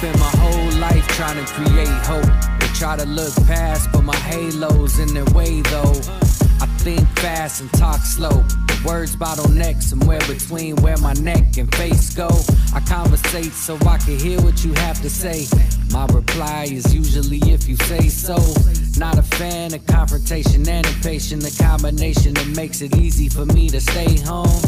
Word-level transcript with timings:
spent 0.00 0.18
my 0.18 0.32
whole 0.40 0.80
life 0.80 1.06
trying 1.08 1.44
to 1.44 1.52
create 1.52 1.88
hope. 2.06 2.24
They 2.58 2.68
try 2.68 2.96
to 2.96 3.04
look 3.04 3.34
past, 3.46 3.92
but 3.92 4.00
my 4.00 4.16
halo's 4.16 4.98
in 4.98 5.12
their 5.12 5.26
way 5.34 5.60
though. 5.60 5.92
I 6.62 6.66
think 6.80 7.06
fast 7.18 7.60
and 7.60 7.70
talk 7.74 8.00
slow. 8.00 8.42
Words 8.82 9.14
bottleneck 9.14 9.82
somewhere 9.82 10.20
between 10.20 10.76
where 10.76 10.96
my 10.96 11.12
neck 11.14 11.58
and 11.58 11.74
face 11.74 12.14
go. 12.14 12.30
I 12.74 12.80
conversate 12.80 13.52
so 13.52 13.76
I 13.86 13.98
can 13.98 14.18
hear 14.18 14.40
what 14.40 14.64
you 14.64 14.72
have 14.72 15.02
to 15.02 15.10
say. 15.10 15.46
My 15.92 16.06
reply 16.06 16.68
is 16.72 16.94
usually 16.94 17.40
if 17.52 17.68
you 17.68 17.76
say 17.76 18.08
so. 18.08 18.36
Not 18.98 19.18
a 19.18 19.22
fan 19.22 19.74
of 19.74 19.84
confrontation 19.86 20.66
and 20.66 20.86
impatient, 20.86 21.42
the 21.42 21.54
combination 21.62 22.32
that 22.34 22.46
makes 22.56 22.80
it 22.80 22.96
easy 22.96 23.28
for 23.28 23.44
me 23.44 23.68
to 23.68 23.82
stay 23.82 24.18
home. 24.20 24.62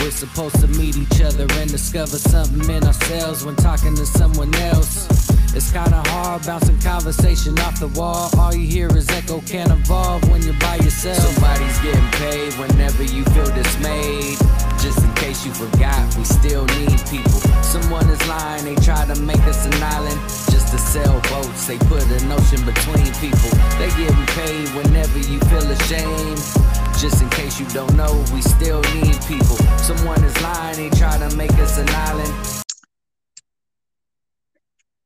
We're 0.00 0.10
supposed 0.12 0.60
to 0.60 0.68
meet 0.68 0.96
each 0.96 1.20
other 1.20 1.46
and 1.58 1.70
discover 1.70 2.18
something 2.18 2.70
in 2.70 2.84
ourselves 2.84 3.44
when 3.44 3.56
talking 3.56 3.96
to 3.96 4.06
someone 4.06 4.54
else. 4.56 5.06
It's 5.54 5.72
kinda 5.72 6.02
hard 6.10 6.46
bouncing 6.46 6.78
conversation 6.80 7.58
off 7.60 7.80
the 7.80 7.88
wall. 7.88 8.30
All 8.38 8.54
you 8.54 8.66
hear 8.66 8.88
is 8.96 9.08
echo 9.10 9.40
can't 9.40 9.72
evolve 9.72 10.22
when 10.30 10.42
you're 10.42 10.60
by 10.60 10.76
yourself. 10.76 11.18
Somebody's 11.18 11.78
getting 11.80 12.10
paid 12.12 12.52
whenever 12.54 13.02
you 13.02 13.24
feel 13.34 13.50
dismayed. 13.50 14.38
Just 14.78 14.98
in 14.98 15.12
case 15.14 15.44
you 15.44 15.52
forgot, 15.52 16.14
we 16.16 16.24
still 16.24 16.64
need 16.78 16.98
people. 17.10 17.40
Someone 17.62 18.08
is 18.08 18.22
lying, 18.28 18.64
they 18.64 18.76
try 18.76 19.04
to 19.04 19.20
make 19.22 19.42
us 19.48 19.66
an 19.66 19.82
island 19.82 20.20
just 20.52 20.68
to 20.68 20.78
sell 20.78 21.18
votes. 21.26 21.66
They 21.66 21.78
put 21.90 22.04
an 22.04 22.30
ocean 22.30 22.64
between 22.64 23.10
people. 23.18 23.50
They 23.78 23.90
getting 23.98 24.26
paid 24.38 24.68
whenever 24.78 25.18
you 25.18 25.40
feel 25.50 25.68
ashamed. 25.68 26.87
Just 27.00 27.22
in 27.22 27.30
case 27.30 27.60
you 27.60 27.66
don't 27.68 27.94
know, 27.96 28.24
we 28.34 28.42
still 28.42 28.80
need 28.80 29.14
people. 29.28 29.56
Someone 29.78 30.22
is 30.24 30.42
lying, 30.42 30.90
they 30.90 30.98
try 30.98 31.16
to 31.16 31.36
make 31.36 31.52
us 31.52 31.78
an 31.78 31.88
island. 31.90 32.64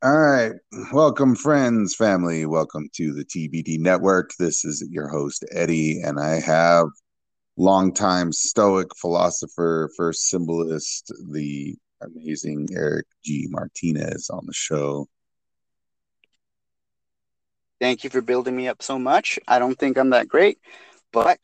All 0.03 0.19
right. 0.19 0.53
Welcome, 0.91 1.35
friends, 1.37 1.95
family. 1.95 2.47
Welcome 2.47 2.89
to 2.95 3.13
the 3.13 3.27
TBD 3.27 3.79
Network. 3.79 4.31
This 4.39 4.65
is 4.65 4.83
your 4.91 5.07
host, 5.09 5.45
Eddie, 5.53 6.01
and 6.01 6.19
I 6.19 6.41
have 6.41 6.87
longtime 7.59 8.33
Stoic 8.33 8.89
philosopher, 8.97 9.91
first 9.95 10.31
symbolist, 10.31 11.13
the 11.31 11.77
amazing 12.01 12.69
Eric 12.75 13.05
G. 13.23 13.49
Martinez 13.51 14.31
on 14.31 14.47
the 14.47 14.55
show. 14.55 15.09
Thank 17.83 18.03
you 18.03 18.09
for 18.09 18.23
building 18.23 18.57
me 18.57 18.67
up 18.67 18.83
so 18.83 18.99
much. 18.99 19.39
I 19.47 19.59
don't 19.59 19.79
think 19.79 19.99
I'm 19.99 20.09
that 20.11 20.27
great, 20.27 20.59
but 21.13 21.39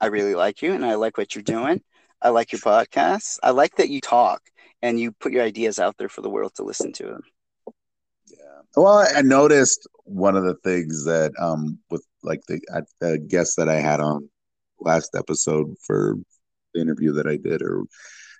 I 0.00 0.06
really 0.06 0.34
like 0.34 0.62
you 0.62 0.72
and 0.72 0.84
I 0.84 0.94
like 0.94 1.16
what 1.16 1.34
you're 1.34 1.42
doing. 1.42 1.82
I 2.22 2.30
like 2.30 2.52
your 2.52 2.60
podcasts. 2.60 3.38
I 3.42 3.50
like 3.50 3.76
that 3.76 3.88
you 3.88 4.00
talk 4.00 4.42
and 4.82 4.98
you 4.98 5.12
put 5.12 5.32
your 5.32 5.42
ideas 5.42 5.78
out 5.78 5.96
there 5.98 6.08
for 6.08 6.20
the 6.20 6.30
world 6.30 6.54
to 6.56 6.64
listen 6.64 6.92
to 6.94 7.04
them. 7.04 7.22
Yeah. 8.28 8.60
Well, 8.76 9.06
I 9.14 9.22
noticed 9.22 9.86
one 10.04 10.36
of 10.36 10.44
the 10.44 10.56
things 10.64 11.04
that 11.04 11.32
um 11.40 11.78
with 11.90 12.04
like 12.22 12.40
the, 12.48 12.60
the 13.00 13.18
guest 13.18 13.56
that 13.56 13.68
I 13.68 13.80
had 13.80 14.00
on 14.00 14.28
last 14.80 15.14
episode 15.16 15.74
for 15.86 16.16
the 16.74 16.80
interview 16.80 17.12
that 17.12 17.26
I 17.26 17.36
did 17.36 17.62
or 17.62 17.84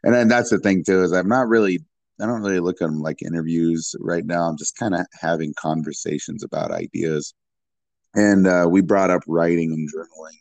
and 0.03 0.15
then 0.15 0.29
that's 0.29 0.51
the 0.51 0.59
thing 0.59 0.85
too 0.85 1.03
is 1.03 1.13
I'm 1.13 1.29
not 1.29 1.49
really 1.49 1.81
I 2.21 2.27
don't 2.27 2.43
really 2.43 2.61
look 2.61 2.83
at 2.83 2.87
them 2.87 3.01
like 3.01 3.23
interviews 3.23 3.95
right 3.99 4.25
now. 4.25 4.43
I'm 4.43 4.59
just 4.59 4.77
kind 4.77 4.95
of 4.95 5.07
having 5.19 5.55
conversations 5.59 6.45
about 6.45 6.71
ideas. 6.71 7.33
And 8.15 8.47
uh, 8.47 8.67
we 8.71 8.83
brought 8.83 9.11
up 9.11 9.23
writing 9.27 9.73
and 9.73 9.89
journaling 9.89 10.37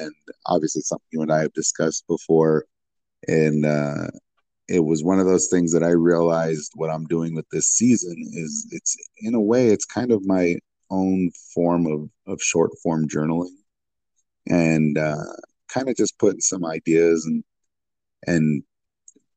and 0.00 0.12
obviously 0.46 0.82
something 0.82 1.06
you 1.12 1.22
and 1.22 1.32
I 1.32 1.40
have 1.40 1.52
discussed 1.52 2.06
before. 2.08 2.64
And 3.28 3.64
uh, 3.64 4.08
it 4.68 4.80
was 4.80 5.04
one 5.04 5.18
of 5.18 5.26
those 5.26 5.48
things 5.48 5.72
that 5.72 5.82
I 5.82 5.90
realized 5.90 6.72
what 6.74 6.90
I'm 6.90 7.06
doing 7.06 7.34
with 7.34 7.48
this 7.50 7.68
season 7.68 8.16
is 8.32 8.66
it's 8.70 8.96
in 9.18 9.34
a 9.34 9.40
way 9.40 9.68
it's 9.68 9.84
kind 9.84 10.12
of 10.12 10.26
my 10.26 10.58
own 10.90 11.30
form 11.54 11.86
of 11.86 12.08
of 12.26 12.42
short 12.42 12.70
form 12.82 13.08
journaling, 13.08 13.56
and 14.48 14.98
uh, 14.98 15.24
kind 15.68 15.88
of 15.88 15.96
just 15.96 16.18
putting 16.18 16.40
some 16.40 16.64
ideas 16.64 17.26
and 17.26 17.44
and 18.26 18.62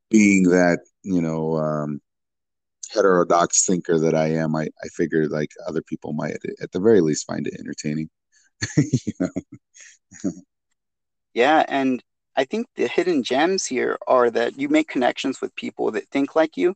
being 0.09 0.43
that 0.43 0.79
you 1.03 1.21
know 1.21 1.57
um, 1.57 2.01
heterodox 2.93 3.65
thinker 3.65 3.99
that 3.99 4.15
I 4.15 4.27
am, 4.27 4.55
I, 4.55 4.63
I 4.83 4.87
figured 4.95 5.31
like 5.31 5.51
other 5.67 5.81
people 5.81 6.13
might 6.13 6.37
at 6.61 6.71
the 6.71 6.79
very 6.79 7.01
least 7.01 7.27
find 7.27 7.47
it 7.47 7.59
entertaining. 7.59 8.09
Know? 9.19 9.29
yeah, 11.33 11.65
and 11.67 12.03
I 12.35 12.45
think 12.45 12.67
the 12.75 12.87
hidden 12.87 13.23
gems 13.23 13.65
here 13.65 13.97
are 14.07 14.29
that 14.31 14.59
you 14.59 14.69
make 14.69 14.87
connections 14.87 15.41
with 15.41 15.55
people 15.55 15.91
that 15.91 16.07
think 16.09 16.35
like 16.35 16.57
you, 16.57 16.75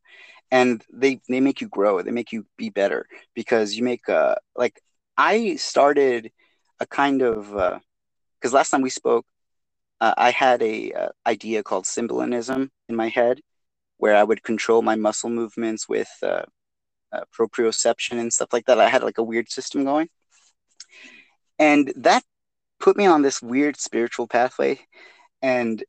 and 0.51 0.83
they 0.91 1.19
they 1.29 1.39
make 1.39 1.61
you 1.61 1.67
grow. 1.69 2.01
They 2.01 2.11
make 2.11 2.31
you 2.31 2.45
be 2.57 2.69
better 2.69 3.07
because 3.35 3.75
you 3.75 3.83
make 3.83 4.09
uh 4.09 4.35
like 4.55 4.81
I 5.17 5.55
started 5.55 6.31
a 6.79 6.87
kind 6.87 7.21
of 7.21 7.47
because 7.49 8.53
uh, 8.53 8.57
last 8.57 8.71
time 8.71 8.81
we 8.81 8.89
spoke, 8.89 9.25
uh, 10.01 10.13
I 10.17 10.31
had 10.31 10.61
a 10.63 10.91
uh, 10.93 11.09
idea 11.27 11.63
called 11.63 11.85
symbolism 11.85 12.71
in 12.89 12.95
my 12.95 13.09
head, 13.09 13.41
where 13.97 14.15
I 14.15 14.23
would 14.23 14.43
control 14.43 14.81
my 14.81 14.95
muscle 14.95 15.29
movements 15.29 15.87
with 15.89 16.09
uh, 16.23 16.43
uh, 17.13 17.21
proprioception 17.37 18.19
and 18.19 18.33
stuff 18.33 18.53
like 18.53 18.65
that. 18.65 18.79
I 18.79 18.89
had 18.89 19.03
like 19.03 19.17
a 19.19 19.23
weird 19.23 19.49
system 19.51 19.83
going, 19.85 20.09
and 21.61 21.93
that 21.95 22.23
put 22.79 22.97
me 22.97 23.05
on 23.05 23.21
this 23.21 23.39
weird 23.41 23.79
spiritual 23.79 24.27
pathway. 24.27 24.79
And 25.43 25.83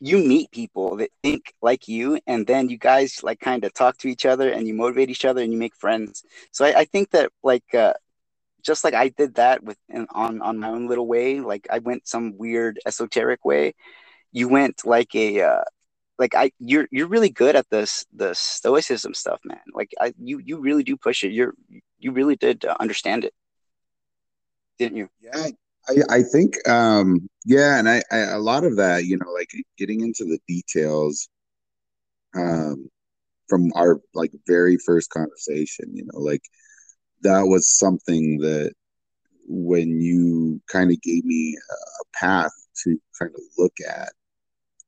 you 0.00 0.18
meet 0.18 0.50
people 0.50 0.96
that 0.96 1.10
think 1.22 1.54
like 1.62 1.86
you 1.86 2.18
and 2.26 2.46
then 2.46 2.68
you 2.68 2.76
guys 2.76 3.22
like 3.22 3.38
kind 3.38 3.64
of 3.64 3.72
talk 3.72 3.96
to 3.98 4.08
each 4.08 4.26
other 4.26 4.50
and 4.50 4.66
you 4.66 4.74
motivate 4.74 5.10
each 5.10 5.24
other 5.24 5.40
and 5.40 5.52
you 5.52 5.58
make 5.58 5.76
friends. 5.76 6.24
So 6.50 6.64
i, 6.64 6.80
I 6.80 6.84
think 6.84 7.10
that 7.10 7.30
like 7.44 7.74
uh, 7.74 7.92
just 8.62 8.82
like 8.82 8.94
i 8.94 9.08
did 9.08 9.34
that 9.34 9.62
with 9.62 9.78
on 10.14 10.42
on 10.42 10.58
my 10.58 10.68
own 10.68 10.88
little 10.88 11.06
way 11.06 11.40
like 11.40 11.66
i 11.70 11.78
went 11.78 12.08
some 12.08 12.36
weird 12.38 12.80
esoteric 12.86 13.44
way. 13.44 13.74
You 14.32 14.48
went 14.48 14.86
like 14.86 15.14
a 15.14 15.42
uh, 15.42 15.64
like 16.18 16.34
i 16.34 16.50
you're 16.58 16.88
you're 16.90 17.08
really 17.08 17.30
good 17.30 17.56
at 17.56 17.68
this 17.70 18.06
the 18.14 18.34
stoicism 18.34 19.12
stuff 19.14 19.40
man. 19.44 19.66
Like 19.74 19.92
i 20.00 20.14
you 20.18 20.40
you 20.42 20.60
really 20.60 20.82
do 20.82 20.96
push 20.96 21.24
it. 21.24 21.32
You're 21.32 21.54
you 21.98 22.12
really 22.12 22.36
did 22.36 22.64
uh, 22.64 22.76
understand 22.80 23.24
it 23.26 23.34
didn't 24.80 24.96
you? 24.96 25.08
Yeah, 25.20 25.48
I, 25.88 25.94
I 26.08 26.22
think, 26.22 26.56
um, 26.66 27.28
yeah, 27.44 27.78
and 27.78 27.88
I, 27.88 28.02
I, 28.10 28.18
a 28.18 28.38
lot 28.38 28.64
of 28.64 28.76
that, 28.76 29.04
you 29.04 29.18
know, 29.18 29.30
like 29.30 29.50
getting 29.76 30.00
into 30.00 30.24
the 30.24 30.38
details, 30.48 31.28
um, 32.34 32.88
from 33.46 33.70
our 33.76 34.00
like 34.14 34.32
very 34.46 34.78
first 34.78 35.10
conversation, 35.10 35.94
you 35.94 36.04
know, 36.06 36.18
like 36.18 36.42
that 37.22 37.42
was 37.42 37.76
something 37.78 38.38
that 38.38 38.72
when 39.46 40.00
you 40.00 40.62
kind 40.72 40.90
of 40.90 41.00
gave 41.02 41.24
me 41.26 41.56
a 41.70 42.04
path 42.18 42.52
to 42.84 42.98
kind 43.18 43.32
of 43.34 43.40
look 43.58 43.74
at, 43.86 44.12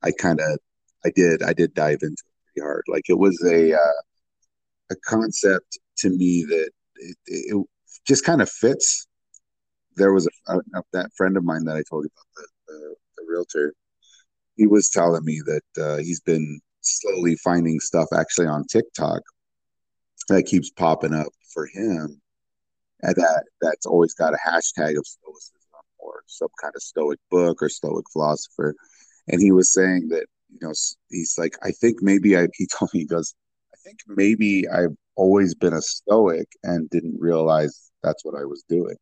I 0.03 0.12
kind 0.12 0.41
of, 0.41 0.59
I 1.04 1.10
did, 1.14 1.42
I 1.42 1.53
did 1.53 1.74
dive 1.74 1.98
into 2.00 2.12
it 2.12 2.54
pretty 2.54 2.64
hard. 2.64 2.84
Like 2.88 3.04
it 3.09 3.19
was 3.19 3.38
a, 3.44 3.74
uh, 3.74 4.00
a 4.91 4.97
concept 5.04 5.78
to 5.98 6.09
me 6.09 6.47
that 6.48 6.70
it, 6.97 7.16
it 7.26 7.66
just 8.06 8.24
kind 8.24 8.41
of 8.41 8.48
fits 8.48 9.06
there 9.97 10.12
was 10.12 10.28
a, 10.48 10.56
a, 10.56 10.82
that 10.92 11.10
friend 11.16 11.36
of 11.36 11.44
mine 11.44 11.64
that 11.64 11.76
I 11.76 11.82
told 11.88 12.04
you 12.04 12.10
about 12.14 12.26
the, 12.36 12.47
the, 12.69 12.94
the 13.19 13.25
realtor. 13.28 13.75
He 14.56 14.66
was 14.66 14.88
telling 14.88 15.25
me 15.25 15.41
that 15.47 15.82
uh, 15.82 15.97
he's 15.98 16.20
been 16.20 16.60
slowly 16.80 17.36
finding 17.36 17.80
stuff 17.80 18.08
actually 18.14 18.47
on 18.47 18.66
TikTok 18.66 19.22
that 20.28 20.44
keeps 20.44 20.70
popping 20.70 21.14
up 21.14 21.28
for 21.53 21.66
him, 21.72 22.20
and 23.03 23.16
that 23.16 23.44
that's 23.60 23.86
always 23.86 24.14
got 24.14 24.34
a 24.34 24.38
hashtag 24.48 24.98
of 24.98 25.06
stoicism 25.06 25.58
or 25.98 26.22
some 26.26 26.48
kind 26.60 26.72
of 26.74 26.82
stoic 26.82 27.19
book 27.30 27.62
or 27.62 27.69
stoic 27.69 28.04
philosopher. 28.12 28.74
And 29.28 29.41
he 29.41 29.53
was 29.53 29.72
saying 29.72 30.09
that 30.09 30.26
you 30.50 30.59
know 30.60 30.72
he's 31.10 31.34
like 31.38 31.56
I 31.62 31.70
think 31.72 32.03
maybe 32.03 32.36
I 32.36 32.48
he 32.54 32.66
told 32.78 32.92
me 32.94 33.00
he 33.00 33.06
goes 33.06 33.34
I 33.74 33.78
think 33.84 33.98
maybe 34.06 34.68
I've 34.68 34.97
always 35.16 35.54
been 35.54 35.74
a 35.74 35.83
stoic 35.83 36.48
and 36.62 36.88
didn't 36.91 37.16
realize 37.18 37.91
that's 38.03 38.24
what 38.24 38.34
I 38.38 38.45
was 38.45 38.65
doing. 38.68 38.97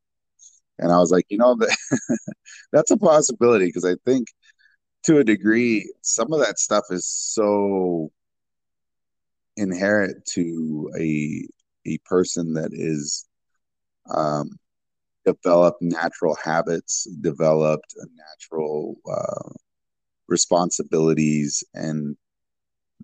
And 0.81 0.93
I 0.93 0.99
was 0.99 1.11
like, 1.11 1.27
you 1.29 1.39
know, 1.39 1.57
that 1.57 1.77
that's 2.73 2.91
a 2.91 2.97
possibility 2.97 3.67
because 3.67 3.85
I 3.85 3.97
think 4.05 4.29
to 5.05 5.19
a 5.19 5.25
degree, 5.25 5.91
some 6.03 6.33
of 6.33 6.41
that 6.41 6.59
stuff 6.59 6.85
is 6.91 7.07
so 7.07 8.11
inherent 9.57 10.25
to 10.33 10.91
a 10.99 11.47
a 11.87 11.99
person 12.05 12.55
that 12.55 12.71
is 12.73 13.27
um, 14.15 14.51
developed 15.25 15.83
natural 15.83 16.37
habits, 16.43 17.05
developed 17.21 17.95
natural 18.17 18.97
uh, 19.11 19.51
responsibilities, 20.29 21.65
and 21.75 22.17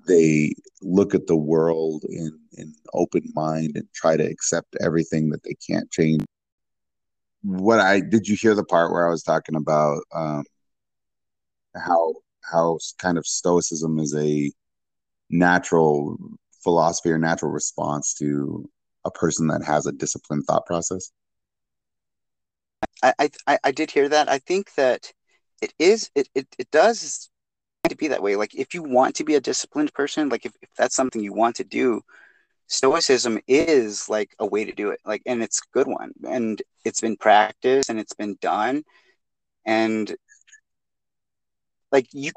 they 0.07 0.53
look 0.83 1.15
at 1.15 1.27
the 1.27 1.37
world 1.37 2.05
in 2.09 2.39
in 2.59 2.75
open 2.95 3.23
mind 3.35 3.73
and 3.75 3.89
try 3.95 4.17
to 4.17 4.25
accept 4.25 4.77
everything 4.81 5.31
that 5.31 5.43
they 5.43 5.55
can't 5.67 5.91
change 5.91 6.23
what 7.47 7.79
I 7.79 8.01
did 8.01 8.27
you 8.27 8.37
hear 8.37 8.57
the 8.57 8.65
part 8.65 8.91
where 8.91 9.07
I 9.07 9.11
was 9.11 9.23
talking 9.23 9.55
about 9.55 10.03
um, 10.13 10.45
how 11.77 12.15
how 12.43 12.79
kind 12.99 13.19
of 13.19 13.27
stoicism 13.27 14.01
is 14.01 14.15
a 14.17 14.51
natural 15.31 16.17
philosophy 16.65 17.11
or 17.11 17.19
natural 17.19 17.53
response 17.53 18.15
to 18.15 18.69
a 19.05 19.13
person 19.13 19.47
that 19.47 19.63
has 19.63 19.87
a 19.87 19.93
disciplined 19.93 20.45
thought 20.47 20.67
process? 20.67 21.13
I 23.05 23.31
I, 23.47 23.59
I 23.63 23.71
did 23.71 23.93
hear 23.93 24.09
that. 24.09 24.29
I 24.29 24.39
think 24.39 24.75
that 24.75 25.13
it 25.63 25.73
is 25.79 26.11
it, 26.17 26.29
it, 26.35 26.49
it 26.59 26.71
does 26.73 27.31
to 27.89 27.95
be 27.95 28.09
that 28.09 28.23
way. 28.23 28.35
Like 28.35 28.57
if 28.57 28.75
you 28.75 28.83
want 28.83 29.15
to 29.17 29.25
be 29.25 29.37
a 29.37 29.41
disciplined 29.41 29.93
person, 29.95 30.31
like 30.31 30.47
if, 30.47 30.53
if 30.63 30.69
that's 30.77 30.97
something 30.97 31.23
you 31.23 31.33
want 31.33 31.55
to 31.57 31.65
do, 31.65 32.03
stoicism 32.69 33.39
is 33.49 34.09
like 34.09 34.35
a 34.39 34.47
way 34.47 34.65
to 34.65 34.73
do 34.73 34.91
it. 34.91 35.01
Like 35.05 35.23
and 35.27 35.43
it's 35.43 35.61
a 35.61 35.71
good 35.73 35.87
one. 35.89 36.13
And 36.29 36.61
it's 36.85 37.01
been 37.01 37.17
practiced 37.17 37.91
and 37.91 37.99
it's 38.01 38.15
been 38.15 38.37
done. 38.41 38.85
And 39.67 40.15
like 41.93 42.07
you 42.13 42.33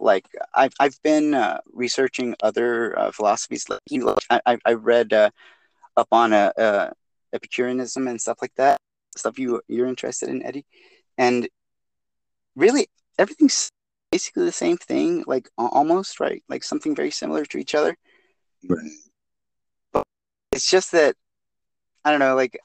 like 0.00 0.26
I've 0.54 0.72
I've 0.80 1.00
been 1.02 1.34
uh, 1.34 1.58
researching 1.72 2.34
other 2.42 2.98
uh, 2.98 3.12
philosophies. 3.12 3.68
Like 3.68 3.80
you 3.88 4.14
I 4.30 4.58
I 4.64 4.72
read 4.74 5.12
uh, 5.12 5.30
up 5.96 6.08
on 6.12 6.32
uh, 6.32 6.52
uh, 6.58 6.90
Epicureanism 7.32 8.08
and 8.08 8.20
stuff 8.20 8.38
like 8.42 8.54
that. 8.56 8.78
Stuff 9.16 9.38
you 9.38 9.60
you're 9.68 9.86
interested 9.88 10.28
in, 10.28 10.44
Eddie, 10.44 10.66
and 11.18 11.48
really 12.56 12.88
everything's 13.18 13.70
basically 14.10 14.44
the 14.44 14.52
same 14.52 14.76
thing. 14.76 15.24
Like 15.26 15.48
almost 15.58 16.20
right, 16.20 16.42
like 16.48 16.64
something 16.64 16.94
very 16.94 17.10
similar 17.10 17.44
to 17.46 17.58
each 17.58 17.74
other. 17.74 17.96
Right. 18.68 18.90
But 19.92 20.04
it's 20.52 20.70
just 20.70 20.92
that 20.92 21.16
I 22.04 22.10
don't 22.10 22.20
know. 22.20 22.34
Like 22.34 22.58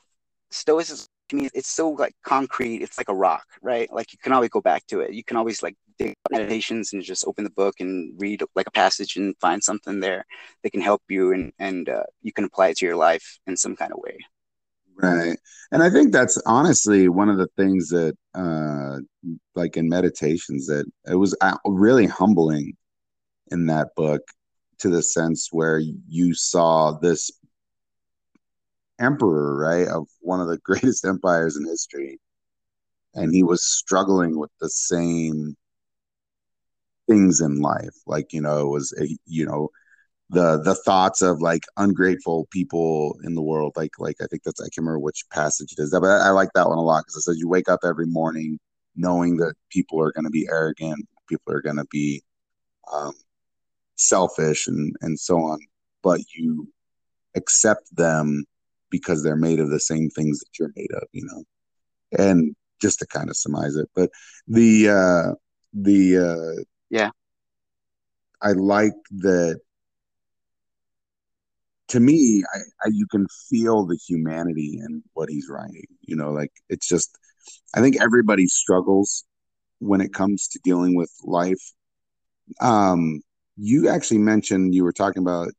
Stoicism 0.51 1.07
to 1.29 1.35
me, 1.35 1.49
it's 1.53 1.69
so 1.69 1.89
like 1.89 2.13
concrete. 2.23 2.81
It's 2.81 2.97
like 2.97 3.09
a 3.09 3.15
rock, 3.15 3.45
right? 3.61 3.91
Like 3.91 4.13
you 4.13 4.19
can 4.21 4.31
always 4.31 4.49
go 4.49 4.61
back 4.61 4.85
to 4.87 4.99
it. 5.01 5.13
You 5.13 5.23
can 5.23 5.37
always 5.37 5.63
like 5.63 5.75
meditations 6.31 6.93
and 6.93 7.01
just 7.01 7.27
open 7.27 7.43
the 7.43 7.49
book 7.49 7.75
and 7.79 8.13
read 8.17 8.43
like 8.55 8.67
a 8.67 8.71
passage 8.71 9.15
and 9.15 9.35
find 9.39 9.63
something 9.63 9.99
there 9.99 10.25
that 10.63 10.71
can 10.71 10.81
help 10.81 11.01
you 11.09 11.33
and 11.33 11.53
and 11.59 11.89
uh, 11.89 12.03
you 12.21 12.33
can 12.33 12.43
apply 12.43 12.69
it 12.69 12.77
to 12.77 12.85
your 12.85 12.95
life 12.95 13.39
in 13.47 13.55
some 13.55 13.75
kind 13.75 13.91
of 13.91 13.99
way 13.99 14.17
right 14.97 15.37
and 15.71 15.83
i 15.83 15.89
think 15.89 16.11
that's 16.11 16.41
honestly 16.45 17.09
one 17.09 17.29
of 17.29 17.37
the 17.37 17.47
things 17.57 17.89
that 17.89 18.15
uh 18.33 18.97
like 19.55 19.77
in 19.77 19.89
meditations 19.89 20.67
that 20.67 20.85
it 21.05 21.15
was 21.15 21.35
uh, 21.41 21.57
really 21.65 22.07
humbling 22.07 22.73
in 23.51 23.67
that 23.67 23.87
book 23.95 24.21
to 24.79 24.89
the 24.89 25.01
sense 25.01 25.49
where 25.51 25.79
you 26.07 26.33
saw 26.33 26.91
this 26.91 27.31
emperor 28.99 29.57
right 29.57 29.87
of 29.87 30.07
one 30.21 30.39
of 30.39 30.47
the 30.47 30.57
greatest 30.63 31.05
empires 31.05 31.57
in 31.57 31.65
history 31.65 32.19
and 33.15 33.33
he 33.33 33.43
was 33.43 33.63
struggling 33.65 34.37
with 34.37 34.51
the 34.59 34.69
same 34.69 35.55
things 37.07 37.41
in 37.41 37.61
life. 37.61 37.95
Like 38.05 38.33
you 38.33 38.41
know 38.41 38.59
it 38.59 38.69
was 38.69 38.93
a, 38.99 39.07
you 39.25 39.45
know 39.45 39.69
the 40.29 40.61
the 40.61 40.75
thoughts 40.75 41.21
of 41.21 41.41
like 41.41 41.63
ungrateful 41.77 42.47
people 42.51 43.17
in 43.23 43.35
the 43.35 43.41
world. 43.41 43.73
Like 43.75 43.91
like 43.99 44.17
i 44.21 44.27
think 44.27 44.43
that's 44.43 44.61
i 44.61 44.65
can't 44.65 44.79
remember 44.79 44.99
which 44.99 45.25
passage 45.31 45.73
it 45.77 45.81
is 45.81 45.91
but 45.91 46.05
i, 46.05 46.27
I 46.27 46.29
like 46.31 46.49
that 46.55 46.67
one 46.67 46.77
a 46.77 46.81
lot 46.81 47.01
because 47.05 47.17
it 47.17 47.21
says 47.21 47.37
you 47.39 47.49
wake 47.49 47.69
up 47.69 47.81
every 47.83 48.07
morning 48.07 48.59
knowing 48.95 49.37
that 49.37 49.55
people 49.69 50.01
are 50.01 50.11
going 50.11 50.25
to 50.25 50.31
be 50.31 50.47
arrogant 50.49 51.07
people 51.29 51.53
are 51.53 51.61
going 51.61 51.77
to 51.77 51.85
be 51.91 52.23
um, 52.93 53.13
selfish 53.95 54.67
and 54.67 54.95
and 55.01 55.19
so 55.19 55.37
on 55.37 55.59
but 56.03 56.19
you 56.35 56.67
accept 57.35 57.83
them 57.95 58.45
because 58.89 59.23
they're 59.23 59.35
made 59.35 59.59
of 59.59 59.69
the 59.69 59.79
same 59.79 60.09
things 60.09 60.39
that 60.39 60.59
you're 60.59 60.73
made 60.75 60.91
of 60.93 61.03
you 61.11 61.25
know 61.25 61.43
and 62.17 62.55
just 62.81 62.99
to 62.99 63.07
kind 63.07 63.29
of 63.29 63.37
surmise 63.37 63.75
it 63.75 63.89
but 63.95 64.09
the 64.47 64.89
uh 64.89 65.33
the 65.73 66.17
uh 66.17 66.63
yeah. 66.89 67.09
I 68.41 68.51
like 68.51 68.93
that 69.11 69.59
to 71.89 71.99
me, 71.99 72.43
I, 72.53 72.57
I, 72.83 72.89
you 72.91 73.05
can 73.07 73.27
feel 73.49 73.85
the 73.85 73.97
humanity 74.07 74.79
in 74.83 75.03
what 75.13 75.29
he's 75.29 75.49
writing. 75.49 75.85
You 76.01 76.15
know, 76.15 76.31
like 76.31 76.51
it's 76.69 76.87
just 76.87 77.17
I 77.75 77.81
think 77.81 78.01
everybody 78.01 78.47
struggles 78.47 79.23
when 79.79 80.01
it 80.01 80.13
comes 80.13 80.47
to 80.49 80.59
dealing 80.63 80.95
with 80.95 81.11
life. 81.23 81.61
Um, 82.59 83.21
you 83.57 83.89
actually 83.89 84.19
mentioned 84.19 84.75
you 84.75 84.83
were 84.83 84.93
talking 84.93 85.21
about. 85.21 85.49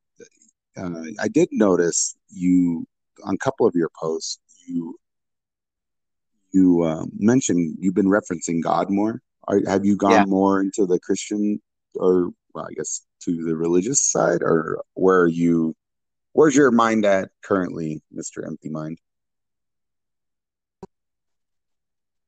Uh, 0.76 1.02
I 1.20 1.28
did 1.28 1.48
notice 1.52 2.14
you 2.28 2.86
on 3.24 3.34
a 3.34 3.38
couple 3.38 3.66
of 3.66 3.74
your 3.74 3.90
posts. 3.98 4.38
You 4.66 4.98
you 6.52 6.82
uh, 6.82 7.04
mentioned 7.18 7.76
you've 7.80 7.94
been 7.94 8.06
referencing 8.06 8.62
God 8.62 8.90
more. 8.90 9.20
Are, 9.48 9.60
have 9.66 9.84
you 9.84 9.96
gone 9.96 10.10
yeah. 10.10 10.24
more 10.24 10.60
into 10.60 10.86
the 10.86 10.98
Christian 10.98 11.60
or 11.94 12.30
well, 12.54 12.66
I 12.68 12.74
guess 12.74 13.02
to 13.22 13.44
the 13.44 13.56
religious 13.56 14.00
side, 14.00 14.42
or 14.42 14.82
where 14.94 15.20
are 15.20 15.28
you? 15.28 15.74
Where's 16.32 16.56
your 16.56 16.70
mind 16.70 17.06
at 17.06 17.30
currently, 17.42 18.02
Mister 18.10 18.44
Empty 18.44 18.68
Mind? 18.68 18.98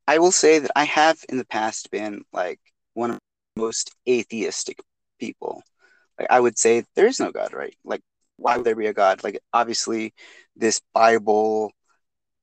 I 0.06 0.18
will 0.18 0.32
say 0.32 0.58
that 0.58 0.70
I 0.74 0.84
have 0.84 1.18
in 1.28 1.36
the 1.36 1.44
past 1.44 1.90
been 1.90 2.24
like 2.32 2.60
one 2.94 3.10
of 3.10 3.18
the 3.54 3.60
most 3.60 3.94
atheistic 4.08 4.78
people. 5.18 5.62
Like 6.18 6.28
I 6.30 6.40
would 6.40 6.58
say 6.58 6.84
there 6.94 7.06
is 7.06 7.20
no 7.20 7.30
God, 7.30 7.52
right? 7.52 7.76
Like 7.84 8.02
why 8.36 8.56
would 8.56 8.66
there 8.66 8.76
be 8.76 8.86
a 8.86 8.94
God? 8.94 9.24
Like 9.24 9.40
obviously 9.52 10.14
this 10.56 10.80
Bible 10.94 11.72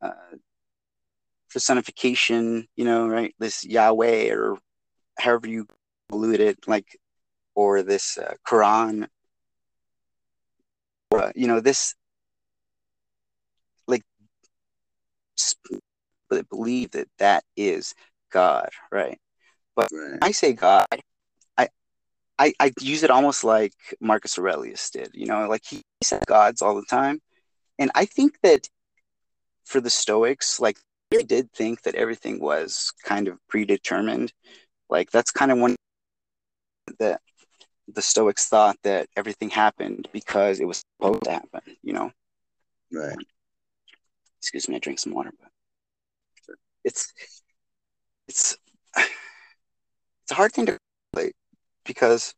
uh, 0.01 0.12
personification, 1.51 2.68
you 2.75 2.86
know, 2.86 3.07
right? 3.07 3.33
This 3.39 3.63
Yahweh 3.63 4.33
or 4.33 4.57
however 5.18 5.48
you 5.48 5.68
allude 6.12 6.39
it, 6.39 6.68
like, 6.68 7.00
or 7.56 7.81
this 7.81 8.18
uh, 8.18 8.33
Quran, 8.48 9.07
or, 11.12 11.24
uh, 11.24 11.31
you 11.36 11.48
know, 11.48 11.62
this, 11.62 11.95
like, 13.88 14.04
believe 16.50 16.92
that 16.92 17.07
that 17.19 17.44
is 17.56 17.94
God, 18.31 18.69
right? 18.92 19.18
But 19.75 19.88
right. 19.94 20.19
I 20.21 20.31
say 20.31 20.54
God, 20.54 20.86
I, 22.37 22.53
I 22.59 22.73
use 22.81 23.03
it 23.03 23.09
almost 23.09 23.43
like 23.43 23.73
Marcus 24.01 24.37
Aurelius 24.37 24.89
did, 24.89 25.11
you 25.13 25.25
know, 25.25 25.47
like 25.47 25.63
he 25.65 25.81
said 26.03 26.25
gods 26.27 26.61
all 26.61 26.75
the 26.75 26.85
time. 26.89 27.21
And 27.79 27.91
I 27.95 28.05
think 28.05 28.37
that 28.43 28.67
for 29.65 29.81
the 29.81 29.89
Stoics, 29.89 30.59
like, 30.59 30.77
really 31.11 31.23
did 31.23 31.51
think 31.53 31.81
that 31.83 31.95
everything 31.95 32.39
was 32.39 32.91
kind 33.03 33.27
of 33.27 33.37
predetermined. 33.47 34.33
Like, 34.89 35.11
that's 35.11 35.31
kind 35.31 35.51
of 35.51 35.59
one 35.59 35.75
that 36.99 37.21
the 37.87 38.01
Stoics 38.01 38.47
thought 38.47 38.77
that 38.83 39.07
everything 39.15 39.49
happened 39.49 40.07
because 40.11 40.59
it 40.59 40.65
was 40.65 40.83
supposed 40.99 41.23
to 41.23 41.31
happen, 41.31 41.61
you 41.83 41.94
know? 41.94 42.11
Right. 42.92 43.18
Excuse 44.39 44.69
me, 44.69 44.75
I 44.75 44.80
drink 44.80 44.99
some 44.99 45.13
water, 45.13 45.31
but 45.39 45.49
it's 46.83 47.11
it's 48.27 48.57
it's 48.97 50.31
a 50.31 50.35
hard 50.35 50.51
thing 50.51 50.68
to 50.68 50.77
because 51.85 52.33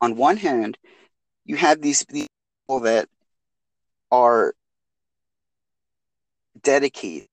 on 0.00 0.16
one 0.16 0.36
hand, 0.36 0.78
you 1.44 1.56
have 1.56 1.80
these, 1.80 2.04
people 2.04 2.80
that 2.80 3.08
are 4.10 4.54
dedicated. 6.62 7.28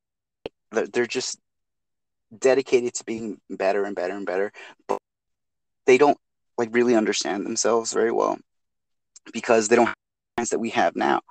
They're 0.72 1.06
just 1.06 1.38
dedicated 2.38 2.94
to 2.96 3.04
being 3.06 3.40
better 3.50 3.86
and 3.86 3.96
better 3.96 4.14
and 4.14 4.26
better, 4.26 4.52
but 4.88 5.00
they 5.86 5.98
don't 5.98 6.18
like 6.58 6.70
really 6.74 6.96
understand 6.96 7.46
themselves 7.46 7.94
very 7.94 8.12
well 8.12 8.38
because 9.34 9.68
they 9.68 9.76
don't 9.76 9.88
have 9.88 9.96
the 10.38 10.48
that 10.50 10.60
we 10.60 10.70
have 10.70 10.96
now 10.96 11.22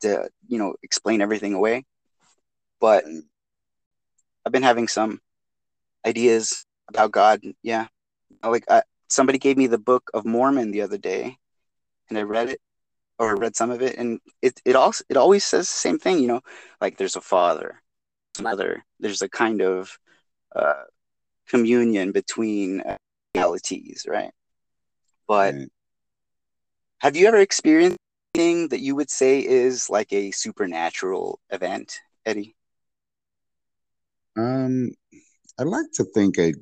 to 0.00 0.28
you 0.48 0.58
know 0.58 0.74
explain 0.82 1.20
everything 1.20 1.54
away 1.54 1.84
but 2.80 3.04
i've 4.44 4.52
been 4.52 4.62
having 4.62 4.88
some 4.88 5.20
ideas 6.06 6.64
about 6.88 7.12
god 7.12 7.40
yeah 7.62 7.86
like 8.42 8.64
I, 8.68 8.82
somebody 9.08 9.38
gave 9.38 9.56
me 9.56 9.66
the 9.66 9.78
book 9.78 10.10
of 10.14 10.24
mormon 10.24 10.70
the 10.70 10.82
other 10.82 10.98
day 10.98 11.36
and 12.08 12.18
i 12.18 12.22
read 12.22 12.48
it 12.48 12.60
or 13.18 13.36
read 13.36 13.54
some 13.54 13.70
of 13.70 13.80
it 13.80 13.96
and 13.96 14.20
it, 14.42 14.60
it 14.64 14.76
also 14.76 15.04
it 15.08 15.16
always 15.16 15.44
says 15.44 15.68
the 15.68 15.76
same 15.76 15.98
thing 15.98 16.18
you 16.18 16.26
know 16.26 16.40
like 16.80 16.96
there's 16.96 17.16
a 17.16 17.20
father 17.20 17.80
mother 18.40 18.84
there's 18.98 19.22
a 19.22 19.28
kind 19.28 19.60
of 19.62 19.96
uh, 20.54 20.84
communion 21.48 22.12
between 22.12 22.80
uh, 22.80 22.96
realities, 23.34 24.06
right? 24.08 24.30
But 25.26 25.54
right. 25.54 25.68
have 26.98 27.16
you 27.16 27.26
ever 27.26 27.38
experienced 27.38 27.98
anything 28.34 28.68
that 28.68 28.80
you 28.80 28.94
would 28.96 29.10
say 29.10 29.40
is 29.40 29.90
like 29.90 30.12
a 30.12 30.30
supernatural 30.30 31.40
event, 31.50 32.00
Eddie? 32.26 32.54
Um, 34.36 34.90
I'd 35.58 35.66
like 35.66 35.86
to 35.94 36.04
think 36.04 36.38
I, 36.38 36.54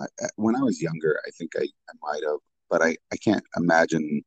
I 0.00 0.06
when 0.36 0.56
I 0.56 0.60
was 0.62 0.80
younger, 0.82 1.20
I 1.26 1.30
think 1.30 1.52
I, 1.56 1.62
I 1.64 1.92
might 2.02 2.22
have, 2.28 2.38
but 2.70 2.82
I, 2.82 2.96
I 3.12 3.16
can't 3.16 3.44
imagine 3.56 4.22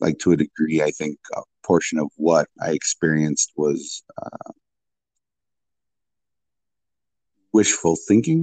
like 0.00 0.18
to 0.20 0.32
a 0.32 0.36
degree. 0.36 0.82
I 0.82 0.90
think 0.90 1.18
a 1.34 1.42
portion 1.64 1.98
of 1.98 2.10
what 2.16 2.48
I 2.60 2.72
experienced 2.72 3.52
was 3.56 4.02
uh, 4.22 4.52
wishful 7.52 7.96
thinking 8.08 8.42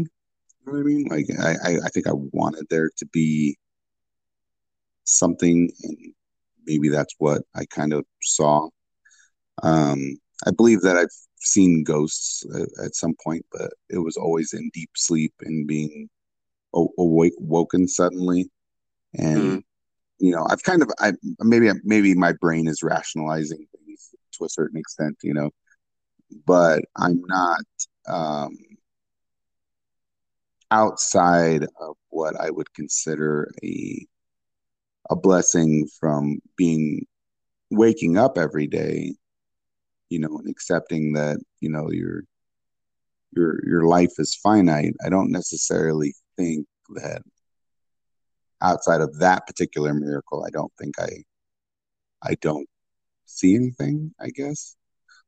You 0.66 0.66
know 0.66 0.74
what 0.74 0.80
I 0.80 0.84
mean? 0.84 1.08
Like 1.10 1.28
I, 1.40 1.72
I, 1.72 1.76
I 1.86 1.90
think 1.90 2.08
I 2.08 2.14
wanted 2.14 2.68
there 2.70 2.90
to 2.98 3.06
be 3.08 3.58
something, 5.04 5.70
and 5.84 5.98
maybe 6.66 6.90
that's 6.90 7.16
what 7.20 7.44
I 7.56 7.66
kind 7.66 7.94
of 7.94 8.06
saw. 8.22 8.70
Um, 9.64 10.18
I 10.48 10.52
believe 10.52 10.82
that 10.82 10.98
I've 10.98 11.08
seen 11.40 11.84
ghosts 11.84 12.46
at, 12.56 12.86
at 12.86 12.96
some 12.96 13.16
point, 13.24 13.46
but 13.52 13.72
it 13.90 14.00
was 14.00 14.18
always 14.18 14.54
in 14.54 14.70
deep 14.74 14.92
sleep 14.96 15.34
and 15.42 15.68
being 15.68 16.10
awake, 16.74 17.34
woken 17.38 17.88
suddenly, 17.88 18.50
and 19.14 19.60
mm. 19.60 19.64
you 20.20 20.32
know, 20.32 20.46
I've 20.50 20.64
kind 20.64 20.82
of, 20.82 20.90
I 21.00 21.14
maybe 21.40 21.72
maybe 21.84 22.14
my 22.14 22.34
brain 22.34 22.68
is 22.68 22.84
rationalizing 22.84 23.66
things 23.86 24.10
to 24.34 24.46
a 24.46 24.50
certain 24.50 24.78
extent, 24.78 25.18
you 25.24 25.34
know, 25.34 25.50
but 26.46 26.84
I'm 26.96 27.22
not 27.28 27.64
um, 28.08 28.58
outside 30.72 31.64
of 31.80 31.96
what 32.10 32.40
I 32.40 32.50
would 32.50 32.74
consider 32.74 33.52
a 33.64 34.06
a 35.10 35.16
blessing 35.16 35.88
from 36.00 36.40
being 36.56 37.06
waking 37.72 38.18
up 38.18 38.38
every 38.38 38.68
day 38.68 39.16
you 40.10 40.20
know 40.20 40.38
and 40.38 40.50
accepting 40.50 41.14
that 41.14 41.40
you 41.60 41.70
know 41.70 41.90
your 41.92 42.24
your 43.32 43.60
your 43.66 43.84
life 43.84 44.14
is 44.18 44.36
finite 44.36 44.94
i 45.06 45.10
don't 45.10 45.32
necessarily 45.32 46.14
think 46.38 46.66
that 46.96 47.22
outside 48.62 49.02
of 49.02 49.20
that 49.20 49.46
particular 49.48 49.94
miracle 49.94 50.44
i 50.46 50.50
don't 50.50 50.74
think 50.80 51.00
i 51.00 51.10
i 52.24 52.36
don't 52.42 52.68
see 53.26 53.56
anything 53.56 54.14
i 54.20 54.30
guess. 54.30 54.76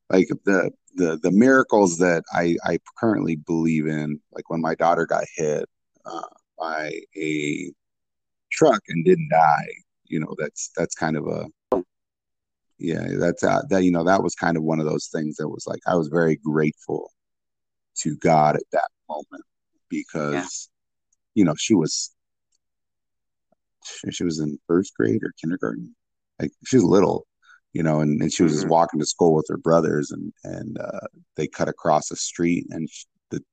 Like 0.10 0.28
the 0.44 0.72
the 0.96 1.20
the 1.24 1.32
miracles 1.32 1.98
that 2.00 2.24
i 2.34 2.58
i 2.66 2.80
currently 3.00 3.38
believe 3.38 3.88
in 3.88 4.20
like 4.34 4.50
when 4.50 4.60
my 4.60 4.76
daughter 4.76 5.06
got 5.06 5.24
hit 5.36 5.66
uh, 6.06 6.28
by 6.60 7.00
a 7.16 7.72
truck 8.52 8.82
and 8.90 9.06
didn't 9.06 9.30
die 9.30 9.70
you 10.06 10.20
know 10.20 10.36
that's 10.38 10.72
that's 10.76 10.96
kind 10.96 11.16
of 11.16 11.28
a 11.28 11.48
yeah 12.82 13.06
that's 13.20 13.44
uh, 13.44 13.62
that 13.70 13.84
you 13.84 13.92
know 13.92 14.04
that 14.04 14.24
was 14.24 14.34
kind 14.36 14.58
of 14.58 14.64
one 14.64 14.80
of 14.80 14.86
those 14.86 15.08
things 15.08 15.38
that 15.38 15.48
was 15.48 15.66
like 15.68 15.80
i 15.88 15.96
was 15.96 16.08
very 16.08 16.36
grateful 16.38 17.12
to 17.96 18.16
god 18.18 18.56
at 18.56 18.64
that 18.72 18.90
moment 19.08 19.44
because 19.90 20.70
yeah. 21.36 21.42
you 21.42 21.46
know 21.46 21.54
she 21.58 21.76
was 21.76 22.12
she 24.12 24.24
was 24.24 24.40
in 24.40 24.60
first 24.68 24.94
grade 24.96 25.24
or 25.24 25.32
kindergarten 25.40 25.96
like 26.40 26.52
she 26.66 26.78
was 26.78 26.84
little 26.84 27.26
you 27.74 27.84
know 27.84 28.02
and, 28.02 28.22
and 28.22 28.34
she 28.34 28.44
was 28.44 28.54
mm-hmm. 28.54 28.62
just 28.62 28.70
walking 28.70 29.00
to 29.00 29.06
school 29.06 29.34
with 29.34 29.46
her 29.48 29.58
brothers 29.58 30.12
and 30.12 30.34
and 30.44 30.78
uh, 30.80 31.08
they 31.36 31.48
cut 31.48 31.70
across 31.70 32.10
the 32.10 32.16
street 32.16 32.66
and 32.72 32.90
she, 32.90 33.06
the, 33.30 33.44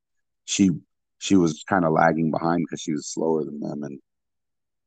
she 0.46 0.70
she 1.18 1.36
was 1.36 1.64
kind 1.68 1.84
of 1.84 1.92
lagging 1.92 2.30
behind 2.30 2.64
because 2.64 2.80
she 2.80 2.92
was 2.92 3.12
slower 3.12 3.44
than 3.44 3.60
them 3.60 3.82
and 3.82 4.00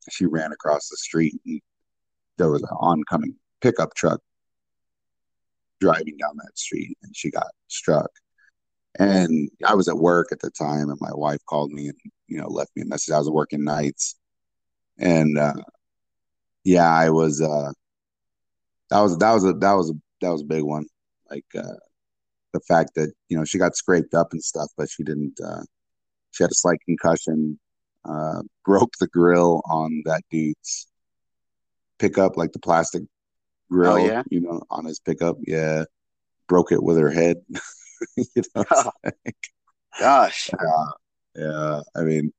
she 0.09 0.25
ran 0.25 0.51
across 0.51 0.89
the 0.89 0.97
street 0.97 1.33
and 1.45 1.61
there 2.37 2.49
was 2.49 2.63
an 2.63 2.69
oncoming 2.79 3.35
pickup 3.61 3.93
truck 3.93 4.19
driving 5.81 6.15
down 6.17 6.37
that 6.37 6.57
street 6.57 6.97
and 7.03 7.15
she 7.15 7.31
got 7.31 7.47
struck. 7.67 8.11
And 8.99 9.49
I 9.65 9.75
was 9.75 9.87
at 9.89 9.97
work 9.97 10.29
at 10.31 10.39
the 10.39 10.51
time 10.51 10.89
and 10.89 10.99
my 11.01 11.13
wife 11.13 11.39
called 11.47 11.71
me 11.71 11.87
and, 11.87 11.97
you 12.27 12.37
know, 12.39 12.47
left 12.47 12.71
me 12.75 12.83
a 12.83 12.85
message. 12.85 13.13
I 13.13 13.19
was 13.19 13.29
working 13.29 13.63
nights. 13.63 14.15
And 14.99 15.37
uh 15.37 15.53
yeah, 16.63 16.89
I 16.89 17.09
was 17.09 17.41
uh 17.41 17.71
that 18.89 19.01
was 19.01 19.17
that 19.17 19.33
was 19.33 19.45
a 19.45 19.53
that 19.53 19.73
was 19.73 19.89
a 19.89 19.93
that 20.21 20.29
was 20.29 20.41
a 20.41 20.45
big 20.45 20.63
one. 20.63 20.85
Like 21.29 21.45
uh 21.57 21.79
the 22.53 22.59
fact 22.61 22.91
that, 22.95 23.13
you 23.29 23.37
know, 23.37 23.45
she 23.45 23.57
got 23.57 23.75
scraped 23.75 24.13
up 24.13 24.33
and 24.33 24.43
stuff, 24.43 24.69
but 24.77 24.89
she 24.89 25.03
didn't 25.03 25.39
uh 25.43 25.63
she 26.31 26.43
had 26.43 26.51
a 26.51 26.55
slight 26.55 26.79
concussion, 26.85 27.59
uh 28.05 28.41
broke 28.65 28.93
the 28.99 29.07
grill 29.07 29.61
on 29.69 30.03
that 30.05 30.23
dude's 30.29 30.87
pickup, 31.99 32.37
like 32.37 32.51
the 32.51 32.59
plastic 32.59 33.03
Oh, 33.71 33.75
grill, 33.75 33.93
oh, 33.93 34.05
yeah? 34.05 34.23
you 34.29 34.41
know, 34.41 34.61
on 34.69 34.85
his 34.85 34.99
pickup. 34.99 35.37
Yeah. 35.45 35.85
Broke 36.47 36.71
it 36.71 36.83
with 36.83 36.97
her 36.97 37.09
head. 37.09 37.37
you 38.17 38.43
know 38.55 38.65
oh, 38.71 38.91
gosh. 39.99 40.49
Yeah. 40.53 40.85
Yeah. 41.35 41.81
I 41.95 42.01
mean, 42.03 42.33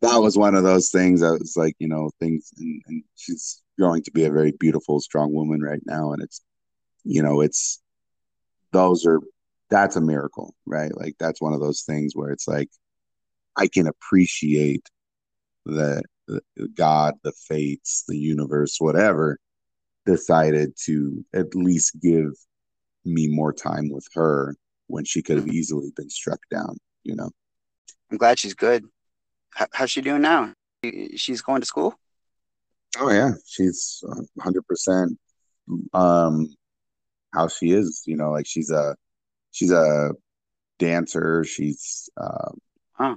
that 0.00 0.18
was 0.18 0.36
one 0.36 0.54
of 0.54 0.64
those 0.64 0.90
things 0.90 1.20
that 1.20 1.38
was 1.38 1.54
like, 1.56 1.74
you 1.78 1.88
know, 1.88 2.10
things 2.18 2.52
and, 2.58 2.82
and 2.88 3.04
she's 3.14 3.62
growing 3.78 4.02
to 4.02 4.10
be 4.10 4.24
a 4.24 4.32
very 4.32 4.52
beautiful, 4.58 5.00
strong 5.00 5.32
woman 5.32 5.60
right 5.60 5.82
now. 5.86 6.12
And 6.12 6.22
it's, 6.22 6.40
you 7.04 7.22
know, 7.22 7.40
it's 7.40 7.80
those 8.72 9.06
are 9.06 9.20
that's 9.70 9.96
a 9.96 10.00
miracle, 10.00 10.54
right? 10.66 10.94
Like 10.96 11.14
that's 11.18 11.40
one 11.40 11.52
of 11.52 11.60
those 11.60 11.82
things 11.82 12.12
where 12.14 12.30
it's 12.30 12.48
like 12.48 12.68
I 13.56 13.68
can 13.68 13.86
appreciate 13.86 14.88
that 15.66 16.02
God, 16.74 17.14
the 17.22 17.32
fates, 17.32 18.04
the 18.08 18.16
universe, 18.16 18.76
whatever, 18.78 19.38
decided 20.06 20.74
to 20.84 21.24
at 21.34 21.54
least 21.54 22.00
give 22.00 22.32
me 23.04 23.28
more 23.28 23.52
time 23.52 23.90
with 23.90 24.06
her 24.14 24.56
when 24.86 25.04
she 25.04 25.22
could 25.22 25.36
have 25.36 25.48
easily 25.48 25.92
been 25.96 26.10
struck 26.10 26.40
down, 26.50 26.76
you 27.04 27.14
know. 27.14 27.30
I'm 28.10 28.18
glad 28.18 28.38
she's 28.38 28.54
good. 28.54 28.84
How, 29.54 29.66
how's 29.72 29.90
she 29.90 30.00
doing 30.00 30.22
now? 30.22 30.52
She's 31.16 31.42
going 31.42 31.60
to 31.60 31.66
school? 31.66 31.94
Oh 32.98 33.10
yeah, 33.10 33.32
she's 33.46 34.02
100% 34.38 35.16
um 35.94 36.54
how 37.32 37.48
she 37.48 37.70
is, 37.70 38.02
you 38.06 38.16
know, 38.16 38.30
like 38.30 38.46
she's 38.46 38.70
a 38.70 38.94
she's 39.52 39.70
a 39.70 40.10
dancer, 40.78 41.44
she's 41.44 42.10
um 42.20 42.58
huh 42.92 43.16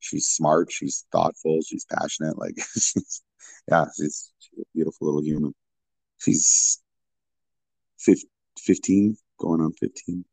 she's 0.00 0.26
smart, 0.26 0.72
she's 0.72 1.06
thoughtful, 1.12 1.60
she's 1.64 1.84
passionate. 1.84 2.38
Like 2.38 2.56
she's 2.72 3.22
yeah, 3.70 3.86
she's, 3.96 4.32
she's 4.38 4.58
a 4.58 4.64
beautiful 4.74 5.06
little 5.06 5.22
human. 5.22 5.54
She's 6.22 6.80
15, 7.98 9.16
going 9.38 9.60
on 9.60 9.72
15. 9.72 10.24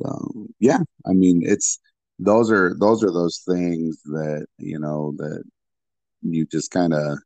So 0.00 0.46
yeah, 0.58 0.78
I 1.06 1.12
mean 1.12 1.42
it's 1.44 1.78
those 2.18 2.50
are 2.50 2.74
those 2.78 3.04
are 3.04 3.12
those 3.12 3.42
things 3.46 4.00
that 4.04 4.46
you 4.58 4.78
know 4.78 5.14
that 5.18 5.44
you 6.22 6.46
just 6.46 6.70
kind 6.70 6.94
of 6.94 7.18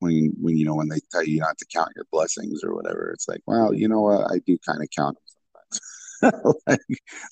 when 0.00 0.32
when 0.40 0.56
you 0.56 0.64
know 0.64 0.74
when 0.74 0.88
they 0.88 1.00
tell 1.10 1.24
you 1.24 1.40
not 1.40 1.56
to 1.58 1.66
count 1.72 1.90
your 1.96 2.04
blessings 2.12 2.62
or 2.62 2.74
whatever 2.74 3.10
it's 3.12 3.28
like 3.28 3.40
well 3.46 3.72
you 3.72 3.88
know 3.88 4.00
what 4.00 4.30
i 4.30 4.38
do 4.46 4.58
kind 4.66 4.82
of 4.82 4.88
count 4.90 5.16
them 5.16 6.32
sometimes 6.32 6.60
like, 6.66 6.80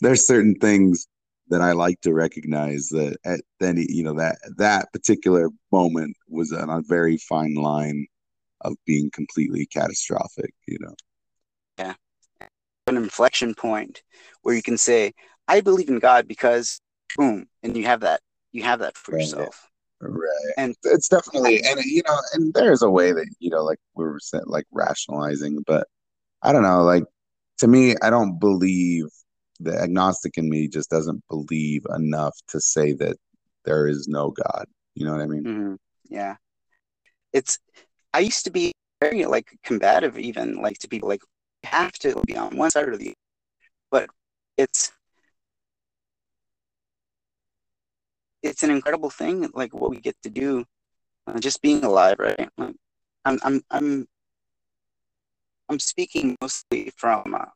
there's 0.01 0.27
certain 0.27 0.55
things 0.55 1.07
that 1.53 1.61
I 1.61 1.73
like 1.73 2.01
to 2.01 2.15
recognize 2.15 2.89
that 2.89 3.19
at 3.27 3.41
then 3.61 3.77
you 3.77 4.03
know 4.03 4.15
that 4.15 4.39
that 4.57 4.91
particular 4.93 5.51
moment 5.71 6.17
was 6.27 6.51
on 6.51 6.71
a 6.71 6.81
very 6.81 7.19
fine 7.19 7.55
line 7.55 8.07
of 8.63 8.75
being 8.87 9.11
completely 9.11 9.67
catastrophic, 9.67 10.55
you 10.67 10.79
know. 10.81 10.95
Yeah. 11.79 11.95
An 12.87 12.97
inflection 12.97 13.55
point 13.55 14.03
where 14.41 14.55
you 14.55 14.63
can 14.63 14.79
say, 14.79 15.13
I 15.47 15.61
believe 15.61 15.91
in 15.91 15.99
God 15.99 16.27
because 16.27 16.81
boom, 17.17 17.47
and 17.63 17.77
you 17.77 17.85
have 17.85 18.01
that 18.01 18.21
you 18.53 18.63
have 18.63 18.79
that 18.79 18.97
for 18.97 19.13
right. 19.13 19.21
yourself. 19.21 19.69
Right. 20.01 20.53
And 20.57 20.75
it's 20.85 21.09
definitely 21.09 21.63
and 21.65 21.79
you 21.85 22.03
know, 22.09 22.19
and 22.33 22.55
there's 22.55 22.83
a 22.83 22.91
way 22.91 23.13
that, 23.13 23.27
you 23.41 23.51
know, 23.51 23.63
like 23.63 23.79
we 23.95 24.05
were 24.05 24.21
saying, 24.21 24.45
like 24.47 24.65
rationalizing, 24.73 25.63
but 25.67 25.87
I 26.43 26.53
don't 26.53 26.63
know, 26.63 26.83
like 26.83 27.05
to 27.59 27.69
me, 27.69 27.95
I 28.03 28.09
don't 28.09 28.39
believe 28.39 29.07
the 29.63 29.79
agnostic 29.79 30.39
in 30.39 30.49
me 30.49 30.69
just 30.69 30.91
doesn't 30.91 31.23
believe 31.29 31.85
enough 31.95 32.37
to 32.49 32.61
say 32.61 32.93
that 32.95 33.17
there 33.65 33.87
is 33.87 34.09
no 34.09 34.31
God. 34.31 34.67
You 34.95 35.07
know 35.07 35.13
what 35.13 35.23
I 35.23 35.27
mean? 35.27 35.45
Mm-hmm. 35.45 35.75
Yeah. 36.09 36.37
It's, 37.33 37.59
I 38.13 38.21
used 38.21 38.45
to 38.45 38.51
be 38.51 38.73
very 39.01 39.25
like 39.25 39.49
combative, 39.65 40.19
even 40.19 40.57
like 40.61 40.79
to 40.79 40.89
people 40.89 41.09
like, 41.09 41.23
have 41.65 41.93
to 41.93 42.21
be 42.27 42.37
on 42.37 42.57
one 42.57 42.71
side 42.71 42.89
or 42.89 42.97
the 42.97 43.09
other. 43.09 43.15
But 43.91 44.11
it's, 44.59 44.93
it's 48.43 48.63
an 48.65 48.71
incredible 48.71 49.11
thing, 49.11 49.49
like 49.55 49.73
what 49.73 49.91
we 49.91 50.01
get 50.01 50.17
to 50.25 50.31
do, 50.31 50.65
uh, 51.27 51.39
just 51.39 51.63
being 51.63 51.85
alive, 51.85 52.17
right? 52.19 52.49
Like, 52.59 52.75
I'm, 53.25 53.39
I'm, 53.45 53.63
I'm 53.71 54.07
I'm 55.69 55.79
speaking 55.79 56.37
mostly 56.41 56.93
from, 56.97 57.35
uh, 57.35 57.47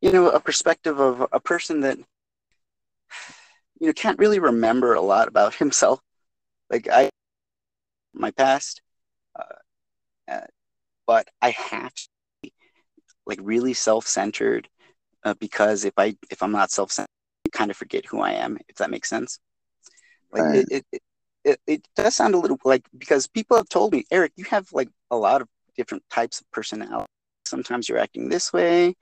you 0.00 0.12
know, 0.12 0.30
a 0.30 0.40
perspective 0.40 0.98
of 1.00 1.26
a 1.32 1.40
person 1.40 1.80
that, 1.80 1.98
you 3.80 3.86
know, 3.86 3.92
can't 3.92 4.18
really 4.18 4.38
remember 4.38 4.94
a 4.94 5.00
lot 5.00 5.28
about 5.28 5.54
himself. 5.56 6.00
Like 6.70 6.88
I, 6.90 7.10
my 8.12 8.30
past, 8.32 8.82
uh, 9.38 9.54
uh, 10.30 10.40
but 11.06 11.28
I 11.40 11.50
have 11.50 11.94
to 11.94 12.08
be 12.42 12.52
like 13.26 13.38
really 13.42 13.74
self-centered 13.74 14.68
uh, 15.24 15.34
because 15.34 15.84
if 15.84 15.94
I 15.96 16.16
if 16.30 16.42
I'm 16.42 16.52
not 16.52 16.70
self-centered, 16.70 17.10
I 17.46 17.50
kind 17.50 17.70
of 17.70 17.76
forget 17.76 18.06
who 18.06 18.20
I 18.20 18.32
am. 18.32 18.58
If 18.68 18.76
that 18.76 18.90
makes 18.90 19.08
sense. 19.08 19.38
Like 20.32 20.42
right. 20.42 20.64
it, 20.68 20.84
it, 20.92 21.02
it, 21.44 21.60
it 21.66 21.88
does 21.94 22.16
sound 22.16 22.34
a 22.34 22.38
little 22.38 22.58
like 22.64 22.84
because 22.98 23.26
people 23.28 23.56
have 23.56 23.68
told 23.68 23.92
me, 23.92 24.04
Eric, 24.10 24.32
you 24.36 24.44
have 24.46 24.72
like 24.72 24.88
a 25.10 25.16
lot 25.16 25.40
of 25.40 25.48
different 25.76 26.02
types 26.10 26.40
of 26.40 26.50
personality. 26.50 27.06
Sometimes 27.44 27.88
you're 27.88 27.98
acting 27.98 28.28
this 28.28 28.52
way, 28.52 28.96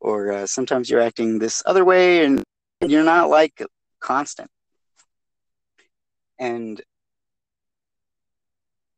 or 0.00 0.32
uh, 0.32 0.46
sometimes 0.46 0.90
you're 0.90 1.00
acting 1.00 1.38
this 1.38 1.62
other 1.66 1.84
way, 1.84 2.24
and 2.24 2.42
you're 2.86 3.04
not 3.04 3.30
like 3.30 3.62
constant. 4.00 4.50
and 6.40 6.80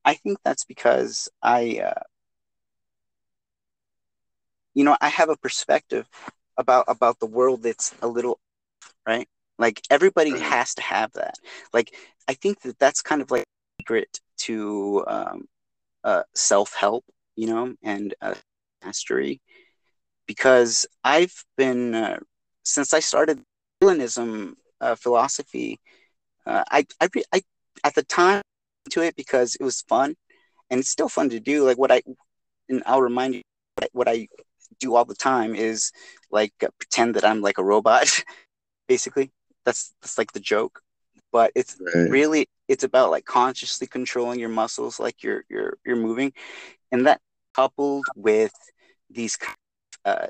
I 0.05 0.15
think 0.15 0.39
that's 0.45 0.65
because 0.65 1.29
I, 1.43 1.81
uh, 1.85 2.03
you 4.75 4.85
know, 4.85 4.97
I 5.01 5.09
have 5.09 5.29
a 5.29 5.37
perspective 5.37 6.09
about 6.57 6.85
about 6.89 7.19
the 7.19 7.27
world 7.27 7.63
that's 7.63 7.95
a 8.01 8.07
little 8.09 8.39
right. 9.07 9.29
Like 9.59 9.83
everybody 9.91 10.39
has 10.39 10.75
to 10.77 10.83
have 10.83 11.13
that. 11.13 11.35
Like 11.73 11.95
I 12.29 12.35
think 12.35 12.63
that 12.63 12.79
that's 12.79 13.03
kind 13.03 13.21
of 13.21 13.31
like 13.31 13.45
secret 13.81 14.21
to 14.39 15.05
um, 15.09 15.49
uh, 16.05 16.23
self 16.35 16.75
help, 16.75 17.05
you 17.37 17.49
know, 17.49 17.75
and 17.83 18.15
uh, 18.23 18.35
mastery. 18.85 19.41
Because 20.33 20.87
I've 21.05 21.45
been 21.59 21.95
uh, 21.95 22.19
since 22.65 22.95
I 22.95 23.01
started 23.01 23.43
Hellenism 23.83 24.57
uh, 24.81 24.95
philosophy, 24.95 25.79
uh, 26.47 26.65
I, 26.71 26.87
I 27.03 27.09
I 27.35 27.43
at 27.85 27.95
the 27.95 28.03
time 28.03 28.41
to 28.93 29.03
it 29.03 29.15
because 29.15 29.57
it 29.57 29.62
was 29.62 29.83
fun, 29.83 30.15
and 30.71 30.81
it's 30.81 30.89
still 30.89 31.11
fun 31.11 31.29
to 31.29 31.39
do. 31.39 31.67
Like 31.67 31.77
what 31.77 31.93
I, 31.93 32.01
and 32.71 32.83
I'll 32.87 33.03
remind 33.03 33.35
you 33.35 33.43
what 33.93 34.09
I 34.09 34.27
do 34.81 34.95
all 34.95 35.05
the 35.05 35.15
time 35.15 35.55
is 35.55 35.93
like 36.31 36.55
uh, 36.65 36.69
pretend 36.79 37.15
that 37.17 37.27
I'm 37.27 37.43
like 37.43 37.59
a 37.59 37.65
robot, 37.65 38.09
basically. 38.89 39.31
That's 39.67 39.93
that's 40.01 40.17
like 40.17 40.33
the 40.33 40.41
joke, 40.41 40.81
but 41.31 41.53
it's 41.55 41.77
right. 41.95 42.11
really 42.11 42.47
it's 42.69 42.85
about 42.85 43.11
like 43.11 43.27
consciously 43.27 43.87
controlling 43.87 44.41
your 44.41 44.49
muscles, 44.49 44.99
like 44.99 45.23
you're 45.23 45.45
you're 45.51 45.77
you're 45.85 46.03
moving, 46.09 46.33
and 46.91 47.07
that 47.07 47.21
coupled 47.55 48.07
with 48.17 48.55
these 49.11 49.37
uh, 50.05 50.27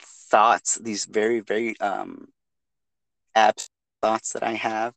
thoughts, 0.00 0.76
these 0.76 1.04
very 1.04 1.40
very 1.40 1.78
um, 1.80 2.28
abstract 3.34 3.70
thoughts 4.02 4.32
that 4.32 4.42
I 4.42 4.54
have 4.54 4.94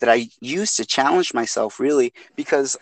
that 0.00 0.08
I 0.08 0.28
use 0.40 0.74
to 0.76 0.86
challenge 0.86 1.34
myself 1.34 1.80
really 1.80 2.12
because 2.36 2.76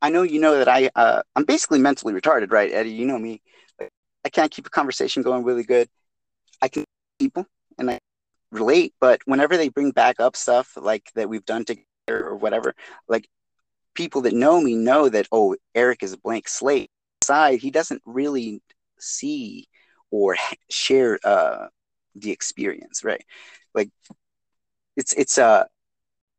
I 0.00 0.10
know 0.10 0.22
you 0.22 0.40
know 0.40 0.58
that 0.58 0.68
I 0.68 0.90
uh, 0.94 1.22
I'm 1.36 1.44
basically 1.44 1.78
mentally 1.78 2.12
retarded, 2.12 2.52
right, 2.52 2.72
Eddie? 2.72 2.90
You 2.90 3.06
know 3.06 3.18
me. 3.18 3.40
I 4.24 4.28
can't 4.28 4.50
keep 4.50 4.66
a 4.66 4.70
conversation 4.70 5.22
going 5.22 5.44
really 5.44 5.64
good. 5.64 5.88
I 6.60 6.68
can 6.68 6.84
people 7.18 7.46
and 7.78 7.90
I 7.90 7.98
relate, 8.50 8.94
but 9.00 9.20
whenever 9.24 9.56
they 9.56 9.68
bring 9.68 9.90
back 9.92 10.20
up 10.20 10.36
stuff 10.36 10.76
like 10.76 11.10
that 11.14 11.28
we've 11.28 11.44
done 11.44 11.64
together 11.64 11.84
or 12.08 12.36
whatever, 12.36 12.74
like 13.08 13.28
people 13.94 14.22
that 14.22 14.32
know 14.32 14.60
me 14.60 14.74
know 14.74 15.08
that 15.08 15.28
oh, 15.32 15.56
Eric 15.74 16.02
is 16.02 16.12
a 16.12 16.18
blank 16.18 16.48
slate. 16.48 16.90
Side, 17.24 17.60
he 17.60 17.70
doesn't 17.70 18.02
really 18.04 18.60
see 19.02 19.68
or 20.10 20.36
share 20.70 21.18
uh, 21.24 21.66
the 22.14 22.30
experience, 22.30 23.04
right? 23.04 23.24
Like 23.74 23.90
it's 24.96 25.12
it's 25.14 25.38
uh 25.38 25.64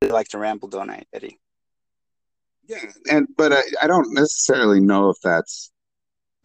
I 0.01 0.05
like 0.07 0.27
to 0.29 0.37
ramble, 0.37 0.67
don't 0.67 0.89
I, 0.89 1.03
Eddie? 1.13 1.39
Yeah, 2.67 2.85
and 3.09 3.27
but 3.37 3.53
I, 3.53 3.61
I 3.81 3.87
don't 3.87 4.13
necessarily 4.13 4.79
know 4.79 5.09
if 5.09 5.17
that's. 5.23 5.71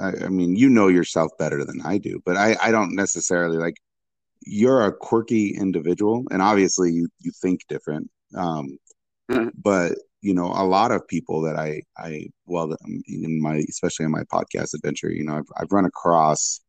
I, 0.01 0.13
I 0.25 0.29
mean, 0.29 0.55
you 0.57 0.69
know 0.69 0.89
yourself 0.89 1.33
better 1.39 1.65
than 1.65 1.81
I 1.85 1.99
do, 1.99 2.21
but 2.25 2.37
I 2.37 2.57
I 2.61 2.71
don't 2.71 2.95
necessarily 2.95 3.59
like. 3.59 3.77
You're 4.47 4.87
a 4.87 4.93
quirky 4.93 5.57
individual, 5.57 6.25
and 6.31 6.41
obviously 6.41 6.93
you 6.93 7.09
you 7.19 7.33
think 7.43 7.61
different. 7.69 8.11
Um, 8.37 8.79
mm-hmm. 9.31 9.49
but 9.61 9.99
you 10.21 10.35
know, 10.35 10.47
a 10.47 10.65
lot 10.65 10.91
of 10.93 11.07
people 11.07 11.43
that 11.43 11.57
I 11.57 11.83
I 11.97 12.29
well 12.47 12.75
in 13.07 13.43
my 13.43 13.63
especially 13.69 14.05
in 14.07 14.13
my 14.13 14.25
podcast 14.25 14.75
adventure, 14.75 15.11
you 15.11 15.25
know, 15.25 15.37
I've 15.37 15.51
I've 15.57 15.73
run 15.73 15.85
across 15.85 16.61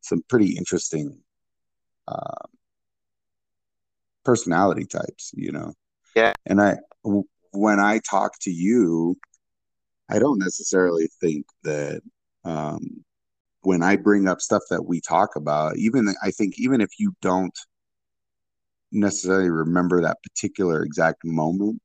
some 0.00 0.22
pretty 0.28 0.56
interesting. 0.56 1.20
Uh, 2.08 2.46
personality 4.26 4.84
types, 4.84 5.30
you 5.34 5.52
know. 5.52 5.72
Yeah. 6.14 6.34
And 6.44 6.60
I 6.60 6.76
when 7.52 7.80
I 7.80 8.00
talk 8.10 8.32
to 8.42 8.50
you, 8.50 9.16
I 10.10 10.18
don't 10.18 10.38
necessarily 10.38 11.08
think 11.20 11.46
that 11.62 12.02
um 12.44 13.04
when 13.62 13.82
I 13.82 13.96
bring 13.96 14.28
up 14.28 14.40
stuff 14.40 14.62
that 14.70 14.84
we 14.84 15.00
talk 15.00 15.36
about, 15.36 15.76
even 15.78 16.14
I 16.22 16.30
think 16.32 16.54
even 16.58 16.80
if 16.80 16.90
you 16.98 17.14
don't 17.22 17.56
necessarily 18.92 19.50
remember 19.50 20.02
that 20.02 20.22
particular 20.22 20.82
exact 20.82 21.24
moment, 21.24 21.80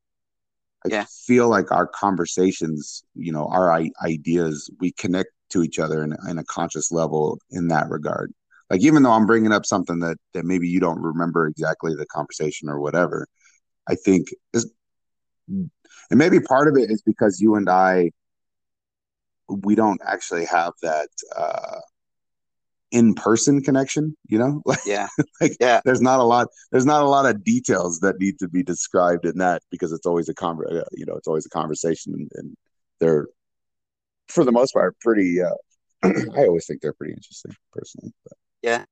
I 0.86 0.90
yeah. 0.90 1.06
feel 1.26 1.48
like 1.48 1.72
our 1.72 1.86
conversations, 1.86 3.04
you 3.14 3.32
know, 3.32 3.46
our 3.48 3.72
ideas, 4.04 4.70
we 4.80 4.92
connect 4.94 5.30
to 5.52 5.64
each 5.64 5.80
other 5.80 6.04
in, 6.04 6.16
in 6.28 6.38
a 6.38 6.44
conscious 6.46 6.92
level 6.92 7.40
in 7.52 7.68
that 7.68 7.90
regard 7.90 8.34
like 8.70 8.82
even 8.82 9.04
though 9.04 9.12
i'm 9.12 9.28
bringing 9.28 9.52
up 9.52 9.66
something 9.66 10.00
that 10.00 10.18
that 10.34 10.46
maybe 10.46 10.68
you 10.68 10.80
don't 10.80 11.02
remember 11.02 11.46
exactly 11.46 11.94
the 11.94 12.06
conversation 12.08 12.70
or 12.70 12.80
whatever 12.80 13.28
i 13.88 13.94
think 13.94 14.30
is 14.54 14.72
and 15.50 15.70
maybe 16.18 16.40
part 16.40 16.68
of 16.68 16.76
it 16.76 16.90
is 16.90 17.04
because 17.06 17.40
you 17.40 17.56
and 17.56 17.70
i 17.70 18.10
we 19.48 19.76
don't 19.76 20.02
actually 20.08 20.46
have 20.46 20.74
that 20.82 21.10
uh 21.36 21.80
in-person 22.92 23.62
connection 23.62 24.16
you 24.28 24.38
know 24.38 24.62
like 24.66 24.80
yeah 24.86 25.08
like 25.40 25.56
yeah 25.60 25.80
there's 25.86 26.02
not 26.02 26.20
a 26.20 26.24
lot 26.24 26.48
there's 26.72 26.86
not 26.86 27.04
a 27.04 27.08
lot 27.08 27.26
of 27.26 27.44
details 27.44 28.00
that 28.00 28.20
need 28.20 28.38
to 28.38 28.48
be 28.48 28.64
described 28.64 29.26
in 29.26 29.38
that 29.38 29.62
because 29.72 29.92
it's 29.92 30.06
always 30.06 30.28
a 30.28 30.34
con 30.34 30.58
uh, 30.70 30.84
you 30.92 31.06
know 31.06 31.16
it's 31.16 31.28
always 31.28 31.46
a 31.46 31.50
conversation 31.50 32.14
and, 32.14 32.30
and 32.36 32.58
they're 33.00 33.28
for 34.28 34.44
the 34.44 34.52
most 34.52 34.74
part 34.74 35.00
pretty 35.00 35.42
uh 35.42 35.50
i 36.04 36.46
always 36.46 36.66
think 36.66 36.82
they're 36.82 36.94
pretty 36.94 37.14
interesting 37.14 37.56
personally 37.72 38.12
but. 38.24 38.34
Yeah. 38.62 38.86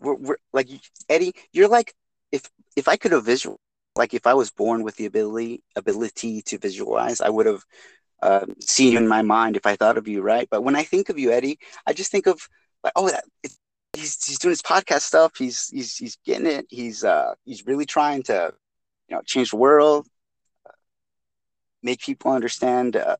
We're, 0.00 0.14
we're 0.14 0.36
like 0.52 0.68
Eddie, 1.08 1.34
you're 1.52 1.68
like 1.68 1.94
if 2.32 2.48
if 2.76 2.88
I 2.88 2.96
could 2.96 3.12
have 3.12 3.24
visual 3.24 3.58
like 3.96 4.14
if 4.14 4.26
I 4.26 4.34
was 4.34 4.50
born 4.50 4.82
with 4.82 4.96
the 4.96 5.06
ability 5.06 5.62
ability 5.76 6.42
to 6.42 6.58
visualize, 6.58 7.20
I 7.20 7.28
would 7.28 7.46
have 7.46 7.64
uh, 8.22 8.46
seen 8.60 8.92
you 8.92 8.98
in 8.98 9.08
my 9.08 9.22
mind 9.22 9.56
if 9.56 9.66
I 9.66 9.76
thought 9.76 9.98
of 9.98 10.08
you, 10.08 10.22
right? 10.22 10.48
But 10.50 10.62
when 10.62 10.76
I 10.76 10.82
think 10.82 11.08
of 11.08 11.18
you, 11.18 11.32
Eddie, 11.32 11.58
I 11.86 11.92
just 11.92 12.10
think 12.10 12.26
of 12.26 12.48
like, 12.84 12.92
oh, 12.96 13.08
that, 13.10 13.24
he's 13.92 14.24
he's 14.24 14.38
doing 14.38 14.52
his 14.52 14.62
podcast 14.62 15.02
stuff. 15.02 15.32
He's 15.36 15.68
he's 15.68 15.96
he's 15.96 16.16
getting 16.24 16.46
it. 16.46 16.66
He's 16.68 17.04
uh 17.04 17.34
he's 17.44 17.66
really 17.66 17.86
trying 17.86 18.22
to 18.24 18.52
you 19.08 19.16
know 19.16 19.22
change 19.24 19.50
the 19.50 19.56
world, 19.56 20.06
uh, 20.66 20.72
make 21.82 22.00
people 22.00 22.32
understand 22.32 22.96
uh, 22.96 23.16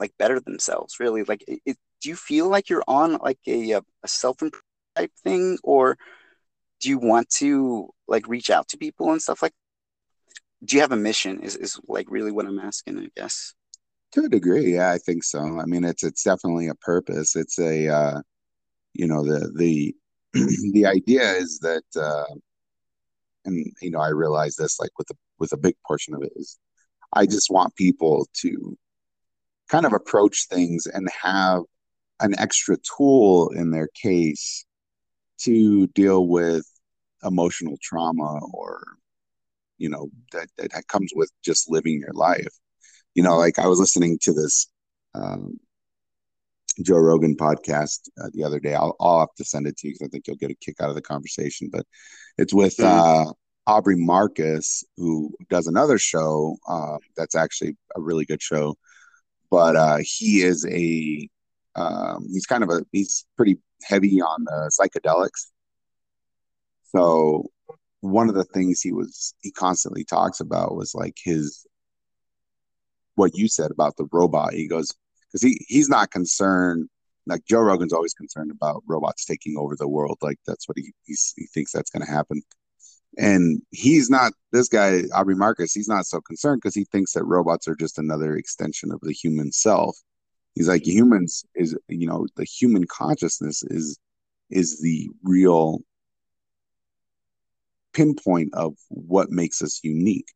like 0.00 0.12
better 0.18 0.40
themselves. 0.40 1.00
Really, 1.00 1.22
like 1.24 1.44
it, 1.46 1.60
it, 1.64 1.76
do 2.00 2.08
you 2.08 2.16
feel 2.16 2.48
like 2.48 2.68
you're 2.68 2.84
on 2.86 3.18
like 3.18 3.38
a, 3.46 3.72
a 3.72 3.82
self 4.06 4.38
type 4.96 5.12
thing 5.22 5.58
or 5.62 5.96
do 6.80 6.88
you 6.88 6.98
want 6.98 7.28
to 7.30 7.90
like 8.08 8.28
reach 8.28 8.50
out 8.50 8.68
to 8.68 8.78
people 8.78 9.12
and 9.12 9.20
stuff 9.20 9.42
like 9.42 9.52
do 10.64 10.76
you 10.76 10.82
have 10.82 10.92
a 10.92 10.96
mission 10.96 11.40
is, 11.40 11.56
is 11.56 11.78
like 11.86 12.06
really 12.10 12.32
what 12.32 12.46
i'm 12.46 12.58
asking 12.58 12.98
i 12.98 13.08
guess 13.16 13.54
to 14.16 14.24
a 14.24 14.28
degree 14.28 14.74
yeah 14.74 14.90
i 14.92 14.98
think 14.98 15.22
so. 15.22 15.60
I 15.60 15.66
mean 15.66 15.84
it's 15.84 16.02
it's 16.02 16.22
definitely 16.22 16.68
a 16.68 16.74
purpose. 16.74 17.36
It's 17.36 17.58
a 17.58 17.88
uh 17.88 18.20
you 18.94 19.06
know 19.06 19.22
the 19.22 19.52
the 19.54 19.94
the 20.72 20.86
idea 20.86 21.32
is 21.32 21.58
that 21.60 21.84
uh 22.00 22.34
and 23.44 23.72
you 23.82 23.90
know 23.90 24.00
i 24.00 24.08
realize 24.08 24.56
this 24.56 24.80
like 24.80 24.90
with 24.98 25.10
a 25.10 25.14
with 25.38 25.52
a 25.52 25.58
big 25.58 25.74
portion 25.86 26.14
of 26.14 26.22
it 26.22 26.32
is 26.36 26.58
i 27.12 27.26
just 27.26 27.50
want 27.50 27.74
people 27.76 28.26
to 28.32 28.76
kind 29.68 29.84
of 29.84 29.92
approach 29.92 30.46
things 30.48 30.86
and 30.86 31.08
have 31.22 31.62
an 32.20 32.34
extra 32.38 32.76
tool 32.96 33.50
in 33.50 33.70
their 33.70 33.88
case 33.88 34.64
to 35.38 35.86
deal 35.88 36.26
with 36.26 36.64
emotional 37.22 37.76
trauma 37.82 38.40
or 38.54 38.82
you 39.76 39.90
know 39.90 40.08
that, 40.32 40.48
that 40.56 40.88
comes 40.88 41.12
with 41.14 41.30
just 41.44 41.70
living 41.70 42.00
your 42.00 42.14
life 42.14 42.54
you 43.16 43.22
know 43.22 43.36
like 43.36 43.58
i 43.58 43.66
was 43.66 43.80
listening 43.80 44.18
to 44.20 44.32
this 44.32 44.68
um, 45.14 45.58
joe 46.82 46.98
rogan 46.98 47.36
podcast 47.36 48.08
uh, 48.22 48.28
the 48.34 48.44
other 48.44 48.60
day 48.60 48.74
I'll, 48.74 48.94
I'll 49.00 49.20
have 49.20 49.34
to 49.38 49.44
send 49.44 49.66
it 49.66 49.76
to 49.78 49.88
you 49.88 49.94
because 49.94 50.06
i 50.06 50.10
think 50.10 50.26
you'll 50.26 50.36
get 50.36 50.50
a 50.50 50.54
kick 50.54 50.76
out 50.80 50.90
of 50.90 50.94
the 50.94 51.02
conversation 51.02 51.68
but 51.72 51.86
it's 52.38 52.54
with 52.54 52.76
mm-hmm. 52.76 53.28
uh, 53.28 53.32
aubrey 53.66 53.96
marcus 53.96 54.84
who 54.96 55.34
does 55.48 55.66
another 55.66 55.98
show 55.98 56.56
uh, 56.68 56.98
that's 57.16 57.34
actually 57.34 57.76
a 57.96 58.00
really 58.00 58.24
good 58.24 58.42
show 58.42 58.76
but 59.50 59.76
uh, 59.76 59.98
he 60.02 60.42
is 60.42 60.66
a 60.66 61.28
um, 61.76 62.26
he's 62.32 62.46
kind 62.46 62.64
of 62.64 62.70
a 62.70 62.84
he's 62.92 63.26
pretty 63.36 63.58
heavy 63.82 64.20
on 64.20 64.44
the 64.44 64.70
psychedelics. 64.80 65.50
So 66.94 67.50
one 68.00 68.28
of 68.28 68.34
the 68.34 68.44
things 68.44 68.80
he 68.80 68.92
was 68.92 69.34
he 69.40 69.50
constantly 69.50 70.04
talks 70.04 70.40
about 70.40 70.74
was 70.74 70.94
like 70.94 71.16
his 71.22 71.66
what 73.16 73.36
you 73.36 73.48
said 73.48 73.70
about 73.70 73.96
the 73.96 74.08
robot. 74.12 74.54
He 74.54 74.68
goes 74.68 74.92
because 75.28 75.42
he 75.42 75.64
he's 75.68 75.88
not 75.88 76.10
concerned. 76.10 76.88
Like 77.26 77.44
Joe 77.46 77.60
Rogan's 77.60 77.92
always 77.92 78.14
concerned 78.14 78.52
about 78.52 78.84
robots 78.86 79.24
taking 79.24 79.56
over 79.58 79.76
the 79.76 79.88
world. 79.88 80.18
Like 80.22 80.38
that's 80.46 80.68
what 80.68 80.78
he 80.78 80.92
he 81.06 81.46
thinks 81.54 81.72
that's 81.72 81.90
going 81.90 82.06
to 82.06 82.12
happen. 82.12 82.42
And 83.18 83.62
he's 83.70 84.10
not 84.10 84.32
this 84.52 84.68
guy 84.68 85.02
Aubrey 85.14 85.34
Marcus. 85.36 85.72
He's 85.74 85.88
not 85.88 86.06
so 86.06 86.20
concerned 86.20 86.60
because 86.62 86.74
he 86.74 86.84
thinks 86.84 87.12
that 87.14 87.24
robots 87.24 87.68
are 87.68 87.76
just 87.76 87.98
another 87.98 88.36
extension 88.36 88.92
of 88.92 89.00
the 89.02 89.12
human 89.12 89.52
self 89.52 89.96
he's 90.56 90.68
like 90.68 90.86
humans 90.86 91.44
is 91.54 91.76
you 91.88 92.08
know 92.08 92.26
the 92.36 92.44
human 92.44 92.84
consciousness 92.86 93.62
is 93.64 93.98
is 94.50 94.80
the 94.80 95.08
real 95.22 95.80
pinpoint 97.92 98.52
of 98.54 98.74
what 98.88 99.30
makes 99.30 99.62
us 99.62 99.80
unique 99.82 100.28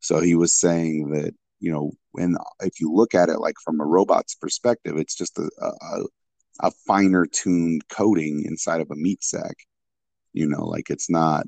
So 0.00 0.20
he 0.20 0.34
was 0.34 0.54
saying 0.58 1.10
that, 1.10 1.34
you 1.60 1.70
know, 1.70 1.92
and 2.14 2.36
if 2.60 2.80
you 2.80 2.92
look 2.92 3.14
at 3.14 3.28
it 3.28 3.38
like 3.38 3.56
from 3.62 3.80
a 3.80 3.84
robot's 3.84 4.34
perspective, 4.34 4.96
it's 4.96 5.14
just 5.14 5.38
a, 5.38 5.50
a, 5.60 6.04
a 6.60 6.70
finer 6.86 7.26
tuned 7.26 7.86
coating 7.88 8.44
inside 8.46 8.80
of 8.80 8.90
a 8.90 8.96
meat 8.96 9.22
sack. 9.22 9.56
You 10.32 10.48
know, 10.48 10.64
like 10.66 10.90
it's 10.90 11.10
not 11.10 11.46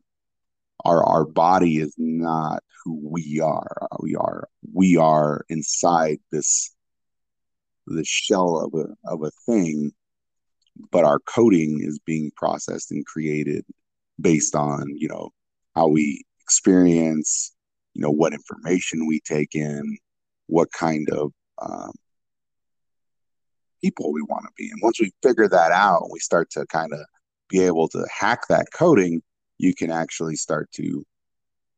our 0.85 1.05
our 1.05 1.25
body 1.25 1.79
is 1.79 1.94
not 1.96 2.62
who 2.85 3.01
we 3.11 3.40
are. 3.40 3.88
We 4.01 4.14
are 4.14 4.48
we 4.72 4.96
are 4.96 5.44
inside 5.48 6.18
this 6.31 6.75
the 7.87 8.05
shell 8.05 8.61
of 8.61 8.75
a 8.75 8.94
of 9.11 9.22
a 9.22 9.31
thing, 9.46 9.92
but 10.90 11.05
our 11.05 11.20
coating 11.20 11.81
is 11.83 11.98
being 12.05 12.31
processed 12.37 12.90
and 12.90 13.07
created 13.07 13.64
based 14.20 14.55
on 14.55 14.92
you 14.96 15.09
know 15.09 15.31
how 15.75 15.88
we 15.88 16.25
experience, 16.40 17.55
you 17.95 18.03
know 18.03 18.11
what 18.11 18.33
information 18.33 19.07
we 19.07 19.21
take 19.21 19.55
in, 19.55 19.99
what 20.47 20.73
kind 20.73 21.09
of 21.11 21.33
um, 21.61 21.93
people 23.83 24.13
we 24.13 24.23
want 24.23 24.45
to 24.45 24.53
be. 24.57 24.71
And 24.71 24.81
once 24.83 25.01
we 25.01 25.13
figure 25.23 25.49
that 25.49 25.73
out, 25.73 26.03
and 26.03 26.11
we 26.13 26.21
start 26.21 26.51
to 26.53 26.67
kind 26.67 26.93
of 26.93 27.01
be 27.49 27.61
able 27.61 27.89
to 27.89 28.07
hack 28.11 28.49
that 28.49 28.67
coding, 28.73 29.23
you 29.59 29.75
can 29.75 29.91
actually 29.91 30.37
start 30.37 30.71
to, 30.73 31.05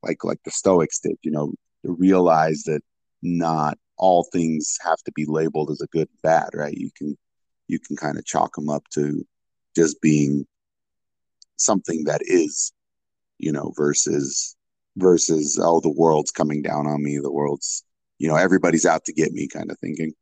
like 0.02 0.24
like 0.24 0.38
the 0.44 0.50
Stoics 0.50 1.00
did, 1.00 1.16
you 1.22 1.30
know, 1.30 1.52
realize 1.82 2.62
that 2.64 2.82
not 3.22 3.78
all 3.96 4.26
things 4.32 4.76
have 4.82 4.98
to 5.04 5.12
be 5.12 5.24
labeled 5.26 5.70
as 5.70 5.80
a 5.80 5.86
good 5.88 6.08
and 6.08 6.22
bad, 6.22 6.50
right? 6.54 6.74
You 6.74 6.90
can 6.96 7.16
you 7.68 7.78
can 7.78 7.96
kind 7.96 8.18
of 8.18 8.24
chalk 8.24 8.54
them 8.54 8.68
up 8.68 8.84
to 8.94 9.24
just 9.74 10.00
being 10.00 10.46
something 11.56 12.04
that 12.04 12.20
is, 12.24 12.72
you 13.38 13.52
know, 13.52 13.72
versus 13.76 14.56
versus 14.96 15.58
oh 15.62 15.80
the 15.80 15.90
world's 15.90 16.30
coming 16.30 16.62
down 16.62 16.86
on 16.86 17.02
me, 17.02 17.18
the 17.18 17.32
world's 17.32 17.84
you 18.18 18.28
know 18.28 18.36
everybody's 18.36 18.86
out 18.86 19.04
to 19.04 19.12
get 19.12 19.32
me 19.32 19.48
kind 19.48 19.70
of 19.70 19.78
thinking. 19.78 20.12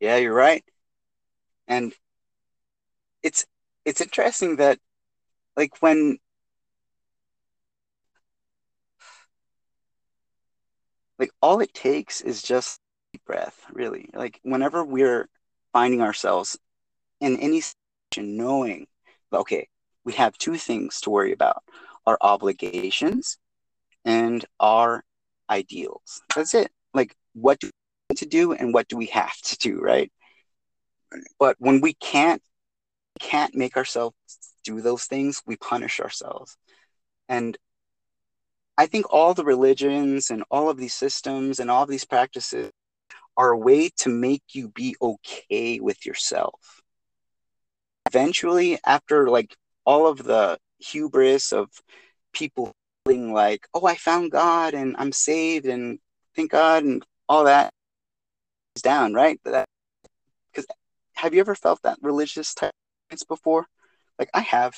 Yeah, 0.00 0.16
you're 0.16 0.34
right. 0.34 0.64
And 1.68 1.92
it's 3.22 3.44
it's 3.84 4.00
interesting 4.00 4.56
that 4.56 4.78
like 5.56 5.80
when 5.82 6.18
like 11.18 11.30
all 11.40 11.60
it 11.60 11.72
takes 11.72 12.20
is 12.20 12.42
just 12.42 12.80
breath, 13.24 13.64
really. 13.72 14.10
Like 14.14 14.40
whenever 14.42 14.84
we're 14.84 15.28
finding 15.72 16.02
ourselves 16.02 16.58
in 17.20 17.38
any 17.38 17.62
situation, 17.62 18.36
knowing, 18.36 18.86
okay, 19.32 19.68
we 20.04 20.12
have 20.14 20.36
two 20.38 20.56
things 20.56 21.00
to 21.02 21.10
worry 21.10 21.32
about 21.32 21.62
our 22.06 22.18
obligations 22.20 23.38
and 24.04 24.44
our 24.60 25.04
ideals. 25.50 26.22
That's 26.34 26.54
it. 26.54 26.70
Like, 26.94 27.14
what 27.34 27.58
do 27.60 27.70
we 28.10 28.16
to 28.16 28.26
do 28.26 28.52
and 28.52 28.72
what 28.72 28.88
do 28.88 28.96
we 28.96 29.06
have 29.06 29.36
to 29.42 29.56
do, 29.58 29.80
right? 29.80 30.10
But 31.38 31.56
when 31.58 31.80
we 31.80 31.94
can't 31.94 32.42
can't 33.18 33.54
make 33.54 33.76
ourselves 33.76 34.14
do 34.64 34.80
those 34.80 35.04
things, 35.04 35.42
we 35.46 35.56
punish 35.56 36.00
ourselves. 36.00 36.56
And 37.28 37.56
I 38.76 38.86
think 38.86 39.06
all 39.10 39.32
the 39.32 39.44
religions 39.44 40.30
and 40.30 40.44
all 40.50 40.68
of 40.68 40.76
these 40.76 40.92
systems 40.92 41.60
and 41.60 41.70
all 41.70 41.84
of 41.84 41.88
these 41.88 42.04
practices 42.04 42.70
are 43.36 43.52
a 43.52 43.58
way 43.58 43.90
to 43.98 44.10
make 44.10 44.42
you 44.52 44.68
be 44.68 44.96
okay 45.00 45.80
with 45.80 46.04
yourself. 46.04 46.82
Eventually, 48.06 48.78
after 48.84 49.28
like 49.28 49.56
all 49.84 50.06
of 50.06 50.22
the 50.22 50.58
hubris 50.78 51.52
of 51.52 51.70
people 52.32 52.72
feeling 53.04 53.32
like, 53.32 53.66
oh, 53.74 53.86
I 53.86 53.94
found 53.94 54.30
God 54.30 54.74
and 54.74 54.96
I'm 54.98 55.12
saved 55.12 55.66
and 55.66 55.98
thank 56.34 56.50
God 56.50 56.84
and 56.84 57.04
all 57.28 57.44
that 57.44 57.72
is 58.76 58.82
down, 58.82 59.14
right? 59.14 59.40
Because 59.44 60.66
have 61.14 61.34
you 61.34 61.40
ever 61.40 61.54
felt 61.54 61.82
that 61.82 61.98
religious 62.02 62.54
type 62.54 62.72
before? 63.28 63.66
Like 64.18 64.30
I 64.34 64.40
have. 64.40 64.74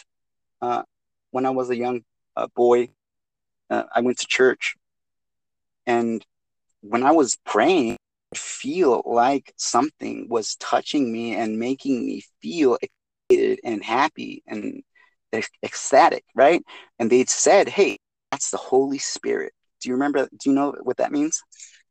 Uh, 0.61 0.83
when 1.31 1.47
I 1.47 1.51
was 1.51 1.71
a 1.71 1.77
young 1.77 2.01
uh, 2.37 2.49
boy, 2.57 2.89
uh, 3.71 3.85
I 3.95 4.01
went 4.01 4.19
to 4.19 4.27
church, 4.27 4.75
and 5.87 6.25
when 6.81 7.03
I 7.05 7.13
was 7.13 7.39
praying, 7.45 7.97
I 8.35 8.37
feel 8.37 9.03
like 9.05 9.53
something 9.57 10.27
was 10.29 10.57
touching 10.57 11.13
me 11.13 11.35
and 11.35 11.59
making 11.59 12.05
me 12.05 12.25
feel 12.43 12.79
excited 12.83 13.61
and 13.63 13.85
happy 13.85 14.43
and 14.47 14.83
ecstatic, 15.63 16.25
right? 16.35 16.63
And 16.99 17.11
they 17.11 17.25
said, 17.27 17.69
"Hey, 17.69 17.99
that's 18.31 18.51
the 18.51 18.57
Holy 18.57 18.99
Spirit." 18.99 19.53
Do 19.81 19.89
you 19.89 19.95
remember? 19.95 20.29
Do 20.39 20.51
you 20.51 20.55
know 20.55 20.75
what 20.83 20.97
that 20.99 21.13
means? 21.13 21.43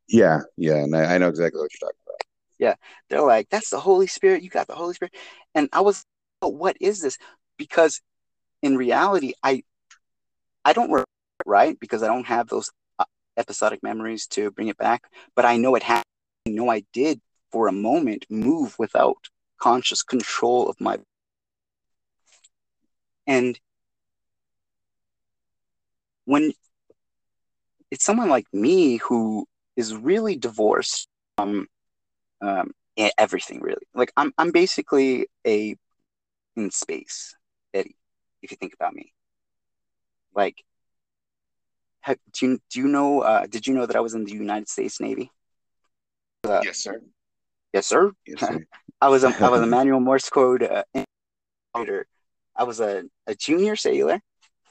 Yeah, 0.08 0.40
yeah, 0.56 0.76
and 0.76 0.94
I, 0.96 1.14
I 1.14 1.18
know 1.18 1.28
exactly 1.28 1.60
what 1.60 1.70
you're 1.72 1.88
talking 1.88 2.00
about. 2.06 2.22
Yeah, 2.58 2.74
they're 3.08 3.22
like, 3.22 3.48
"That's 3.50 3.70
the 3.70 3.80
Holy 3.80 4.06
Spirit. 4.06 4.42
You 4.42 4.50
got 4.50 4.66
the 4.66 4.74
Holy 4.74 4.94
Spirit," 4.94 5.14
and 5.54 5.68
I 5.72 5.80
was, 5.80 6.04
oh, 6.42 6.48
"What 6.48 6.76
is 6.80 7.00
this?" 7.00 7.18
Because 7.56 8.00
in 8.62 8.76
reality, 8.76 9.32
I, 9.42 9.62
I 10.64 10.72
don't 10.72 11.04
right? 11.46 11.78
Because 11.80 12.02
I 12.02 12.08
don't 12.08 12.26
have 12.26 12.48
those 12.48 12.70
uh, 12.98 13.04
episodic 13.36 13.82
memories 13.82 14.26
to 14.28 14.50
bring 14.50 14.68
it 14.68 14.76
back. 14.76 15.04
But 15.34 15.44
I 15.44 15.56
know 15.56 15.74
it 15.74 15.82
happened. 15.82 16.04
I 16.46 16.50
know 16.50 16.70
I 16.70 16.84
did 16.92 17.20
for 17.52 17.68
a 17.68 17.72
moment 17.72 18.26
move 18.28 18.76
without 18.78 19.16
conscious 19.60 20.02
control 20.02 20.68
of 20.68 20.80
my. 20.80 20.98
And 23.28 23.60
when 26.24 26.52
it's 27.90 28.04
someone 28.04 28.28
like 28.28 28.46
me 28.52 28.96
who 28.96 29.46
is 29.76 29.94
really 29.94 30.34
divorced 30.36 31.08
from 31.36 31.68
um, 32.40 32.72
everything, 33.18 33.60
really. 33.60 33.86
Like 33.94 34.12
I'm, 34.16 34.32
I'm 34.38 34.50
basically 34.50 35.28
a 35.46 35.76
in 36.56 36.70
space, 36.70 37.36
Eddie. 37.72 37.96
If 38.42 38.50
you 38.50 38.56
think 38.56 38.74
about 38.74 38.94
me, 38.94 39.12
like 40.34 40.64
have, 42.00 42.18
do 42.32 42.46
you 42.46 42.58
do 42.70 42.80
you 42.80 42.88
know? 42.88 43.20
Uh, 43.20 43.46
did 43.46 43.66
you 43.66 43.74
know 43.74 43.86
that 43.86 43.96
I 43.96 44.00
was 44.00 44.14
in 44.14 44.24
the 44.24 44.32
United 44.32 44.68
States 44.68 45.00
Navy? 45.00 45.30
Uh, 46.44 46.62
yes, 46.64 46.78
sir. 46.78 47.00
Yes, 47.72 47.86
sir. 47.86 48.12
Yes, 48.26 48.40
sir. 48.40 48.66
I 49.00 49.08
was 49.08 49.24
a 49.24 49.28
I 49.44 49.48
was 49.48 49.60
a 49.60 49.66
manual 49.76 50.00
Morse 50.00 50.28
code 50.28 50.62
uh, 50.62 50.82
I 52.58 52.64
was 52.64 52.80
a, 52.80 53.04
a 53.26 53.34
junior 53.34 53.76
sailor, 53.76 54.20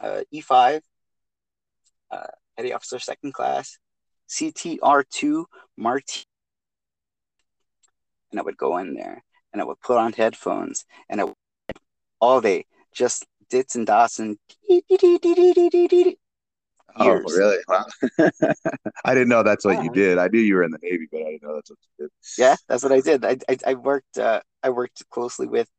uh, 0.01 0.21
E 0.29 0.41
five, 0.41 0.81
uh, 2.11 2.27
petty 2.55 2.73
officer 2.73 2.99
second 2.99 3.33
class, 3.33 3.77
CTR 4.29 5.05
two 5.09 5.47
Marty, 5.77 6.25
and 8.31 8.39
I 8.39 8.43
would 8.43 8.57
go 8.57 8.77
in 8.77 8.93
there 8.93 9.23
and 9.53 9.61
I 9.61 9.65
would 9.65 9.79
put 9.79 9.97
on 9.97 10.13
headphones 10.13 10.85
and 11.09 11.21
I 11.21 11.23
would, 11.25 11.35
all 12.19 12.41
day 12.41 12.65
just 12.93 13.25
dits 13.49 13.75
and 13.75 13.87
dots 13.87 14.19
and 14.19 14.37
Oh, 16.99 17.05
years. 17.05 17.25
Oh, 17.27 17.37
really? 17.37 17.57
Wow. 17.67 17.85
I 19.05 19.13
didn't 19.13 19.29
know 19.29 19.43
that's 19.43 19.65
what 19.65 19.75
yeah. 19.75 19.83
you 19.83 19.91
did. 19.91 20.17
I 20.17 20.27
knew 20.27 20.39
you 20.39 20.55
were 20.55 20.63
in 20.63 20.71
the 20.71 20.79
Navy, 20.81 21.07
but 21.11 21.21
I 21.21 21.25
didn't 21.25 21.43
know 21.43 21.55
that's 21.55 21.69
what 21.69 21.77
you 21.99 22.05
did. 22.05 22.11
Yeah, 22.37 22.55
that's 22.67 22.83
what 22.83 22.91
I 22.91 23.01
did. 23.01 23.23
I 23.23 23.37
I, 23.47 23.57
I 23.67 23.73
worked 23.75 24.17
uh, 24.17 24.41
I 24.63 24.71
worked 24.71 25.07
closely 25.09 25.47
with 25.47 25.69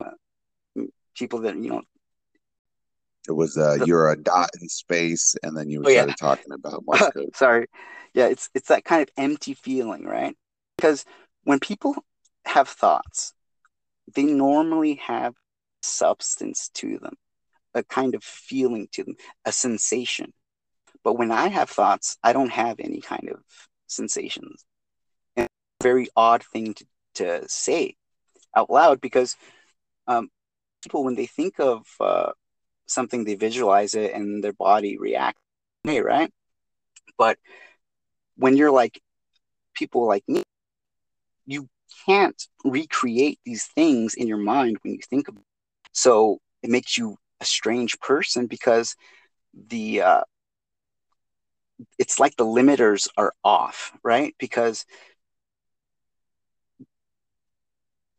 uh, 0.00 0.12
people 1.14 1.40
that 1.40 1.56
you 1.56 1.70
know. 1.70 1.82
It 3.28 3.32
was 3.32 3.56
uh, 3.56 3.78
the, 3.78 3.86
you're 3.86 4.10
a 4.10 4.16
dot 4.16 4.50
in 4.60 4.68
space, 4.68 5.34
and 5.42 5.56
then 5.56 5.70
you 5.70 5.82
oh, 5.84 5.90
started 5.90 6.16
yeah. 6.20 6.28
talking 6.28 6.52
about 6.52 6.82
Morse 6.86 7.10
code. 7.12 7.36
Sorry, 7.36 7.66
yeah, 8.12 8.26
it's 8.26 8.50
it's 8.54 8.68
that 8.68 8.84
kind 8.84 9.02
of 9.02 9.08
empty 9.16 9.54
feeling, 9.54 10.04
right? 10.04 10.36
Because 10.76 11.04
when 11.44 11.60
people 11.60 11.94
have 12.44 12.68
thoughts, 12.68 13.32
they 14.14 14.24
normally 14.24 14.96
have 14.96 15.34
substance 15.82 16.70
to 16.74 16.98
them 16.98 17.14
a 17.74 17.82
kind 17.82 18.14
of 18.14 18.22
feeling 18.22 18.88
to 18.92 19.04
them, 19.04 19.16
a 19.44 19.52
sensation. 19.52 20.32
But 21.02 21.14
when 21.14 21.30
I 21.30 21.48
have 21.48 21.68
thoughts, 21.68 22.16
I 22.22 22.32
don't 22.32 22.52
have 22.52 22.80
any 22.80 23.00
kind 23.00 23.28
of 23.30 23.40
sensations. 23.88 24.64
And 25.36 25.46
a 25.80 25.82
very 25.82 26.08
odd 26.16 26.42
thing 26.44 26.74
to, 26.74 26.86
to 27.16 27.48
say 27.48 27.96
out 28.56 28.70
loud 28.70 29.00
because 29.00 29.36
um, 30.06 30.30
people, 30.84 31.04
when 31.04 31.14
they 31.14 31.26
think 31.26 31.58
of 31.58 31.86
uh, 32.00 32.32
something, 32.86 33.24
they 33.24 33.34
visualize 33.34 33.94
it 33.94 34.14
and 34.14 34.44
their 34.44 34.52
body 34.52 34.98
reacts, 34.98 35.40
hey 35.84 36.00
right? 36.00 36.30
But 37.18 37.38
when 38.36 38.56
you're 38.56 38.70
like 38.70 39.00
people 39.74 40.06
like 40.06 40.24
me, 40.28 40.42
you 41.46 41.68
can't 42.06 42.40
recreate 42.64 43.38
these 43.44 43.66
things 43.66 44.14
in 44.14 44.28
your 44.28 44.38
mind 44.38 44.78
when 44.82 44.94
you 44.94 45.00
think 45.08 45.28
of. 45.28 45.36
So 45.92 46.38
it 46.62 46.70
makes 46.70 46.96
you 46.98 47.16
a 47.40 47.44
strange 47.44 47.98
person 48.00 48.46
because 48.46 48.96
the 49.68 50.02
uh, 50.02 50.22
it's 51.98 52.18
like 52.18 52.36
the 52.36 52.44
limiters 52.44 53.08
are 53.16 53.32
off, 53.44 53.92
right? 54.02 54.34
Because 54.38 54.84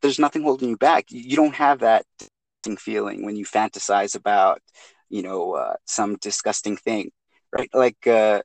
there's 0.01 0.19
nothing 0.19 0.43
holding 0.43 0.69
you 0.69 0.77
back. 0.77 1.05
You 1.09 1.35
don't 1.35 1.55
have 1.55 1.79
that 1.79 2.05
feeling 2.73 3.23
when 3.23 3.35
you 3.35 3.45
fantasize 3.45 4.15
about, 4.15 4.61
you 5.09 5.21
know, 5.21 5.53
uh, 5.53 5.75
some 5.85 6.17
disgusting 6.17 6.75
thing, 6.75 7.11
right? 7.55 7.69
Like 7.73 8.07
uh, 8.07 8.41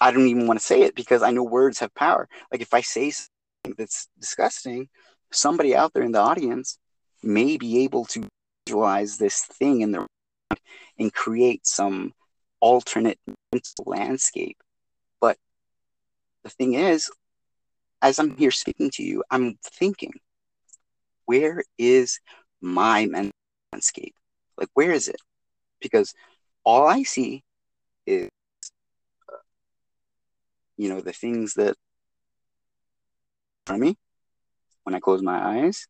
I 0.00 0.10
don't 0.10 0.26
even 0.26 0.46
want 0.46 0.58
to 0.58 0.64
say 0.66 0.82
it 0.82 0.94
because 0.94 1.22
I 1.22 1.30
know 1.30 1.44
words 1.44 1.78
have 1.78 1.94
power. 1.94 2.28
Like 2.50 2.60
if 2.60 2.74
I 2.74 2.80
say 2.80 3.10
something 3.10 3.74
that's 3.78 4.08
disgusting, 4.18 4.88
somebody 5.32 5.74
out 5.76 5.92
there 5.94 6.02
in 6.02 6.12
the 6.12 6.20
audience 6.20 6.78
may 7.22 7.56
be 7.56 7.84
able 7.84 8.04
to 8.06 8.28
visualize 8.66 9.16
this 9.16 9.42
thing 9.42 9.82
in 9.82 9.92
their 9.92 10.06
and 10.98 11.12
create 11.12 11.66
some 11.66 12.12
alternate 12.60 13.18
mental 13.52 13.84
landscape. 13.86 14.56
But 15.20 15.36
the 16.42 16.50
thing 16.50 16.74
is, 16.74 17.10
as 18.02 18.18
I'm 18.18 18.36
here 18.36 18.50
speaking 18.50 18.90
to 18.94 19.02
you, 19.02 19.22
I'm 19.30 19.58
thinking, 19.62 20.12
where 21.24 21.62
is 21.78 22.18
my 22.60 23.06
mental 23.06 23.32
landscape? 23.72 24.14
Like, 24.56 24.68
where 24.74 24.90
is 24.90 25.08
it? 25.08 25.20
Because 25.80 26.14
all 26.64 26.86
I 26.86 27.02
see 27.02 27.42
is, 28.06 28.28
uh, 29.32 29.36
you 30.76 30.88
know, 30.88 31.00
the 31.00 31.12
things 31.12 31.54
that 31.54 31.76
for 33.66 33.78
me 33.78 33.96
when 34.84 34.94
I 34.94 35.00
close 35.00 35.22
my 35.22 35.64
eyes, 35.64 35.86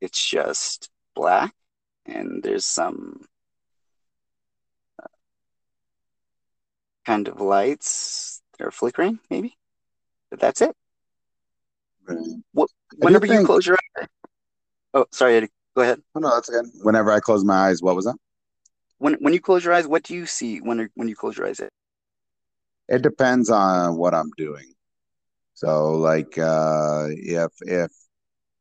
it's 0.00 0.24
just 0.24 0.90
black 1.14 1.54
and 2.06 2.42
there's 2.42 2.64
some 2.64 3.22
uh, 5.02 5.06
kind 7.04 7.28
of 7.28 7.40
lights 7.40 8.42
that 8.58 8.66
are 8.66 8.70
flickering, 8.70 9.18
maybe. 9.30 9.56
But 10.30 10.40
that's 10.40 10.60
it. 10.60 10.74
Right. 12.06 12.18
What, 12.52 12.70
whenever 12.96 13.26
you 13.26 13.44
close 13.44 13.66
your 13.66 13.76
eyes. 13.98 14.08
Oh, 14.94 15.06
sorry, 15.10 15.36
Eddie. 15.36 15.50
Go 15.80 15.84
ahead. 15.84 16.02
Oh, 16.14 16.20
no, 16.20 16.28
that's 16.34 16.50
again. 16.50 16.70
Whenever 16.82 17.10
I 17.10 17.20
close 17.20 17.42
my 17.42 17.68
eyes, 17.68 17.80
what 17.80 17.96
was 17.96 18.04
that? 18.04 18.16
When 18.98 19.14
when 19.14 19.32
you 19.32 19.40
close 19.40 19.64
your 19.64 19.72
eyes, 19.72 19.86
what 19.86 20.02
do 20.02 20.14
you 20.14 20.26
see 20.26 20.58
when 20.58 20.90
when 20.94 21.08
you 21.08 21.16
close 21.16 21.38
your 21.38 21.46
eyes? 21.46 21.58
It 22.90 23.00
depends 23.00 23.48
on 23.48 23.96
what 23.96 24.14
I'm 24.14 24.30
doing. 24.36 24.74
So, 25.54 25.92
like, 25.92 26.36
uh, 26.36 27.06
if 27.08 27.50
if 27.62 27.90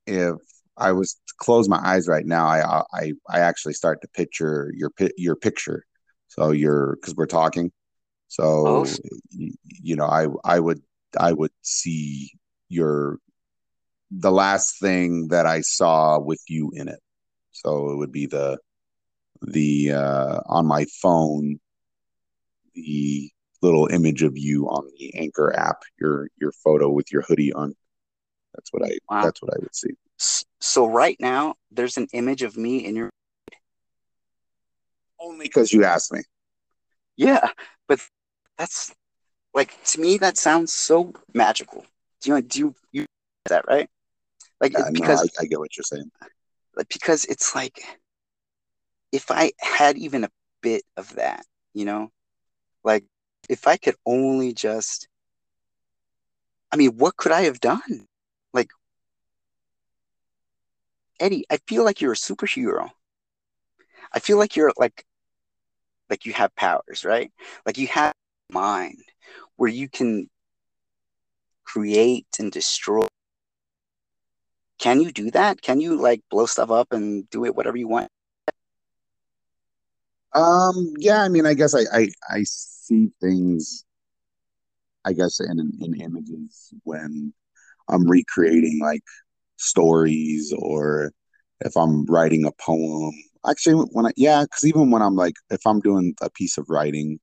if 0.08 0.36
I 0.77 0.93
was 0.93 1.15
to 1.27 1.34
close 1.39 1.67
my 1.67 1.82
eyes 1.84 2.08
right 2.08 2.25
now, 2.25 2.45
I 2.45 2.84
I 2.93 3.13
I 3.29 3.39
actually 3.41 3.73
start 3.73 4.01
to 4.01 4.08
picture 4.08 4.71
your 4.73 4.89
your 5.17 5.36
picture. 5.36 5.84
So 6.29 6.51
you're 6.51 6.95
because 6.95 7.15
we're 7.15 7.25
talking. 7.25 7.73
So 8.29 8.43
oh. 8.65 8.86
you, 9.32 9.51
you 9.65 9.97
know, 9.97 10.05
I 10.05 10.27
I 10.45 10.62
would 10.62 10.82
I 11.19 11.34
would 11.34 11.51
see 11.63 12.32
your 12.69 13.17
the 14.10 14.32
last 14.32 14.79
thing 14.79 15.27
that 15.27 15.45
I 15.45 15.60
saw 15.60 16.17
with 16.17 16.41
you 16.47 16.71
in 16.73 16.88
it. 16.88 17.01
So 17.65 17.91
it 17.91 17.97
would 17.97 18.11
be 18.11 18.25
the 18.25 18.57
the 19.41 19.91
uh, 19.91 20.39
on 20.47 20.65
my 20.65 20.85
phone 21.01 21.59
the 22.75 23.29
little 23.61 23.87
image 23.87 24.23
of 24.23 24.37
you 24.37 24.67
on 24.67 24.89
the 24.97 25.13
Anchor 25.15 25.55
app, 25.55 25.83
your 25.99 26.29
your 26.39 26.51
photo 26.63 26.89
with 26.89 27.11
your 27.11 27.21
hoodie 27.21 27.53
on. 27.53 27.75
That's 28.55 28.71
what 28.71 28.89
I 28.89 28.97
wow. 29.09 29.23
that's 29.23 29.41
what 29.41 29.53
I 29.53 29.57
would 29.59 29.75
see. 29.75 29.91
So 30.59 30.87
right 30.87 31.17
now 31.19 31.55
there's 31.71 31.97
an 31.97 32.07
image 32.13 32.43
of 32.43 32.57
me 32.57 32.85
in 32.85 32.95
your 32.95 33.09
only 35.19 35.45
because 35.45 35.73
you 35.73 35.83
asked 35.83 36.13
me. 36.13 36.21
Yeah, 37.17 37.49
but 37.87 37.99
that's 38.57 38.93
like 39.53 39.81
to 39.85 39.99
me 39.99 40.17
that 40.19 40.37
sounds 40.37 40.71
so 40.71 41.13
magical. 41.33 41.85
Do 42.21 42.29
you 42.31 42.41
do 42.41 42.59
you, 42.59 42.75
you 42.91 43.05
that 43.45 43.65
right? 43.67 43.89
Like 44.61 44.73
yeah, 44.73 44.89
because 44.91 45.21
no, 45.21 45.29
I, 45.39 45.43
I 45.43 45.45
get 45.45 45.59
what 45.59 45.75
you're 45.75 45.83
saying. 45.83 46.09
Because 46.87 47.25
it's 47.25 47.55
like 47.55 47.83
if 49.11 49.31
I 49.31 49.51
had 49.59 49.97
even 49.97 50.23
a 50.23 50.29
bit 50.61 50.83
of 50.97 51.15
that, 51.15 51.45
you 51.73 51.85
know, 51.85 52.11
like 52.83 53.05
if 53.49 53.67
I 53.67 53.77
could 53.77 53.95
only 54.05 54.53
just, 54.53 55.07
I 56.71 56.77
mean, 56.77 56.91
what 56.97 57.17
could 57.17 57.31
I 57.31 57.41
have 57.41 57.59
done? 57.59 58.07
Like, 58.53 58.69
Eddie, 61.19 61.45
I 61.49 61.57
feel 61.67 61.83
like 61.83 62.01
you're 62.01 62.13
a 62.13 62.15
superhero. 62.15 62.91
I 64.13 64.19
feel 64.19 64.37
like 64.37 64.55
you're 64.55 64.71
like, 64.77 65.05
like 66.09 66.25
you 66.25 66.33
have 66.33 66.55
powers, 66.55 67.05
right? 67.05 67.31
Like 67.65 67.77
you 67.77 67.87
have 67.87 68.13
mind 68.51 69.03
where 69.57 69.69
you 69.69 69.89
can 69.89 70.29
create 71.63 72.27
and 72.39 72.51
destroy. 72.51 73.08
Can 74.79 75.01
you 75.01 75.11
do 75.11 75.29
that? 75.31 75.61
Can 75.61 75.81
you 75.81 76.01
like 76.01 76.21
blow 76.31 76.45
stuff 76.45 76.71
up 76.71 76.91
and 76.91 77.29
do 77.29 77.45
it 77.45 77.55
whatever 77.55 77.77
you 77.77 77.87
want? 77.87 78.09
Um, 80.33 80.93
yeah, 80.97 81.21
I 81.21 81.29
mean, 81.29 81.45
I 81.45 81.53
guess 81.53 81.75
I, 81.75 81.81
I, 81.91 82.07
I 82.29 82.43
see 82.43 83.09
things, 83.19 83.83
I 85.03 85.13
guess, 85.13 85.39
in, 85.39 85.59
in 85.81 86.01
images 86.01 86.73
when 86.83 87.33
I'm 87.89 88.07
recreating 88.07 88.79
like 88.81 89.03
stories 89.57 90.53
or 90.57 91.11
if 91.61 91.75
I'm 91.75 92.05
writing 92.05 92.45
a 92.45 92.51
poem. 92.51 93.13
Actually, 93.47 93.85
when 93.91 94.05
I, 94.05 94.11
yeah, 94.15 94.43
because 94.43 94.63
even 94.63 94.91
when 94.91 95.01
I'm 95.01 95.15
like, 95.15 95.35
if 95.49 95.61
I'm 95.65 95.79
doing 95.81 96.13
a 96.21 96.29
piece 96.29 96.57
of 96.57 96.69
writing, 96.69 97.19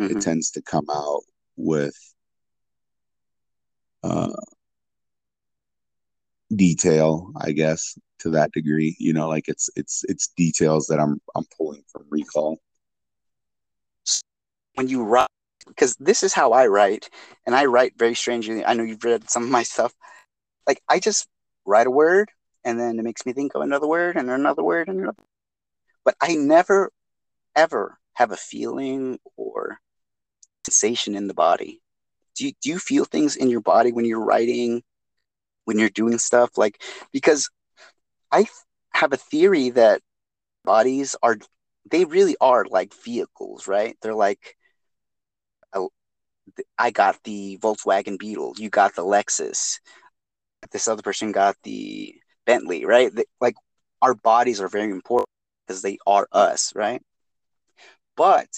mm-hmm. 0.00 0.16
it 0.16 0.22
tends 0.22 0.50
to 0.52 0.62
come 0.62 0.86
out 0.90 1.22
with 1.56 1.96
uh, 4.02 4.32
detail, 6.54 7.32
I 7.40 7.52
guess, 7.52 7.98
to 8.20 8.30
that 8.30 8.52
degree. 8.52 8.96
You 8.98 9.12
know, 9.12 9.28
like 9.28 9.48
it's 9.48 9.70
it's 9.76 10.04
it's 10.08 10.28
details 10.36 10.86
that 10.86 11.00
I'm 11.00 11.20
I'm 11.34 11.44
pulling 11.56 11.82
from 11.90 12.04
recall. 12.08 12.58
When 14.74 14.88
you 14.88 15.04
write, 15.04 15.28
because 15.66 15.96
this 15.98 16.22
is 16.22 16.32
how 16.32 16.52
I 16.52 16.66
write, 16.66 17.08
and 17.46 17.54
I 17.54 17.64
write 17.64 17.94
very 17.96 18.14
strangely. 18.14 18.64
I 18.64 18.74
know 18.74 18.84
you've 18.84 19.04
read 19.04 19.30
some 19.30 19.44
of 19.44 19.50
my 19.50 19.62
stuff. 19.62 19.92
Like 20.66 20.80
I 20.88 20.98
just 20.98 21.28
write 21.64 21.86
a 21.86 21.90
word, 21.90 22.30
and 22.64 22.78
then 22.78 22.98
it 22.98 23.02
makes 23.02 23.24
me 23.24 23.32
think 23.32 23.54
of 23.54 23.62
another 23.62 23.86
word 23.86 24.16
and 24.16 24.30
another 24.30 24.62
word 24.62 24.88
and 24.88 25.00
another. 25.00 25.22
But 26.04 26.16
I 26.20 26.36
never, 26.36 26.92
ever 27.56 27.98
have 28.14 28.30
a 28.30 28.36
feeling 28.36 29.18
or 29.36 29.78
sensation 30.66 31.14
in 31.14 31.26
the 31.26 31.34
body. 31.34 31.80
Do 32.36 32.46
you, 32.46 32.52
do 32.62 32.68
you 32.68 32.78
feel 32.78 33.04
things 33.04 33.36
in 33.36 33.48
your 33.48 33.60
body 33.60 33.92
when 33.92 34.04
you're 34.04 34.24
writing 34.24 34.82
when 35.66 35.78
you're 35.78 35.90
doing 35.90 36.18
stuff 36.18 36.56
like 36.56 36.82
because 37.12 37.50
i 38.32 38.46
have 38.94 39.12
a 39.12 39.18
theory 39.18 39.70
that 39.70 40.00
bodies 40.64 41.14
are 41.22 41.36
they 41.90 42.04
really 42.04 42.36
are 42.40 42.64
like 42.64 42.92
vehicles 43.04 43.68
right 43.68 43.96
they're 44.02 44.14
like 44.14 44.56
I 46.78 46.90
got 46.90 47.22
the 47.24 47.58
Volkswagen 47.58 48.18
Beetle, 48.18 48.54
you 48.58 48.70
got 48.70 48.94
the 48.94 49.02
Lexus, 49.02 49.78
this 50.70 50.88
other 50.88 51.02
person 51.02 51.32
got 51.32 51.56
the 51.62 52.14
Bentley, 52.44 52.84
right? 52.84 53.12
like 53.40 53.56
our 54.02 54.14
bodies 54.14 54.60
are 54.60 54.68
very 54.68 54.90
important 54.90 55.28
because 55.66 55.82
they 55.82 55.98
are 56.06 56.28
us, 56.32 56.72
right? 56.74 57.02
But 58.16 58.48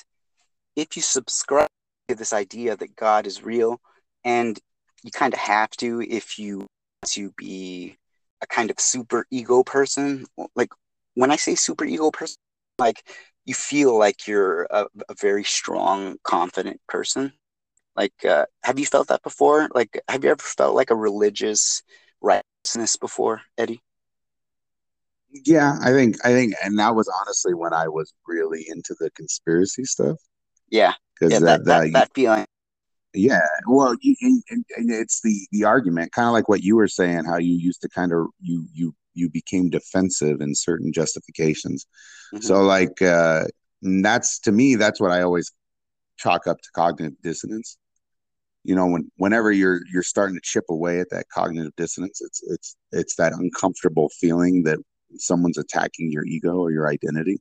if 0.77 0.97
you 0.97 1.03
subscribe 1.03 1.69
to 2.09 2.15
this 2.15 2.33
idea 2.33 2.77
that 2.77 2.97
God 2.97 3.27
is 3.27 3.43
real, 3.43 3.81
and 4.25 4.59
you 5.03 5.11
kind 5.11 5.33
of 5.33 5.41
have 5.41 5.71
to 5.79 6.01
if 6.03 6.39
you 6.39 6.67
to 7.07 7.31
be 7.37 7.97
a 8.43 8.47
kind 8.47 8.71
of 8.71 8.81
super 8.81 9.27
ego 9.31 9.63
person. 9.63 10.27
Like 10.55 10.71
when 11.15 11.31
I 11.31 11.37
say 11.37 11.55
super 11.55 11.85
ego 11.85 12.11
person, 12.11 12.37
like 12.79 13.03
you 13.45 13.55
feel 13.55 13.99
like 13.99 14.27
you're 14.27 14.65
a, 14.65 14.87
a 15.09 15.15
very 15.21 15.45
strong, 15.45 16.17
confident 16.23 16.81
person. 16.89 17.33
Like, 17.97 18.25
uh, 18.25 18.47
have 18.63 18.79
you 18.79 18.87
felt 18.87 19.09
that 19.09 19.23
before? 19.23 19.69
Like, 19.75 20.01
have 20.09 20.23
you 20.23 20.31
ever 20.31 20.43
felt 20.43 20.77
like 20.77 20.91
a 20.91 20.95
religious 20.95 21.83
righteousness 22.21 22.97
before, 22.97 23.41
Eddie? 23.57 23.83
Yeah, 25.45 25.77
I 25.83 25.91
think 25.91 26.17
I 26.25 26.33
think, 26.33 26.55
and 26.63 26.79
that 26.79 26.95
was 26.95 27.11
honestly 27.21 27.55
when 27.55 27.73
I 27.73 27.89
was 27.89 28.13
really 28.27 28.67
into 28.69 28.95
the 29.01 29.11
conspiracy 29.11 29.85
stuff. 29.85 30.17
Yeah, 30.71 30.95
because 31.15 31.33
yeah, 31.33 31.41
that, 31.41 31.65
that, 31.65 31.83
that, 31.85 31.93
that 31.93 32.11
feeling 32.15 32.47
yeah, 33.15 33.41
well, 33.67 33.95
you, 34.01 34.15
and, 34.21 34.65
and 34.77 34.91
it's 34.91 35.23
the 35.23 35.47
the 35.51 35.65
argument, 35.65 36.13
kind 36.13 36.29
of 36.29 36.33
like 36.33 36.49
what 36.49 36.63
you 36.63 36.77
were 36.77 36.89
saying, 36.89 37.25
how 37.25 37.39
you 37.39 37.55
used 37.55 37.81
to 37.83 37.89
kind 37.89 38.13
of 38.13 38.27
you 38.41 38.67
you 38.73 38.95
you 39.15 39.31
became 39.31 39.71
defensive 39.71 40.41
in 40.41 40.55
certain 40.55 40.93
justifications. 40.93 41.87
Mm-hmm. 42.35 42.43
So, 42.43 42.63
like, 42.63 43.01
uh, 43.03 43.45
that's 43.83 44.39
to 44.41 44.53
me, 44.53 44.77
that's 44.77 45.01
what 45.01 45.11
I 45.11 45.23
always 45.23 45.51
chalk 46.19 46.47
up 46.47 46.61
to 46.61 46.69
cognitive 46.75 47.17
dissonance. 47.23 47.79
You 48.65 48.75
know, 48.77 48.87
when 48.87 49.11
whenever 49.17 49.53
you're 49.53 49.81
you're 49.91 50.03
starting 50.03 50.37
to 50.37 50.43
chip 50.43 50.65
away 50.69 51.01
at 51.01 51.11
that 51.11 51.27
cognitive 51.33 51.73
dissonance, 51.77 52.21
it's 52.21 52.43
it's 52.47 52.77
it's 52.93 53.17
that 53.17 53.33
uncomfortable 53.33 54.11
feeling 54.21 54.65
that 54.65 54.79
someone's 55.17 55.59
attacking 55.59 56.13
your 56.13 56.25
ego 56.27 56.57
or 56.57 56.71
your 56.71 56.89
identity, 56.89 57.41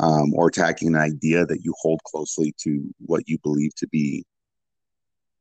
um, 0.00 0.34
or 0.34 0.48
attacking 0.48 0.88
an 0.88 1.00
idea 1.00 1.46
that 1.46 1.60
you 1.62 1.72
hold 1.80 2.00
closely 2.04 2.52
to 2.62 2.92
what 2.98 3.28
you 3.28 3.38
believe 3.44 3.74
to 3.76 3.86
be 3.86 4.24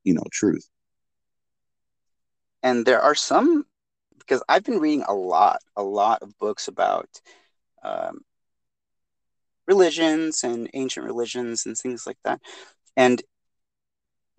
you 0.03 0.13
know 0.13 0.23
truth 0.31 0.67
and 2.63 2.85
there 2.85 3.01
are 3.01 3.15
some 3.15 3.65
because 4.19 4.43
i've 4.49 4.63
been 4.63 4.79
reading 4.79 5.03
a 5.07 5.13
lot 5.13 5.59
a 5.75 5.83
lot 5.83 6.21
of 6.21 6.37
books 6.37 6.67
about 6.67 7.09
um, 7.83 8.21
religions 9.67 10.43
and 10.43 10.69
ancient 10.73 11.05
religions 11.05 11.65
and 11.65 11.77
things 11.77 12.05
like 12.05 12.17
that 12.23 12.39
and 12.97 13.23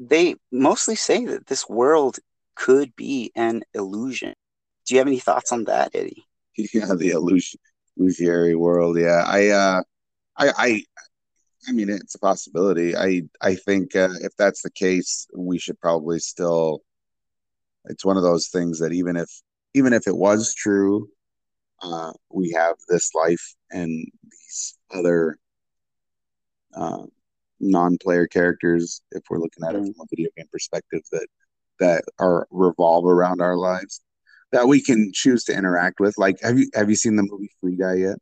they 0.08 0.34
mostly 0.50 0.96
say 0.96 1.24
that 1.26 1.46
this 1.46 1.68
world 1.68 2.18
could 2.54 2.94
be 2.96 3.30
an 3.34 3.62
illusion. 3.74 4.34
Do 4.86 4.94
you 4.94 4.98
have 4.98 5.06
any 5.06 5.18
thoughts 5.18 5.52
on 5.52 5.64
that, 5.64 5.94
Eddie? 5.94 6.26
Yeah, 6.74 6.92
the 6.94 7.10
illusion, 7.10 7.58
illusionary 7.96 8.54
world. 8.54 8.98
Yeah, 8.98 9.24
I, 9.26 9.48
uh, 9.48 9.82
I, 10.36 10.52
I, 10.56 10.84
I 11.68 11.72
mean, 11.72 11.88
it's 11.88 12.14
a 12.14 12.18
possibility. 12.18 12.96
I, 12.96 13.22
I 13.40 13.54
think 13.54 13.94
uh, 13.94 14.08
if 14.20 14.34
that's 14.36 14.62
the 14.62 14.70
case, 14.70 15.26
we 15.36 15.58
should 15.58 15.80
probably 15.80 16.18
still. 16.18 16.82
It's 17.86 18.04
one 18.04 18.16
of 18.16 18.22
those 18.22 18.48
things 18.48 18.78
that 18.78 18.92
even 18.92 19.16
if, 19.16 19.28
even 19.74 19.92
if 19.92 20.06
it 20.06 20.16
was 20.16 20.54
true, 20.54 21.08
uh, 21.82 22.12
we 22.30 22.50
have 22.52 22.76
this 22.88 23.10
life 23.14 23.54
and 23.70 24.06
these 24.22 24.78
other 24.92 25.36
uh, 26.74 27.04
non-player 27.62 28.26
characters 28.26 29.02
if 29.12 29.22
we're 29.30 29.38
looking 29.38 29.64
at 29.66 29.74
it 29.74 29.82
mm. 29.82 29.94
from 29.94 30.02
a 30.02 30.06
video 30.10 30.28
game 30.36 30.46
perspective 30.50 31.00
that 31.12 31.26
that 31.78 32.04
are 32.18 32.46
revolve 32.50 33.06
around 33.06 33.40
our 33.40 33.56
lives 33.56 34.00
that 34.50 34.66
we 34.66 34.82
can 34.82 35.10
choose 35.14 35.44
to 35.44 35.56
interact 35.56 36.00
with 36.00 36.16
like 36.18 36.36
have 36.42 36.58
you 36.58 36.68
have 36.74 36.90
you 36.90 36.96
seen 36.96 37.16
the 37.16 37.22
movie 37.22 37.50
free 37.60 37.76
guy 37.76 37.94
yet 37.94 38.16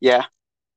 yeah 0.00 0.24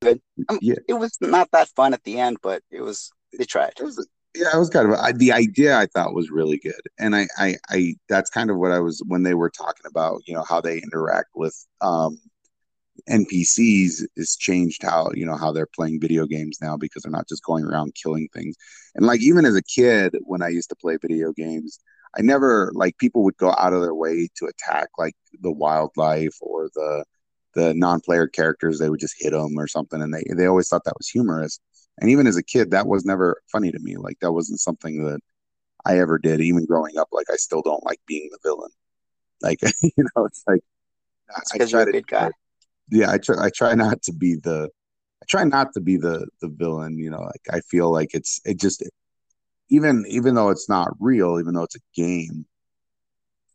good. 0.06 0.22
Um, 0.50 0.60
yeah. 0.62 0.76
it 0.88 0.94
was 0.94 1.18
not 1.22 1.50
that 1.52 1.70
fun 1.70 1.94
at 1.94 2.04
the 2.04 2.20
end 2.20 2.38
but 2.42 2.62
it 2.72 2.82
was 2.82 3.12
they 3.38 3.46
tried. 3.46 3.74
It 3.80 3.84
was 3.84 4.08
yeah 4.36 4.48
it 4.54 4.58
was 4.60 4.70
kind 4.70 4.92
of 4.92 5.00
I, 5.00 5.12
the 5.14 5.32
idea 5.32 5.78
i 5.78 5.86
thought 5.86 6.14
was 6.14 6.30
really 6.30 6.58
good. 6.58 6.82
And 7.00 7.16
I, 7.16 7.28
I 7.38 7.56
i 7.70 7.96
that's 8.10 8.30
kind 8.30 8.50
of 8.50 8.58
what 8.58 8.72
i 8.72 8.80
was 8.80 9.02
when 9.08 9.24
they 9.24 9.34
were 9.34 9.50
talking 9.50 9.86
about 9.90 10.22
you 10.26 10.34
know 10.34 10.44
how 10.48 10.62
they 10.62 10.78
interact 10.78 11.30
with 11.36 11.56
um 11.82 12.20
NPCs 13.10 14.04
has 14.18 14.36
changed 14.36 14.82
how 14.82 15.10
you 15.14 15.26
know 15.26 15.36
how 15.36 15.52
they're 15.52 15.68
playing 15.68 16.00
video 16.00 16.26
games 16.26 16.58
now 16.62 16.78
because 16.78 17.04
they're 17.04 17.12
not 17.12 17.28
just 17.28 17.44
going 17.44 17.66
around 17.66 17.96
killing 18.02 18.28
things. 18.34 18.56
And 18.96 19.06
like 19.06 19.22
even 19.22 19.46
as 19.46 19.56
a 19.56 19.62
kid, 19.62 20.16
when 20.24 20.42
I 20.42 20.50
used 20.50 20.70
to 20.70 20.76
play 20.76 20.98
video 21.02 21.32
games, 21.34 21.80
I 22.18 22.22
never 22.22 22.72
like 22.74 22.98
people 22.98 23.24
would 23.24 23.38
go 23.38 23.54
out 23.58 23.74
of 23.74 23.82
their 23.82 23.94
way 23.94 24.30
to 24.38 24.46
attack 24.46 24.90
like 24.98 25.16
the 25.42 25.52
wildlife 25.52 26.36
or 26.42 26.70
the 26.74 27.06
the 27.56 27.74
non-player 27.74 28.28
characters. 28.28 28.80
They 28.80 28.90
would 28.90 29.00
just 29.00 29.16
hit 29.18 29.32
them 29.32 29.58
or 29.58 29.68
something, 29.68 30.02
and 30.02 30.14
they 30.14 30.24
they 30.36 30.46
always 30.46 30.70
thought 30.70 30.84
that 30.86 30.98
was 30.98 31.10
humorous. 31.10 31.60
And 32.00 32.10
even 32.10 32.28
as 32.28 32.38
a 32.38 32.44
kid, 32.44 32.72
that 32.72 32.88
was 32.88 33.06
never 33.06 33.42
funny 33.52 33.72
to 33.72 33.80
me. 33.80 33.96
Like 33.98 34.20
that 34.20 34.34
wasn't 34.34 34.60
something 34.60 35.06
that 35.06 35.22
I 35.86 36.00
ever 36.00 36.18
did. 36.18 36.42
Even 36.42 36.66
growing 36.66 36.98
up, 36.98 37.10
like 37.12 37.28
I 37.32 37.38
still 37.38 37.62
don't 37.62 37.86
like 37.86 38.00
being 38.08 38.30
the 38.32 38.40
villain. 38.44 38.72
Like 39.42 39.60
you 39.84 40.06
know, 40.16 40.26
it's 40.26 40.44
like 40.48 40.62
because 41.54 41.72
you're 41.72 41.82
a 41.82 41.92
good 41.92 42.08
guy 42.08 42.32
yeah, 42.90 43.12
I 43.12 43.18
try 43.18 43.46
I 43.46 43.50
try 43.50 43.74
not 43.76 44.02
to 44.04 44.14
be 44.14 44.36
the 44.36 44.70
I 45.22 45.26
try 45.28 45.44
not 45.44 45.74
to 45.74 45.82
be 45.82 45.98
the 45.98 46.28
the 46.42 46.50
villain, 46.50 46.98
you 46.98 47.10
know, 47.10 47.22
like 47.22 47.42
I 47.52 47.62
feel 47.62 47.92
like 47.92 48.14
it's 48.14 48.40
it 48.46 48.60
just 48.60 48.84
even 49.70 50.06
even 50.08 50.36
though 50.36 50.50
it's 50.50 50.70
not 50.70 50.90
real, 51.00 51.40
even 51.40 51.54
though 51.54 51.64
it's 51.64 51.76
a 51.76 51.80
game, 51.96 52.46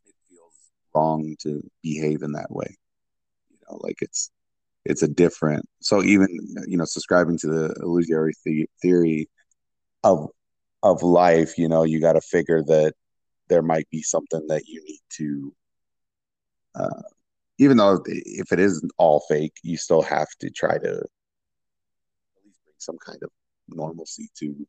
it 0.05 0.15
feels 0.29 0.53
wrong 0.93 1.35
to 1.41 1.61
behave 1.81 2.23
in 2.23 2.33
that 2.33 2.51
way. 2.51 2.77
Know, 3.71 3.79
like 3.81 3.97
it's 4.01 4.29
it's 4.85 5.03
a 5.03 5.07
different 5.07 5.65
so 5.79 6.03
even 6.03 6.27
you 6.67 6.77
know 6.77 6.85
subscribing 6.85 7.37
to 7.39 7.47
the 7.47 7.75
illusory 7.81 8.33
the- 8.45 8.69
theory 8.81 9.29
of 10.03 10.27
of 10.83 11.03
life 11.03 11.57
you 11.57 11.67
know 11.67 11.83
you 11.83 12.01
got 12.01 12.13
to 12.13 12.21
figure 12.21 12.63
that 12.63 12.93
there 13.47 13.61
might 13.61 13.87
be 13.89 14.01
something 14.01 14.45
that 14.47 14.63
you 14.67 14.83
need 14.83 14.99
to 15.09 15.53
uh, 16.75 17.01
even 17.57 17.77
though 17.77 18.01
if 18.07 18.51
it 18.51 18.59
isn't 18.59 18.91
all 18.97 19.23
fake, 19.29 19.53
you 19.61 19.77
still 19.77 20.01
have 20.01 20.27
to 20.39 20.49
try 20.49 20.77
to 20.77 20.89
at 20.89 21.09
least 22.43 22.59
bring 22.63 22.75
some 22.77 22.97
kind 23.05 23.19
of 23.21 23.29
normalcy 23.69 24.29
to 24.39 24.65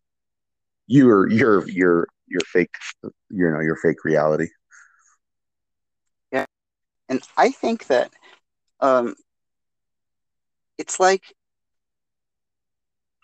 your 0.87 1.31
your 1.31 1.69
your 1.69 2.07
your 2.27 2.41
fake 2.53 2.75
you 3.03 3.51
know 3.51 3.61
your 3.61 3.77
fake 3.77 4.05
reality. 4.05 4.49
Yeah, 6.33 6.47
and 7.09 7.23
I 7.37 7.51
think 7.51 7.87
that 7.87 8.13
um, 8.83 9.15
it's 10.77 11.01
like 11.01 11.23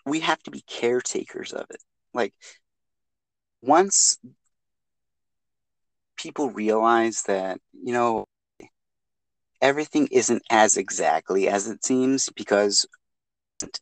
we 0.05 0.21
have 0.21 0.41
to 0.43 0.51
be 0.51 0.61
caretakers 0.61 1.53
of 1.53 1.65
it. 1.69 1.83
Like 2.13 2.33
once 3.61 4.17
people 6.17 6.49
realize 6.49 7.23
that 7.23 7.59
you 7.73 7.93
know 7.93 8.25
everything 9.61 10.07
isn't 10.11 10.41
as 10.49 10.77
exactly 10.77 11.47
as 11.47 11.67
it 11.67 11.85
seems 11.85 12.29
because 12.35 12.85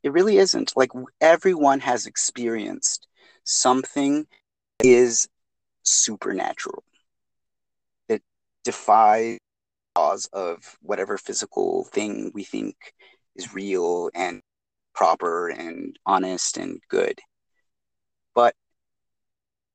it 0.03 0.11
really 0.11 0.37
isn't. 0.37 0.73
Like 0.75 0.91
everyone 1.21 1.79
has 1.81 2.07
experienced 2.07 3.07
something 3.43 4.25
is 4.83 5.27
supernatural. 5.83 6.83
It 8.09 8.23
defies 8.63 9.37
laws 9.97 10.29
of 10.31 10.77
whatever 10.81 11.17
physical 11.17 11.85
thing 11.85 12.31
we 12.33 12.43
think 12.43 12.75
is 13.35 13.53
real 13.53 14.09
and 14.13 14.41
proper 14.93 15.49
and 15.49 15.97
honest 16.05 16.57
and 16.57 16.79
good. 16.89 17.19
But 18.35 18.53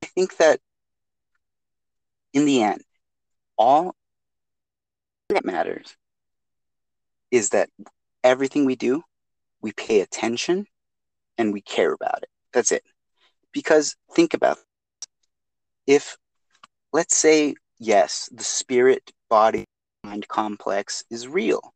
I 0.03 0.07
think 0.07 0.37
that 0.37 0.59
in 2.33 2.45
the 2.45 2.63
end, 2.63 2.81
all 3.57 3.95
that 5.29 5.45
matters 5.45 5.95
is 7.31 7.49
that 7.49 7.69
everything 8.23 8.65
we 8.65 8.75
do, 8.75 9.03
we 9.61 9.71
pay 9.73 10.01
attention 10.01 10.65
and 11.37 11.51
we 11.53 11.61
care 11.61 11.93
about 11.93 12.23
it. 12.23 12.29
That's 12.53 12.71
it. 12.71 12.83
Because 13.51 13.95
think 14.13 14.33
about 14.33 14.57
if, 15.85 16.17
let's 16.91 17.15
say, 17.15 17.55
yes, 17.79 18.29
the 18.31 18.43
spirit 18.43 19.11
body 19.29 19.65
mind 20.03 20.27
complex 20.27 21.03
is 21.09 21.27
real. 21.27 21.73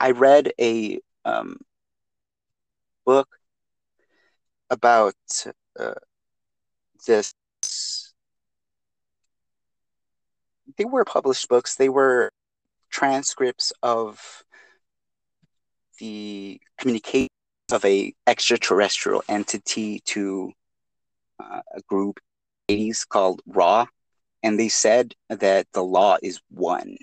I 0.00 0.12
read 0.12 0.52
a 0.60 0.98
um, 1.24 1.58
book 3.04 3.28
about 4.70 5.14
uh, 5.78 5.94
this. 7.06 7.32
They 10.76 10.84
were 10.84 11.04
published 11.04 11.48
books. 11.48 11.76
They 11.76 11.88
were 11.88 12.32
transcripts 12.90 13.72
of 13.82 14.20
the 15.98 16.60
communication 16.78 17.28
of 17.72 17.84
a 17.84 18.12
extraterrestrial 18.26 19.22
entity 19.28 20.00
to 20.06 20.52
uh, 21.40 21.60
a 21.74 21.80
group 21.82 22.20
80s 22.68 23.06
called 23.08 23.42
Ra, 23.46 23.86
and 24.42 24.58
they 24.58 24.68
said 24.68 25.14
that 25.28 25.66
the 25.72 25.82
law 25.82 26.16
is 26.22 26.40
one. 26.50 26.96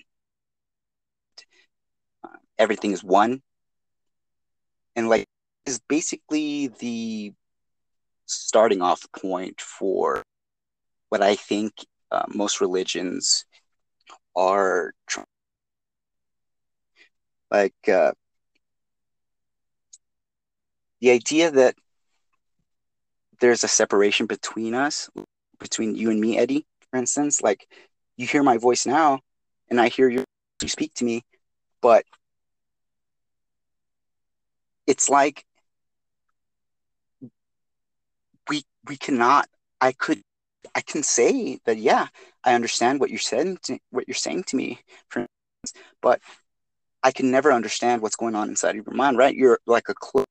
Everything 2.64 2.94
is 2.94 3.04
one, 3.04 3.42
and 4.96 5.10
like 5.10 5.26
is 5.66 5.82
basically 5.90 6.68
the 6.80 7.34
starting 8.26 8.82
off 8.82 9.06
point 9.12 9.60
for 9.60 10.24
what 11.10 11.22
I 11.22 11.36
think 11.36 11.74
uh, 12.10 12.24
most 12.34 12.62
religions 12.62 13.46
are 14.36 14.94
trying 15.08 15.26
like 17.52 17.76
uh, 17.90 18.14
the 21.02 21.12
idea 21.12 21.52
that 21.52 21.76
there's 23.42 23.66
a 23.66 23.68
separation 23.68 24.26
between 24.26 24.74
us, 24.74 25.10
between 25.60 25.96
you 25.96 26.10
and 26.12 26.20
me, 26.20 26.38
Eddie, 26.38 26.66
for 26.90 26.98
instance, 26.98 27.42
like 27.42 27.68
you 28.16 28.26
hear 28.26 28.42
my 28.42 28.58
voice 28.58 28.86
now 28.86 29.20
and 29.70 29.82
I 29.82 29.90
hear 29.90 30.08
you 30.10 30.24
speak 30.66 30.94
to 30.96 31.06
me, 31.06 31.24
but 31.82 32.06
it's 34.88 35.10
like 35.10 35.46
we 38.50 38.64
we 38.88 38.98
cannot 38.98 39.48
I 39.82 39.92
could 39.94 40.22
I 40.76 40.82
can 40.82 41.04
say 41.04 41.60
that 41.66 41.78
yeah, 41.78 42.08
I 42.44 42.56
understand 42.56 43.00
what 43.00 43.10
you're 43.10 43.20
saying 43.20 43.60
to, 43.64 43.80
what 43.92 44.08
you're 44.08 44.16
saying 44.16 44.44
to 44.46 44.56
me, 44.56 44.80
but 46.02 46.22
I 47.04 47.12
can 47.12 47.32
never 47.32 47.52
understand 47.52 48.02
what's 48.02 48.16
going 48.16 48.36
on 48.36 48.50
inside 48.50 48.78
of 48.78 48.86
your 48.86 48.96
mind, 48.96 49.18
right? 49.18 49.36
You're 49.36 49.60
like 49.66 49.90
a 49.90 49.94
closed 49.94 50.28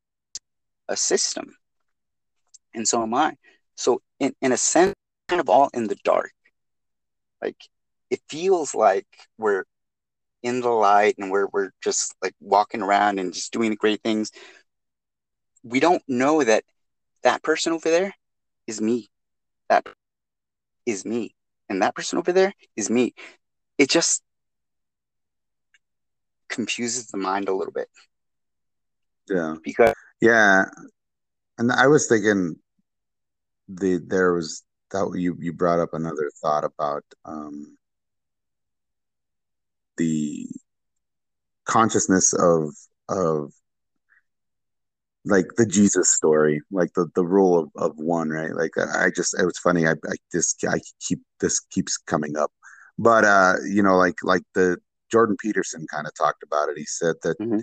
a 0.89 0.97
system. 0.97 1.55
And 2.75 2.87
so 2.89 3.03
am 3.03 3.15
I. 3.15 3.37
So 3.77 4.01
in, 4.21 4.35
in 4.41 4.53
a 4.53 4.57
sense, 4.57 4.95
kind 5.29 5.41
of 5.41 5.49
all 5.49 5.71
in 5.75 5.87
the 5.87 5.97
dark. 6.05 6.33
Like 7.43 7.57
it 8.11 8.21
feels 8.29 8.75
like 8.75 9.07
we're 9.39 9.65
in 10.43 10.61
the 10.61 10.69
light 10.69 11.17
and 11.19 11.31
we're 11.31 11.47
we're 11.53 11.71
just 11.83 12.15
like 12.23 12.35
walking 12.41 12.83
around 12.83 13.19
and 13.19 13.33
just 13.33 13.53
doing 13.53 13.75
great 13.75 14.03
things. 14.03 14.31
We 15.63 15.81
don't 15.81 16.03
know 16.09 16.43
that 16.43 16.65
that 17.23 17.43
person 17.43 17.73
over 17.73 17.89
there 17.91 18.15
is 18.67 18.81
me. 18.81 19.09
That 19.69 19.87
is 20.87 21.05
me. 21.05 21.35
And 21.69 21.83
that 21.83 21.95
person 21.95 22.19
over 22.19 22.33
there 22.33 22.53
is 22.77 22.91
me. 22.91 23.15
It 23.79 23.89
just 23.89 24.23
confuses 26.49 27.07
the 27.09 27.19
mind 27.19 27.49
a 27.49 27.55
little 27.55 27.73
bit. 27.73 27.89
Yeah. 29.29 29.57
Because 29.63 29.95
yeah, 30.21 30.65
and 31.59 31.73
I 31.73 31.87
was 31.87 32.09
thinking 32.09 32.57
the 33.69 34.01
there 34.07 34.33
was 34.33 34.63
that 34.91 35.11
you 35.17 35.37
you 35.41 35.53
brought 35.53 35.81
up 35.81 35.95
another 35.95 36.31
thought 36.41 36.65
about 36.65 37.05
um 37.25 37.77
the 39.97 40.49
consciousness 41.65 42.33
of 42.33 42.75
of 43.09 43.53
like 45.25 45.47
the 45.57 45.67
Jesus 45.67 46.13
story, 46.13 46.61
like 46.71 46.93
the 46.95 47.09
the 47.15 47.25
rule 47.25 47.59
of, 47.59 47.71
of 47.77 47.97
one, 47.97 48.31
right? 48.31 48.55
Like 48.55 48.73
I 48.79 49.11
just 49.15 49.39
it 49.39 49.45
was 49.45 49.59
funny. 49.59 49.87
I, 49.87 49.93
I 49.93 50.17
just 50.33 50.65
I 50.69 50.81
keep 51.01 51.21
this 51.41 51.61
keeps 51.61 51.97
coming 51.97 52.37
up, 52.37 52.53
but 52.99 53.25
uh, 53.25 53.55
you 53.69 53.83
know, 53.83 53.97
like 53.97 54.17
like 54.23 54.43
the 54.55 54.79
Jordan 55.11 55.37
Peterson 55.41 55.87
kind 55.93 56.07
of 56.07 56.15
talked 56.15 56.43
about 56.43 56.69
it. 56.71 56.79
He 56.79 56.87
said 56.87 57.17
that 57.23 57.39
mm-hmm. 57.39 57.59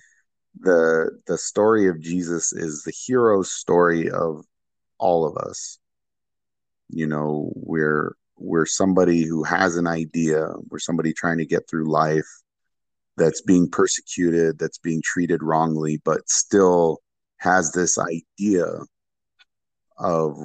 the 0.59 1.11
the 1.27 1.37
story 1.37 1.87
of 1.87 2.01
Jesus 2.01 2.53
is 2.53 2.83
the 2.83 2.93
hero 3.05 3.43
story 3.43 4.09
of 4.09 4.45
all 4.97 5.25
of 5.25 5.35
us. 5.37 5.79
You 6.89 7.07
know, 7.07 7.51
we're 7.55 8.15
we're 8.39 8.65
somebody 8.65 9.23
who 9.23 9.43
has 9.43 9.75
an 9.75 9.87
idea. 9.87 10.47
We're 10.69 10.79
somebody 10.79 11.13
trying 11.13 11.37
to 11.39 11.45
get 11.45 11.69
through 11.69 11.91
life 11.91 12.27
that's 13.17 13.41
being 13.41 13.69
persecuted, 13.69 14.57
that's 14.57 14.77
being 14.77 15.01
treated 15.03 15.43
wrongly, 15.43 16.01
but 16.03 16.29
still 16.29 16.99
has 17.37 17.71
this 17.71 17.97
idea 17.97 18.65
of 19.97 20.37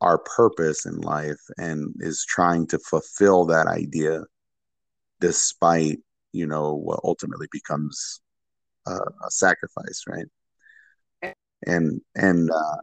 our 0.00 0.18
purpose 0.18 0.86
in 0.86 1.00
life 1.00 1.40
and 1.58 1.94
is 2.00 2.24
trying 2.28 2.66
to 2.68 2.78
fulfill 2.78 3.44
that 3.46 3.66
idea 3.66 4.22
despite 5.20 5.98
you 6.32 6.46
know 6.46 6.74
what 6.74 6.98
ultimately 7.04 7.46
becomes 7.52 8.20
a, 8.86 8.90
a 8.90 9.30
sacrifice 9.30 10.02
right 10.08 10.26
and 11.66 12.00
and 12.16 12.50
uh, 12.50 12.76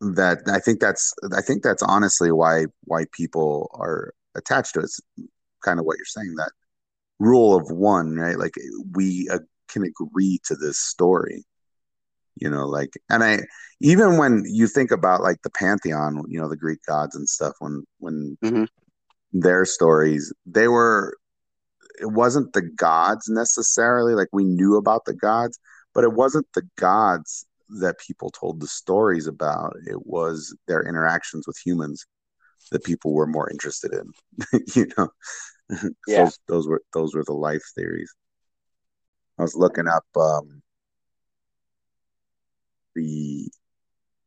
that 0.00 0.40
i 0.48 0.58
think 0.58 0.80
that's 0.80 1.14
i 1.36 1.40
think 1.40 1.62
that's 1.62 1.82
honestly 1.82 2.32
why 2.32 2.66
why 2.84 3.04
people 3.12 3.70
are 3.74 4.12
attached 4.34 4.74
to 4.74 4.80
it 4.80 4.84
it's 4.84 5.00
kind 5.64 5.78
of 5.78 5.86
what 5.86 5.96
you're 5.96 6.04
saying 6.04 6.34
that 6.36 6.50
rule 7.18 7.56
of 7.56 7.70
one 7.70 8.16
right 8.16 8.38
like 8.38 8.54
we 8.92 9.28
uh, 9.32 9.38
can 9.68 9.84
agree 9.84 10.38
to 10.44 10.54
this 10.56 10.78
story 10.78 11.44
you 12.36 12.50
know 12.50 12.66
like 12.66 12.94
and 13.08 13.22
i 13.22 13.38
even 13.80 14.18
when 14.18 14.42
you 14.46 14.66
think 14.66 14.90
about 14.90 15.22
like 15.22 15.40
the 15.42 15.50
pantheon 15.50 16.22
you 16.28 16.40
know 16.40 16.48
the 16.48 16.56
greek 16.56 16.80
gods 16.86 17.14
and 17.14 17.28
stuff 17.28 17.54
when 17.60 17.84
when 17.98 18.36
mm-hmm. 18.44 18.64
their 19.32 19.64
stories 19.64 20.32
they 20.44 20.68
were 20.68 21.16
it 22.00 22.10
wasn't 22.10 22.52
the 22.52 22.62
gods 22.62 23.28
necessarily 23.28 24.14
like 24.14 24.28
we 24.32 24.44
knew 24.44 24.76
about 24.76 25.04
the 25.04 25.14
gods 25.14 25.58
but 25.94 26.04
it 26.04 26.12
wasn't 26.12 26.46
the 26.54 26.62
gods 26.76 27.46
that 27.68 27.98
people 27.98 28.30
told 28.30 28.60
the 28.60 28.66
stories 28.66 29.26
about 29.26 29.74
it 29.86 30.06
was 30.06 30.56
their 30.68 30.82
interactions 30.82 31.46
with 31.46 31.58
humans 31.64 32.06
that 32.70 32.84
people 32.84 33.12
were 33.12 33.26
more 33.26 33.50
interested 33.50 33.92
in 33.92 34.60
you 34.74 34.86
know 34.96 35.08
yeah. 36.06 36.24
those, 36.24 36.38
those 36.48 36.68
were 36.68 36.82
those 36.92 37.14
were 37.14 37.24
the 37.24 37.32
life 37.32 37.62
theories 37.74 38.12
i 39.38 39.42
was 39.42 39.54
looking 39.54 39.88
up 39.88 40.04
um 40.16 40.62
the 42.94 43.50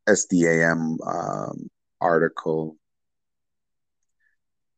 SDAM 0.08 0.96
um, 1.06 1.68
article. 2.00 2.76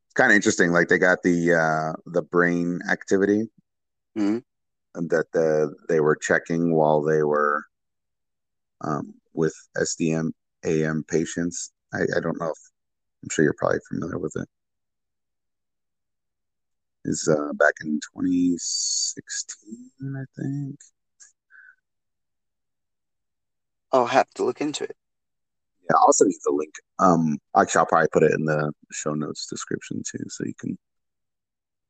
It's 0.07 0.15
kind 0.15 0.33
of 0.33 0.37
interesting. 0.37 0.73
Like 0.73 0.89
they 0.89 0.99
got 0.99 1.23
the 1.23 1.55
uh, 1.55 1.93
the 2.07 2.23
brain 2.23 2.81
activity 2.91 3.49
mm-hmm. 4.19 4.39
that 5.07 5.27
the 5.33 5.75
they 5.89 6.01
were 6.01 6.17
checking 6.17 6.75
while 6.75 7.03
they 7.03 7.23
were 7.23 7.65
um, 8.83 9.15
with 9.35 9.55
SDM 9.77 10.33
AM 10.65 11.05
patients. 11.09 11.73
I, 11.93 12.03
I 12.17 12.21
don't 12.21 12.39
know 12.41 12.51
if 12.51 12.59
I'm 13.23 13.29
sure 13.31 13.45
you're 13.45 13.55
probably 13.59 13.81
familiar 13.89 14.19
with 14.19 14.33
it. 14.37 14.49
Is 17.05 17.29
uh, 17.31 17.53
back 17.55 17.75
in 17.83 17.99
2016, 18.15 20.17
I 20.17 20.25
think. 20.39 20.77
I'll 23.93 24.07
have 24.07 24.31
to 24.35 24.45
look 24.45 24.61
into 24.61 24.85
it. 24.85 24.97
Yeah, 25.83 25.97
I'll 25.99 26.13
send 26.13 26.31
you 26.31 26.39
the 26.45 26.53
link. 26.53 26.75
Um, 26.99 27.39
actually, 27.57 27.81
I'll 27.81 27.87
probably 27.87 28.09
put 28.13 28.23
it 28.23 28.33
in 28.33 28.45
the 28.45 28.73
show 28.93 29.15
notes 29.15 29.47
description 29.47 30.03
too, 30.09 30.25
so 30.29 30.45
you 30.45 30.55
can 30.61 30.79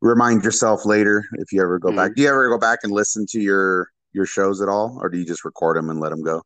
remind 0.01 0.45
yourself 0.45 0.87
later 0.87 1.25
if 1.35 1.53
you 1.53 1.61
ever 1.61 1.79
go 1.79 1.89
mm-hmm. 1.89 1.99
back. 1.99 2.15
Do 2.15 2.23
you 2.23 2.29
ever 2.29 2.49
go 2.49 2.59
back 2.59 2.81
and 2.85 2.93
listen 2.93 3.27
to 3.31 3.41
your 3.41 3.89
your 4.13 4.27
shows 4.27 4.61
at 4.61 4.69
all, 4.69 4.99
or 5.01 5.09
do 5.09 5.19
you 5.19 5.27
just 5.27 5.45
record 5.45 5.77
them 5.77 5.91
and 5.91 6.01
let 6.01 6.11
them 6.11 6.23
go? 6.23 6.43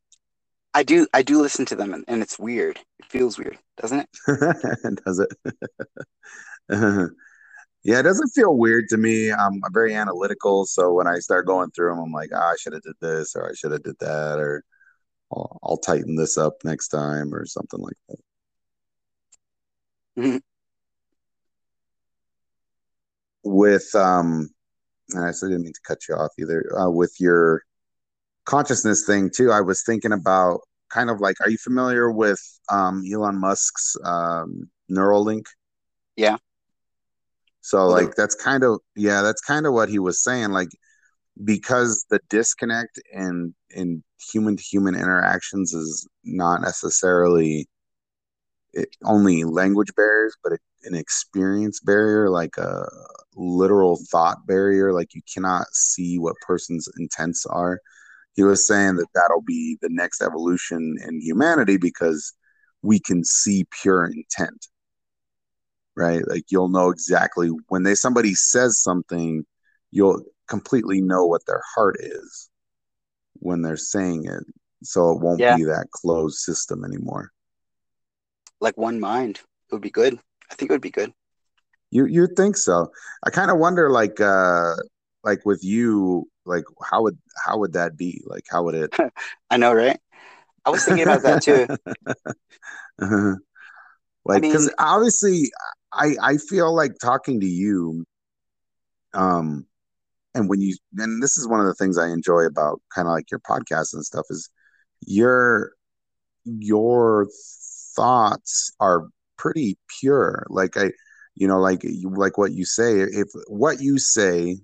I 0.75 0.83
do. 0.83 1.07
I 1.15 1.23
do 1.23 1.41
listen 1.41 1.65
to 1.67 1.77
them, 1.77 1.95
and, 1.95 2.05
and 2.09 2.21
it's 2.21 2.39
weird. 2.39 2.81
It 2.99 3.07
feels 3.07 3.39
weird, 3.39 3.59
doesn't 3.81 4.01
it? 4.01 4.09
Does 5.05 5.21
it? 5.21 5.29
yeah, 7.85 8.01
it 8.01 8.03
doesn't 8.03 8.31
feel 8.31 8.57
weird 8.57 8.89
to 8.89 8.97
me. 8.97 9.31
I'm, 9.31 9.63
I'm 9.65 9.73
very 9.73 9.95
analytical, 9.95 10.67
so 10.67 10.93
when 10.93 11.07
I 11.07 11.21
start 11.21 11.47
going 11.47 11.71
through 11.71 11.91
them, 11.91 12.01
I'm 12.01 12.13
like, 12.13 12.31
oh, 12.35 12.39
I 12.39 12.57
should 12.59 12.73
have 12.73 12.83
did 12.83 12.97
this, 13.01 13.37
or 13.37 13.49
I 13.49 13.55
should 13.55 13.71
have 13.71 13.85
did 13.85 13.97
that, 14.01 14.39
or 14.41 14.65
I'll, 15.33 15.59
I'll 15.63 15.77
tighten 15.77 16.17
this 16.17 16.37
up 16.37 16.55
next 16.65 16.89
time 16.89 17.33
or 17.33 17.47
something 17.47 17.81
like 17.81 17.97
that. 18.09 18.19
Mm-hmm. 20.19 20.37
With 23.45 23.95
um, 23.95 24.51
and 25.11 25.25
I 25.25 25.31
didn't 25.31 25.63
mean 25.63 25.73
to 25.73 25.81
cut 25.87 26.09
you 26.09 26.15
off 26.15 26.33
either. 26.39 26.65
Uh, 26.79 26.91
with 26.91 27.15
your 27.21 27.63
consciousness 28.45 29.05
thing 29.07 29.31
too, 29.35 29.51
I 29.51 29.61
was 29.61 29.83
thinking 29.85 30.13
about 30.13 30.61
kind 30.91 31.11
of 31.11 31.21
like, 31.21 31.41
are 31.41 31.51
you 31.51 31.59
familiar 31.59 32.11
with 32.11 32.41
um, 32.71 33.03
Elon 33.11 33.41
Musk's 33.41 33.97
um, 34.05 34.71
Neuralink? 34.91 35.45
Yeah. 36.17 36.37
So 37.61 37.89
like 37.89 38.15
that's 38.15 38.35
kind 38.35 38.63
of 38.63 38.81
yeah, 38.95 39.23
that's 39.23 39.41
kind 39.41 39.67
of 39.67 39.73
what 39.73 39.89
he 39.89 39.99
was 39.99 40.23
saying. 40.23 40.51
Like 40.51 40.69
because 41.43 42.05
the 42.11 42.21
disconnect 42.29 43.01
in 43.13 43.55
in 43.71 44.05
human 44.33 44.57
to 44.59 44.63
human 44.63 44.95
interactions 44.95 45.73
is 45.73 46.07
not 46.25 46.61
necessarily 46.61 47.67
it, 48.75 48.95
only 49.05 49.45
language 49.45 49.95
barriers, 49.97 50.37
but 50.43 50.53
an 50.85 50.95
experience 50.95 51.81
barrier, 51.81 52.29
like 52.29 52.57
a 52.59 52.87
literal 53.35 53.99
thought 54.11 54.47
barrier. 54.47 54.93
Like 54.93 55.15
you 55.15 55.23
cannot 55.33 55.67
see 55.73 56.19
what 56.19 56.37
person's 56.47 56.87
intents 56.99 57.47
are. 57.47 57.81
He 58.35 58.43
was 58.43 58.67
saying 58.67 58.97
that 58.97 59.07
that'll 59.15 59.43
be 59.43 59.79
the 59.81 59.89
next 59.91 60.23
evolution 60.23 60.97
in 61.07 61.21
humanity 61.21 61.77
because 61.77 62.33
we 62.83 62.99
can 62.99 63.25
see 63.25 63.67
pure 63.83 64.07
intent, 64.07 64.67
right? 65.97 66.27
Like 66.29 66.45
you'll 66.51 66.69
know 66.69 66.91
exactly 66.91 67.49
when 67.69 67.85
they 67.85 67.95
somebody 67.95 68.35
says 68.35 68.83
something, 68.83 69.45
you'll 69.91 70.23
completely 70.49 71.01
know 71.01 71.25
what 71.27 71.47
their 71.47 71.63
heart 71.75 71.97
is 72.01 72.51
when 73.35 73.63
they're 73.63 73.77
saying 73.77 74.27
it. 74.27 74.45
So 74.83 75.13
it 75.13 75.21
won't 75.21 75.41
yeah. 75.41 75.57
be 75.57 75.65
that 75.65 75.87
closed 75.93 76.39
system 76.39 76.85
anymore. 76.85 77.31
Like 78.61 78.77
one 78.77 79.01
mind. 79.01 79.41
It 79.71 79.75
would 79.75 79.83
be 79.83 79.91
good. 79.91 80.19
I 80.51 80.55
think 80.55 80.71
it 80.71 80.75
would 80.75 80.81
be 80.81 80.91
good. 80.91 81.13
You 81.91 82.07
you 82.07 82.27
think 82.27 82.57
so. 82.57 82.91
I 83.25 83.31
kind 83.31 83.51
of 83.51 83.59
wonder 83.59 83.91
like 83.91 84.21
uh 84.21 84.75
like 85.23 85.47
with 85.47 85.63
you 85.63 86.29
like 86.47 86.65
how 86.83 87.03
would 87.03 87.19
how 87.45 87.59
would 87.59 87.73
that 87.73 87.97
be 87.97 88.23
like 88.27 88.45
how 88.51 88.63
would 88.63 88.75
it 88.75 88.95
i 89.51 89.57
know 89.57 89.73
right 89.73 89.99
i 90.65 90.71
was 90.71 90.85
thinking 90.85 91.05
about 91.05 91.23
that 91.23 91.43
too 91.43 91.67
uh-huh. 93.03 93.35
like 94.25 94.43
because 94.43 94.67
I 94.79 94.85
mean, 94.85 94.97
obviously 94.97 95.51
i 95.93 96.15
i 96.23 96.37
feel 96.37 96.75
like 96.75 96.93
talking 97.01 97.41
to 97.41 97.47
you 97.47 98.05
um 99.15 99.67
and 100.35 100.49
when 100.49 100.61
you 100.61 100.77
and 100.99 101.23
this 101.23 101.37
is 101.39 101.47
one 101.47 101.61
of 101.61 101.67
the 101.67 101.75
things 101.75 101.97
I 101.97 102.09
enjoy 102.09 102.45
about 102.45 102.81
kind 102.95 103.07
of 103.07 103.13
like 103.13 103.31
your 103.31 103.41
podcast 103.41 103.95
and 103.95 104.05
stuff 104.05 104.27
is 104.31 104.51
your 105.07 105.73
your 106.45 107.29
thoughts 107.97 108.73
are 108.81 109.09
pretty 109.39 109.79
pure. 110.01 110.45
Like 110.49 110.77
I, 110.77 110.91
you 111.35 111.47
know, 111.47 111.61
like 111.61 111.85
you 111.85 112.11
like 112.15 112.37
what 112.37 112.53
you 112.53 112.65
say. 112.65 113.01
If 113.01 113.29
what 113.47 113.81
you 113.81 113.99
say 113.99 114.59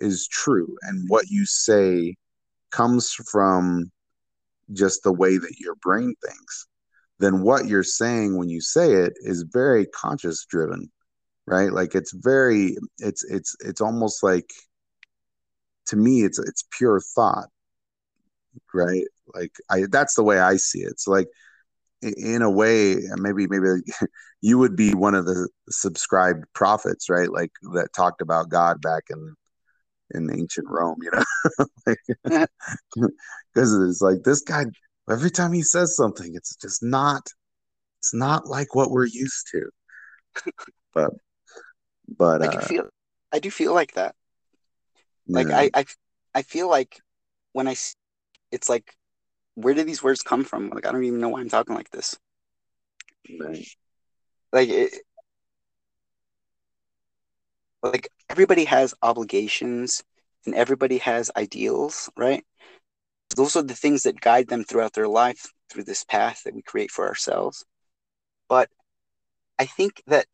is 0.00 0.28
true 0.28 0.76
and 0.82 1.08
what 1.08 1.26
you 1.28 1.46
say 1.46 2.16
comes 2.70 3.12
from 3.12 3.90
just 4.72 5.02
the 5.02 5.12
way 5.12 5.36
that 5.36 5.56
your 5.58 5.74
brain 5.76 6.14
thinks, 6.24 6.66
then 7.18 7.42
what 7.42 7.66
you're 7.66 7.82
saying 7.82 8.36
when 8.36 8.48
you 8.48 8.60
say 8.60 8.92
it 8.92 9.12
is 9.22 9.44
very 9.52 9.86
conscious 9.86 10.44
driven, 10.46 10.90
right? 11.46 11.72
Like 11.72 11.94
it's 11.94 12.12
very, 12.12 12.76
it's 12.98 13.24
it's 13.24 13.56
it's 13.60 13.80
almost 13.80 14.22
like 14.22 14.48
to 15.86 15.96
me 15.96 16.22
it's 16.22 16.38
it's 16.38 16.64
pure 16.70 17.00
thought 17.00 17.48
right? 18.74 19.04
Like 19.34 19.52
i 19.70 19.84
that's 19.90 20.14
the 20.14 20.24
way 20.24 20.38
i 20.40 20.56
see 20.56 20.80
it. 20.80 21.00
So 21.00 21.12
like 21.12 21.28
in 22.02 22.42
a 22.42 22.50
way 22.50 22.96
maybe 23.16 23.46
maybe 23.48 23.66
you 24.40 24.58
would 24.58 24.76
be 24.76 24.94
one 24.94 25.14
of 25.14 25.26
the 25.26 25.48
subscribed 25.70 26.44
prophets 26.54 27.08
right? 27.10 27.30
Like 27.30 27.52
that 27.74 27.92
talked 27.94 28.22
about 28.22 28.48
god 28.50 28.80
back 28.80 29.04
in 29.10 29.34
in 30.14 30.30
ancient 30.32 30.66
rome 30.68 30.96
you 31.02 31.10
know 31.12 31.66
because 33.54 33.72
it's 33.88 34.00
like 34.00 34.22
this 34.24 34.40
guy 34.42 34.64
every 35.10 35.30
time 35.30 35.52
he 35.52 35.62
says 35.62 35.96
something 35.96 36.32
it's 36.34 36.56
just 36.56 36.82
not 36.82 37.22
it's 38.00 38.14
not 38.14 38.46
like 38.46 38.74
what 38.74 38.90
we're 38.90 39.06
used 39.06 39.46
to. 39.52 39.68
but 40.94 41.12
but 42.16 42.42
I 42.42 42.46
uh 42.46 42.50
do 42.50 42.58
feel 42.60 42.88
I 43.32 43.38
do 43.38 43.50
feel 43.50 43.74
like 43.74 43.92
that. 43.94 44.14
Like 45.28 45.48
yeah, 45.48 45.58
I 45.58 45.70
I 45.74 45.84
I 46.34 46.42
feel 46.42 46.68
like 46.68 47.00
when 47.52 47.68
I, 47.68 47.76
it's 48.50 48.68
like 48.68 48.96
where 49.54 49.74
do 49.74 49.82
these 49.84 50.02
words 50.02 50.22
come 50.22 50.44
from? 50.44 50.70
Like 50.70 50.86
I 50.86 50.92
don't 50.92 51.04
even 51.04 51.20
know 51.20 51.28
why 51.28 51.40
I'm 51.40 51.50
talking 51.50 51.74
like 51.74 51.90
this. 51.90 52.18
right. 53.38 53.66
Like 54.52 54.68
it, 54.68 54.94
like 57.82 58.08
everybody 58.30 58.64
has 58.64 58.94
obligations 59.02 60.04
and 60.46 60.54
everybody 60.54 60.98
has 60.98 61.30
ideals, 61.36 62.08
right? 62.16 62.44
Those 63.36 63.56
are 63.56 63.62
the 63.62 63.74
things 63.74 64.04
that 64.04 64.20
guide 64.20 64.48
them 64.48 64.64
throughout 64.64 64.92
their 64.92 65.08
life 65.08 65.52
through 65.68 65.84
this 65.84 66.04
path 66.04 66.42
that 66.44 66.54
we 66.54 66.62
create 66.62 66.92
for 66.92 67.06
ourselves. 67.06 67.64
But 68.48 68.68
I 69.58 69.66
think 69.66 70.02
that 70.06 70.26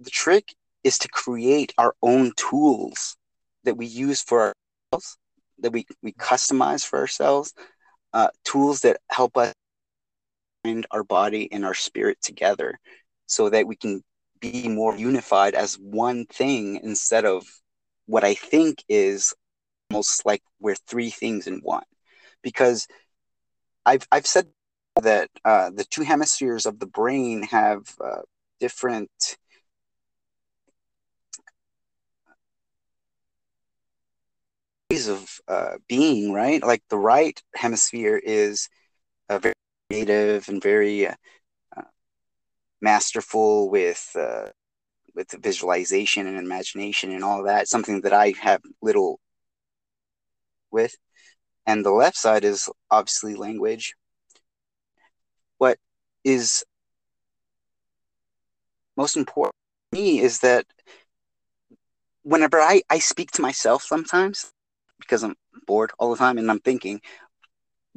the 0.00 0.10
trick 0.10 0.54
is 0.82 0.98
to 0.98 1.08
create 1.08 1.72
our 1.78 1.94
own 2.02 2.32
tools 2.36 3.16
that 3.64 3.76
we 3.76 3.86
use 3.86 4.22
for 4.22 4.52
ourselves, 4.92 5.16
that 5.60 5.72
we, 5.72 5.86
we 6.02 6.12
customize 6.12 6.84
for 6.84 6.98
ourselves, 6.98 7.52
uh, 8.12 8.28
tools 8.44 8.80
that 8.80 8.98
help 9.10 9.36
us 9.36 9.54
find 10.64 10.86
our 10.90 11.04
body 11.04 11.50
and 11.52 11.64
our 11.64 11.74
spirit 11.74 12.18
together 12.22 12.78
so 13.26 13.50
that 13.50 13.66
we 13.66 13.76
can 13.76 14.02
be 14.40 14.68
more 14.68 14.96
unified 14.96 15.54
as 15.54 15.74
one 15.74 16.26
thing 16.26 16.80
instead 16.82 17.24
of 17.24 17.44
what 18.06 18.24
I 18.24 18.34
think 18.34 18.82
is 18.88 19.34
almost 19.90 20.24
like 20.26 20.42
we're 20.60 20.76
three 20.76 21.10
things 21.10 21.46
in 21.46 21.60
one. 21.62 21.84
Because 22.42 22.86
I've, 23.86 24.06
I've 24.10 24.26
said 24.26 24.48
that 25.02 25.30
uh, 25.44 25.70
the 25.70 25.84
two 25.84 26.02
hemispheres 26.02 26.66
of 26.66 26.78
the 26.78 26.86
brain 26.86 27.42
have 27.44 27.82
uh, 28.02 28.22
different 28.60 29.10
ways 34.90 35.08
of 35.08 35.40
uh, 35.48 35.76
being, 35.88 36.32
right? 36.32 36.62
Like 36.62 36.82
the 36.90 36.98
right 36.98 37.40
hemisphere 37.54 38.20
is 38.22 38.68
very 39.30 39.54
creative 39.90 40.48
and 40.48 40.62
very 40.62 41.06
uh, 41.06 41.14
masterful 42.80 43.70
with 43.70 44.10
uh, 44.18 44.48
with 45.14 45.30
visualization 45.42 46.26
and 46.26 46.38
imagination 46.38 47.12
and 47.12 47.24
all 47.24 47.44
that. 47.44 47.68
Something 47.68 48.02
that 48.02 48.12
I 48.12 48.34
have 48.40 48.60
little 48.82 49.20
with, 50.70 50.96
and 51.66 51.84
the 51.84 51.92
left 51.92 52.16
side 52.16 52.44
is 52.44 52.68
obviously 52.90 53.34
language. 53.34 53.94
What 55.58 55.78
is 56.24 56.64
most 58.96 59.16
important 59.16 59.54
to 59.92 59.98
me 59.98 60.20
is 60.20 60.40
that 60.40 60.66
whenever 62.22 62.60
I, 62.60 62.82
I 62.90 62.98
speak 62.98 63.30
to 63.32 63.42
myself 63.42 63.82
sometimes 63.82 64.52
because 64.98 65.22
I'm 65.22 65.36
bored 65.66 65.90
all 65.98 66.10
the 66.10 66.16
time 66.16 66.38
and 66.38 66.50
I'm 66.50 66.60
thinking, 66.60 67.00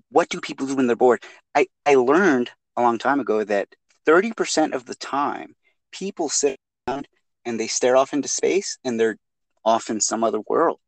what 0.09 0.29
do 0.29 0.39
people 0.39 0.67
do 0.67 0.75
when 0.75 0.87
they're 0.87 0.95
bored? 0.95 1.23
I, 1.55 1.67
I 1.85 1.95
learned 1.95 2.51
a 2.77 2.81
long 2.81 2.97
time 2.97 3.19
ago 3.19 3.43
that 3.43 3.67
30% 4.05 4.73
of 4.73 4.85
the 4.85 4.95
time 4.95 5.55
people 5.91 6.29
sit 6.29 6.57
around 6.87 7.07
and 7.45 7.59
they 7.59 7.67
stare 7.67 7.95
off 7.95 8.13
into 8.13 8.27
space 8.27 8.77
and 8.83 8.99
they're 8.99 9.17
off 9.65 9.89
in 9.89 9.99
some 10.01 10.23
other 10.23 10.41
world 10.47 10.79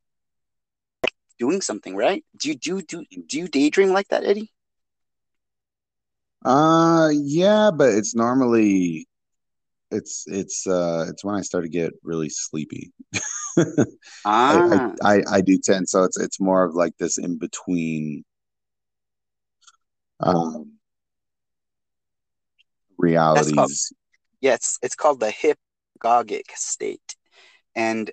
doing 1.40 1.62
something, 1.62 1.96
right? 1.96 2.24
Do 2.40 2.50
you 2.50 2.56
do 2.56 2.82
do 2.82 3.06
do 3.28 3.38
you 3.38 3.48
daydream 3.48 3.90
like 3.90 4.08
that, 4.10 4.24
Eddie? 4.24 4.52
Uh 6.46 7.10
yeah, 7.14 7.72
but 7.76 7.90
it's 7.90 8.16
normally 8.16 9.08
it's 9.92 10.26
it's 10.28 10.68
uh 10.68 11.06
it's 11.10 11.24
when 11.24 11.36
I 11.36 11.42
start 11.42 11.64
to 11.66 11.70
get 11.70 11.94
really 12.04 12.30
sleepy. 12.30 12.92
I, 13.58 13.76
I 14.50 14.80
Ah, 14.80 14.96
I 15.04 15.22
I 15.32 15.42
do 15.42 15.58
tend 15.64 15.90
so 15.90 16.04
it's 16.04 16.20
it's 16.20 16.40
more 16.40 16.64
of 16.64 16.76
like 16.76 16.98
this 16.98 17.18
in 17.18 17.38
between 17.40 18.24
um 20.20 20.75
called 22.98 23.06
realities. 23.10 23.94
yeah, 24.42 24.54
it's 24.54 24.78
it's 24.82 24.96
called 24.96 25.20
the 25.20 25.32
hypnagogic 25.32 26.52
state. 26.56 27.16
And 27.76 28.12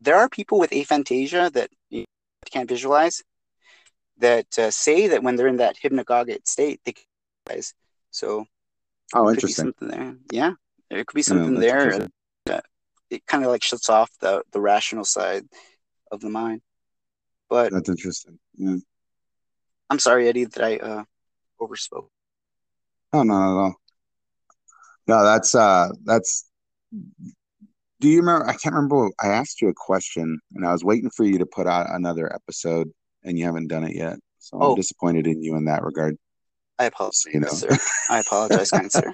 there 0.00 0.16
are 0.16 0.28
people 0.28 0.58
with 0.58 0.70
aphantasia 0.70 1.52
that 1.52 1.70
you 1.90 2.04
can't 2.50 2.68
visualize 2.68 3.22
that 4.18 4.46
uh, 4.58 4.70
say 4.70 5.08
that 5.08 5.22
when 5.22 5.36
they're 5.36 5.48
in 5.48 5.56
that 5.56 5.76
hypnagogic 5.82 6.46
state, 6.46 6.80
they 6.84 6.92
can 6.92 7.04
visualize. 7.46 7.74
So 8.10 8.46
Oh, 9.14 9.28
it 9.28 9.34
could 9.34 9.42
be 9.42 9.50
interesting. 9.52 9.66
something 9.66 9.88
there. 9.88 10.16
Yeah, 10.32 10.52
there 10.90 11.04
could 11.04 11.14
be 11.14 11.22
something 11.22 11.54
there. 11.54 12.08
Uh, 12.50 12.60
it 13.10 13.26
kind 13.26 13.44
of 13.44 13.50
like 13.50 13.62
shuts 13.62 13.88
off 13.88 14.10
the 14.20 14.42
the 14.52 14.60
rational 14.60 15.04
side 15.04 15.44
of 16.10 16.20
the 16.20 16.30
mind. 16.30 16.62
But 17.48 17.72
That's 17.72 17.88
interesting. 17.88 18.38
Yeah. 18.56 18.76
I'm 19.90 19.98
sorry, 19.98 20.28
Eddie, 20.28 20.46
that 20.46 20.64
I 20.64 20.76
uh, 20.78 21.04
overspoke. 21.60 22.08
Oh, 23.12 23.22
no, 23.22 23.38
no, 23.38 23.68
no. 23.68 23.74
No, 25.06 25.22
that's 25.24 25.54
uh 25.54 25.88
that's 26.04 26.46
do 28.00 28.08
you 28.08 28.18
remember 28.20 28.46
I 28.46 28.54
can't 28.54 28.74
remember 28.74 29.08
I 29.20 29.28
asked 29.28 29.60
you 29.62 29.68
a 29.68 29.74
question 29.74 30.38
and 30.54 30.66
I 30.66 30.72
was 30.72 30.84
waiting 30.84 31.10
for 31.10 31.24
you 31.24 31.38
to 31.38 31.46
put 31.46 31.66
out 31.66 31.86
another 31.90 32.32
episode 32.32 32.90
and 33.22 33.38
you 33.38 33.44
haven't 33.44 33.68
done 33.68 33.84
it 33.84 33.94
yet. 33.96 34.18
So 34.38 34.58
I'm 34.58 34.64
Oh, 34.64 34.74
disappointed 34.74 35.26
in 35.26 35.42
you 35.42 35.56
in 35.56 35.64
that 35.66 35.82
regard. 35.82 36.16
I 36.78 36.84
apologize, 36.86 37.22
So, 37.22 37.30
you 37.34 37.40
know. 37.40 37.48
sir. 37.48 37.76
I 38.10 38.20
apologize, 38.20 38.70
kind 38.70 38.90
sir. 38.92 39.12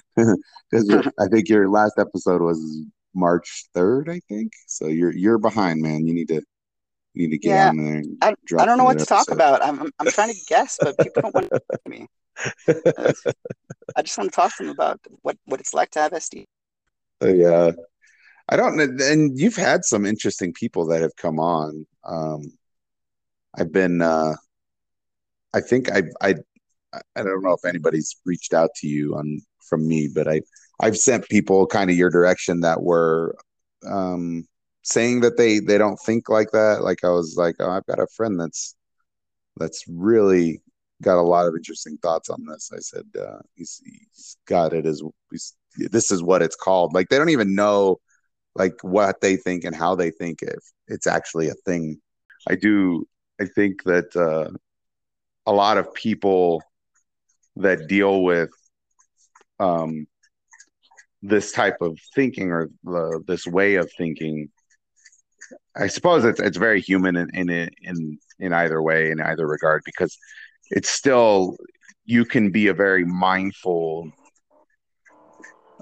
I 0.16 1.26
think 1.30 1.48
your 1.48 1.68
last 1.68 1.94
episode 1.98 2.42
was 2.42 2.58
March 3.14 3.64
3rd, 3.74 4.08
I 4.08 4.20
think. 4.28 4.52
So 4.66 4.86
you're 4.86 5.12
you're 5.12 5.38
behind, 5.38 5.82
man. 5.82 6.06
You 6.06 6.14
need 6.14 6.28
to 6.28 6.42
you 7.14 7.28
need 7.28 7.30
to 7.36 7.38
get 7.38 7.50
Yeah, 7.50 7.68
on 7.68 7.76
there 7.76 7.96
and 7.96 8.18
I 8.20 8.34
I 8.58 8.66
don't 8.66 8.78
know 8.78 8.84
what 8.84 8.98
to 8.98 9.06
talk 9.06 9.30
about. 9.30 9.62
I'm 9.64 9.80
I'm, 9.80 9.90
I'm 9.98 10.08
trying 10.08 10.28
to 10.30 10.40
guess, 10.46 10.78
but 10.82 10.98
people 10.98 11.22
don't 11.22 11.34
want 11.34 11.46
to 11.46 11.50
talk 11.70 11.84
to 11.84 11.90
me. 11.90 12.06
I 13.96 14.02
just 14.02 14.16
want 14.18 14.30
to 14.30 14.36
talk 14.36 14.56
to 14.56 14.64
them 14.64 14.72
about 14.72 15.00
what 15.22 15.36
what 15.44 15.60
it's 15.60 15.74
like 15.74 15.90
to 15.92 16.00
have 16.00 16.12
SD. 16.12 16.46
Uh, 17.22 17.28
yeah. 17.28 17.72
I 18.48 18.56
don't 18.56 18.76
know. 18.76 18.88
And 19.00 19.38
you've 19.38 19.56
had 19.56 19.84
some 19.84 20.04
interesting 20.04 20.52
people 20.52 20.86
that 20.86 21.00
have 21.00 21.16
come 21.16 21.38
on. 21.38 21.86
Um, 22.04 22.52
I've 23.54 23.72
been 23.72 24.02
uh 24.02 24.34
I 25.54 25.60
think 25.60 25.90
I 25.90 26.02
I 26.20 26.34
I 27.16 27.22
don't 27.22 27.42
know 27.42 27.52
if 27.52 27.64
anybody's 27.64 28.16
reached 28.24 28.52
out 28.54 28.70
to 28.76 28.88
you 28.88 29.14
on 29.14 29.40
from 29.68 29.86
me, 29.86 30.08
but 30.12 30.28
I 30.28 30.42
I've 30.80 30.96
sent 30.96 31.28
people 31.28 31.66
kind 31.66 31.90
of 31.90 31.96
your 31.96 32.10
direction 32.10 32.60
that 32.60 32.82
were 32.82 33.36
um 33.88 34.46
saying 34.82 35.20
that 35.20 35.36
they 35.36 35.60
they 35.60 35.78
don't 35.78 35.98
think 35.98 36.28
like 36.28 36.50
that. 36.52 36.82
Like 36.82 37.04
I 37.04 37.10
was 37.10 37.36
like, 37.36 37.56
oh, 37.60 37.70
I've 37.70 37.86
got 37.86 38.00
a 38.00 38.06
friend 38.16 38.38
that's 38.40 38.74
that's 39.56 39.84
really 39.88 40.60
got 41.02 41.18
a 41.18 41.22
lot 41.22 41.46
of 41.46 41.54
interesting 41.54 41.98
thoughts 41.98 42.30
on 42.30 42.44
this. 42.46 42.70
I 42.72 42.78
said, 42.78 43.04
uh, 43.18 43.40
he's 43.54 43.80
he's 43.84 44.36
got 44.46 44.72
it 44.72 44.86
as 44.86 45.02
this 45.76 46.10
is 46.10 46.22
what 46.22 46.42
it's 46.42 46.56
called. 46.56 46.94
Like 46.94 47.08
they 47.08 47.18
don't 47.18 47.30
even 47.30 47.54
know 47.54 47.98
like 48.54 48.74
what 48.82 49.20
they 49.20 49.36
think 49.36 49.64
and 49.64 49.74
how 49.74 49.94
they 49.94 50.10
think 50.10 50.42
if 50.42 50.62
it's 50.88 51.06
actually 51.06 51.48
a 51.48 51.54
thing. 51.66 52.00
I 52.48 52.54
do. 52.54 53.06
I 53.40 53.46
think 53.46 53.82
that 53.84 54.14
uh, 54.16 54.50
a 55.46 55.52
lot 55.52 55.78
of 55.78 55.92
people 55.94 56.62
that 57.56 57.88
deal 57.88 58.22
with 58.22 58.50
um, 59.58 60.06
this 61.22 61.52
type 61.52 61.76
of 61.80 61.98
thinking 62.14 62.50
or 62.50 62.68
this 63.26 63.46
way 63.46 63.76
of 63.76 63.90
thinking, 63.96 64.48
I 65.76 65.86
suppose 65.86 66.24
it's 66.24 66.40
it's 66.40 66.56
very 66.56 66.80
human 66.80 67.16
in 67.16 67.30
in 67.34 67.70
in 67.82 68.18
in 68.38 68.52
either 68.52 68.82
way 68.82 69.10
in 69.10 69.20
either 69.20 69.46
regard 69.46 69.82
because 69.84 70.18
it's 70.72 70.88
still 70.88 71.56
you 72.04 72.24
can 72.24 72.50
be 72.50 72.66
a 72.66 72.74
very 72.74 73.04
mindful 73.04 74.10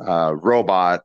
uh, 0.06 0.34
robot 0.34 1.02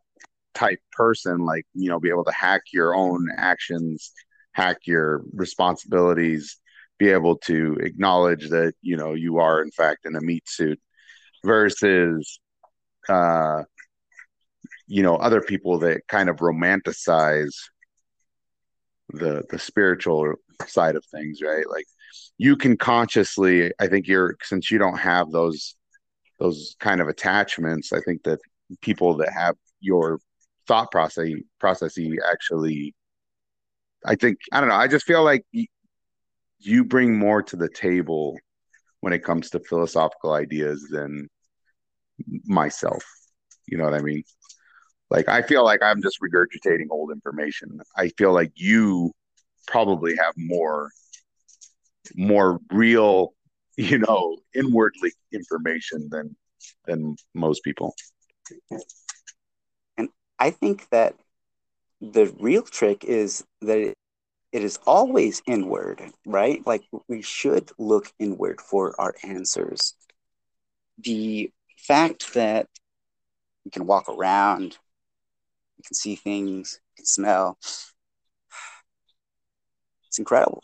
type 0.53 0.79
person, 0.91 1.39
like 1.39 1.65
you 1.73 1.89
know, 1.89 1.99
be 1.99 2.09
able 2.09 2.25
to 2.25 2.31
hack 2.31 2.63
your 2.73 2.95
own 2.95 3.27
actions, 3.37 4.11
hack 4.53 4.79
your 4.85 5.23
responsibilities, 5.33 6.57
be 6.97 7.09
able 7.09 7.37
to 7.37 7.77
acknowledge 7.81 8.49
that 8.49 8.73
you 8.81 8.97
know 8.97 9.13
you 9.13 9.37
are 9.37 9.61
in 9.61 9.71
fact 9.71 10.05
in 10.05 10.15
a 10.15 10.21
meat 10.21 10.47
suit 10.47 10.79
versus 11.43 12.39
uh, 13.07 13.63
you 14.87 15.03
know 15.03 15.15
other 15.15 15.41
people 15.41 15.79
that 15.79 16.07
kind 16.07 16.29
of 16.29 16.37
romanticize 16.37 17.53
the 19.09 19.43
the 19.49 19.59
spiritual 19.59 20.33
side 20.67 20.95
of 20.95 21.05
things, 21.05 21.39
right? 21.41 21.69
Like 21.69 21.85
you 22.37 22.55
can 22.57 22.77
consciously, 22.77 23.71
I 23.79 23.87
think 23.87 24.07
you're 24.07 24.35
since 24.43 24.69
you 24.71 24.77
don't 24.77 24.97
have 24.97 25.31
those 25.31 25.75
those 26.39 26.75
kind 26.79 26.99
of 27.01 27.07
attachments, 27.07 27.93
I 27.93 28.01
think 28.01 28.23
that 28.23 28.39
people 28.81 29.15
that 29.17 29.31
have 29.31 29.55
your 29.79 30.19
thought 30.67 30.91
process 30.91 31.29
processy 31.61 32.17
actually 32.29 32.93
I 34.05 34.15
think 34.15 34.39
I 34.51 34.59
don't 34.59 34.69
know, 34.69 34.75
I 34.75 34.87
just 34.87 35.05
feel 35.05 35.23
like 35.23 35.45
you 36.59 36.83
bring 36.83 37.17
more 37.17 37.41
to 37.43 37.55
the 37.55 37.69
table 37.69 38.37
when 39.01 39.13
it 39.13 39.23
comes 39.23 39.49
to 39.51 39.59
philosophical 39.59 40.33
ideas 40.33 40.85
than 40.89 41.27
myself. 42.45 43.03
You 43.67 43.77
know 43.77 43.85
what 43.85 43.93
I 43.93 44.01
mean? 44.01 44.23
Like 45.09 45.29
I 45.29 45.41
feel 45.41 45.63
like 45.63 45.81
I'm 45.83 46.01
just 46.01 46.19
regurgitating 46.21 46.87
old 46.89 47.11
information. 47.11 47.79
I 47.97 48.09
feel 48.17 48.33
like 48.33 48.51
you 48.55 49.11
probably 49.67 50.15
have 50.15 50.33
more 50.37 50.89
more 52.15 52.59
real, 52.71 53.33
you 53.77 53.99
know, 53.99 54.37
inwardly 54.53 55.11
information 55.31 56.09
than 56.09 56.35
than 56.85 57.15
most 57.33 57.63
people. 57.63 57.95
And 59.97 60.09
I 60.39 60.51
think 60.51 60.89
that 60.89 61.15
the 62.01 62.33
real 62.39 62.63
trick 62.63 63.03
is 63.03 63.43
that 63.61 63.79
it, 63.79 63.97
is 64.51 64.79
always 64.87 65.41
inward, 65.47 66.01
right? 66.25 66.65
Like 66.65 66.83
we 67.09 67.21
should 67.21 67.71
look 67.77 68.13
inward 68.19 68.61
for 68.61 68.99
our 68.99 69.13
answers. 69.21 69.95
The 70.97 71.51
fact 71.77 72.33
that 72.35 72.67
you 73.65 73.71
can 73.71 73.85
walk 73.85 74.07
around, 74.07 74.77
you 75.77 75.83
can 75.85 75.93
see 75.93 76.15
things, 76.15 76.79
you 76.91 77.01
can 77.01 77.05
smell, 77.05 77.57
it's 80.07 80.19
incredible. 80.19 80.63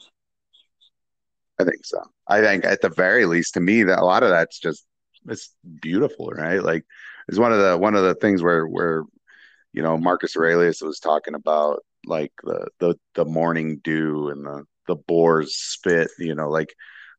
I 1.61 1.65
think 1.65 1.85
so. 1.85 2.01
I 2.27 2.41
think 2.41 2.65
at 2.65 2.81
the 2.81 2.89
very 2.89 3.25
least, 3.25 3.53
to 3.55 3.59
me, 3.59 3.83
that 3.83 3.99
a 3.99 4.05
lot 4.05 4.23
of 4.23 4.29
that's 4.29 4.59
just 4.59 4.85
it's 5.27 5.55
beautiful, 5.81 6.29
right? 6.29 6.63
Like 6.63 6.83
it's 7.27 7.39
one 7.39 7.53
of 7.53 7.59
the 7.59 7.77
one 7.77 7.95
of 7.95 8.03
the 8.03 8.15
things 8.15 8.41
where 8.41 8.65
where 8.65 9.03
you 9.73 9.81
know 9.81 9.97
Marcus 9.97 10.35
Aurelius 10.35 10.81
was 10.81 10.99
talking 10.99 11.35
about 11.35 11.83
like 12.05 12.31
the 12.43 12.67
the 12.79 12.95
the 13.15 13.25
morning 13.25 13.79
dew 13.83 14.29
and 14.29 14.45
the 14.45 14.63
the 14.87 14.95
boar's 14.95 15.55
spit, 15.55 16.09
you 16.19 16.35
know, 16.35 16.49
like 16.49 16.73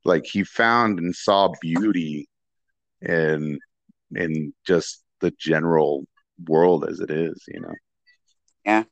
like 0.04 0.24
he 0.24 0.44
found 0.44 0.98
and 0.98 1.14
saw 1.14 1.52
beauty 1.60 2.28
in 3.00 3.58
in 4.14 4.52
just 4.66 5.02
the 5.20 5.32
general 5.38 6.04
world 6.46 6.84
as 6.88 7.00
it 7.00 7.10
is, 7.10 7.42
you 7.48 7.60
know. 7.60 7.74
Yeah. 8.64 8.84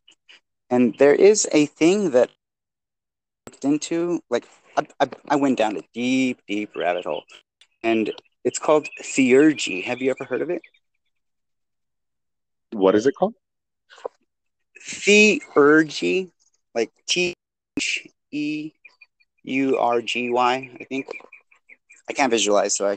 And 0.71 0.95
there 0.99 1.15
is 1.15 1.49
a 1.53 1.67
thing 1.67 2.11
that 2.13 2.31
looked 3.47 3.65
into 3.65 4.21
like 4.31 4.47
I, 4.77 4.87
I, 5.01 5.09
I 5.31 5.37
went 5.37 5.59
down 5.59 5.77
a 5.77 5.83
deep, 5.93 6.41
deep 6.47 6.71
rabbit 6.77 7.05
hole, 7.05 7.25
and 7.83 8.13
it's 8.45 8.59
called 8.59 8.89
theurgy. 9.03 9.85
Have 9.85 10.01
you 10.01 10.11
ever 10.11 10.25
heard 10.25 10.43
of 10.43 10.51
it? 10.51 10.63
What 12.73 12.95
is 12.95 13.07
it 13.07 13.15
called? 13.19 13.35
Theurgy, 14.83 16.31
like 16.75 16.91
T 17.09 17.35
H 17.77 18.07
E 18.31 18.73
U 19.45 19.79
R 19.79 20.01
G 20.01 20.31
Y, 20.31 20.71
I 20.81 20.85
think. 20.85 21.07
I 22.09 22.13
can't 22.13 22.31
visualize, 22.31 22.77
so 22.77 22.89
I 22.89 22.97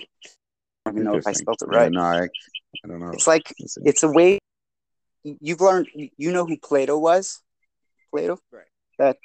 don't 0.86 0.96
even 0.96 1.04
know 1.04 1.18
if 1.18 1.28
I 1.28 1.34
spelled 1.34 1.62
it 1.62 1.68
right. 1.68 1.84
Yeah, 1.84 2.00
no, 2.00 2.02
I, 2.02 2.24
I 2.24 2.88
don't 2.88 3.00
know. 3.00 3.12
It's 3.12 3.28
like 3.28 3.54
it's 3.58 4.04
a 4.04 4.10
way 4.10 4.40
you've 5.24 5.62
learned. 5.62 5.88
You 5.94 6.32
know 6.32 6.46
who 6.46 6.58
Plato 6.58 6.98
was? 6.98 7.42
Plato, 8.12 8.40
right? 8.52 8.66
That 8.98 9.18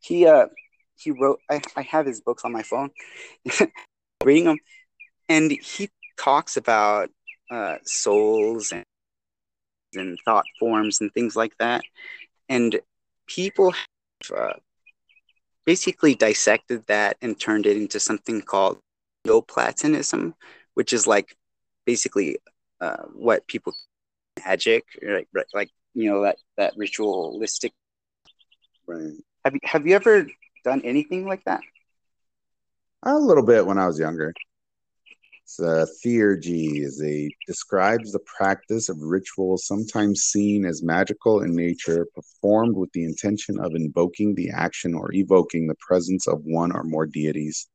he 0.00 0.26
uh 0.26 0.46
he 0.98 1.10
wrote 1.10 1.40
I, 1.50 1.60
I 1.76 1.82
have 1.82 2.06
his 2.06 2.20
books 2.20 2.44
on 2.44 2.52
my 2.52 2.62
phone 2.62 2.90
reading 4.24 4.44
them 4.44 4.58
and 5.28 5.50
he 5.50 5.90
talks 6.18 6.56
about 6.56 7.10
uh, 7.50 7.76
souls 7.84 8.72
and, 8.72 8.84
and 9.94 10.18
thought 10.24 10.44
forms 10.58 11.00
and 11.00 11.12
things 11.12 11.36
like 11.36 11.56
that. 11.58 11.82
And 12.48 12.80
people 13.26 13.72
have 13.72 14.36
uh, 14.36 14.52
basically 15.64 16.14
dissected 16.14 16.84
that 16.86 17.16
and 17.22 17.38
turned 17.38 17.66
it 17.66 17.76
into 17.76 18.00
something 18.00 18.40
called 18.42 18.78
neoplatonism 19.26 20.34
which 20.74 20.92
is 20.92 21.06
like 21.06 21.36
basically 21.84 22.38
uh, 22.80 23.02
what 23.12 23.46
people 23.48 23.74
magic 24.46 24.84
like 25.02 25.28
like 25.52 25.70
you 25.94 26.08
know 26.08 26.22
that 26.22 26.36
that 26.56 26.72
ritualistic. 26.76 27.72
Right 28.86 29.12
have 29.44 29.54
you 29.54 29.60
have 29.64 29.86
you 29.86 29.94
ever 29.96 30.26
done 30.68 30.82
anything 30.84 31.26
like 31.26 31.44
that? 31.44 31.60
A 33.04 33.16
little 33.16 33.44
bit 33.44 33.66
when 33.66 33.78
I 33.78 33.86
was 33.86 33.98
younger. 33.98 34.32
So, 35.44 35.86
theurgy 36.04 36.84
is 36.84 37.02
a 37.02 37.30
describes 37.46 38.12
the 38.12 38.18
practice 38.36 38.90
of 38.90 38.98
rituals 39.00 39.66
sometimes 39.66 40.24
seen 40.24 40.66
as 40.66 40.82
magical 40.82 41.42
in 41.42 41.56
nature, 41.56 42.06
performed 42.14 42.76
with 42.76 42.92
the 42.92 43.04
intention 43.04 43.58
of 43.58 43.74
invoking 43.74 44.34
the 44.34 44.50
action 44.50 44.94
or 44.94 45.10
evoking 45.14 45.66
the 45.66 45.76
presence 45.80 46.28
of 46.28 46.42
one 46.44 46.70
or 46.72 46.84
more 46.84 47.06
deities, 47.06 47.66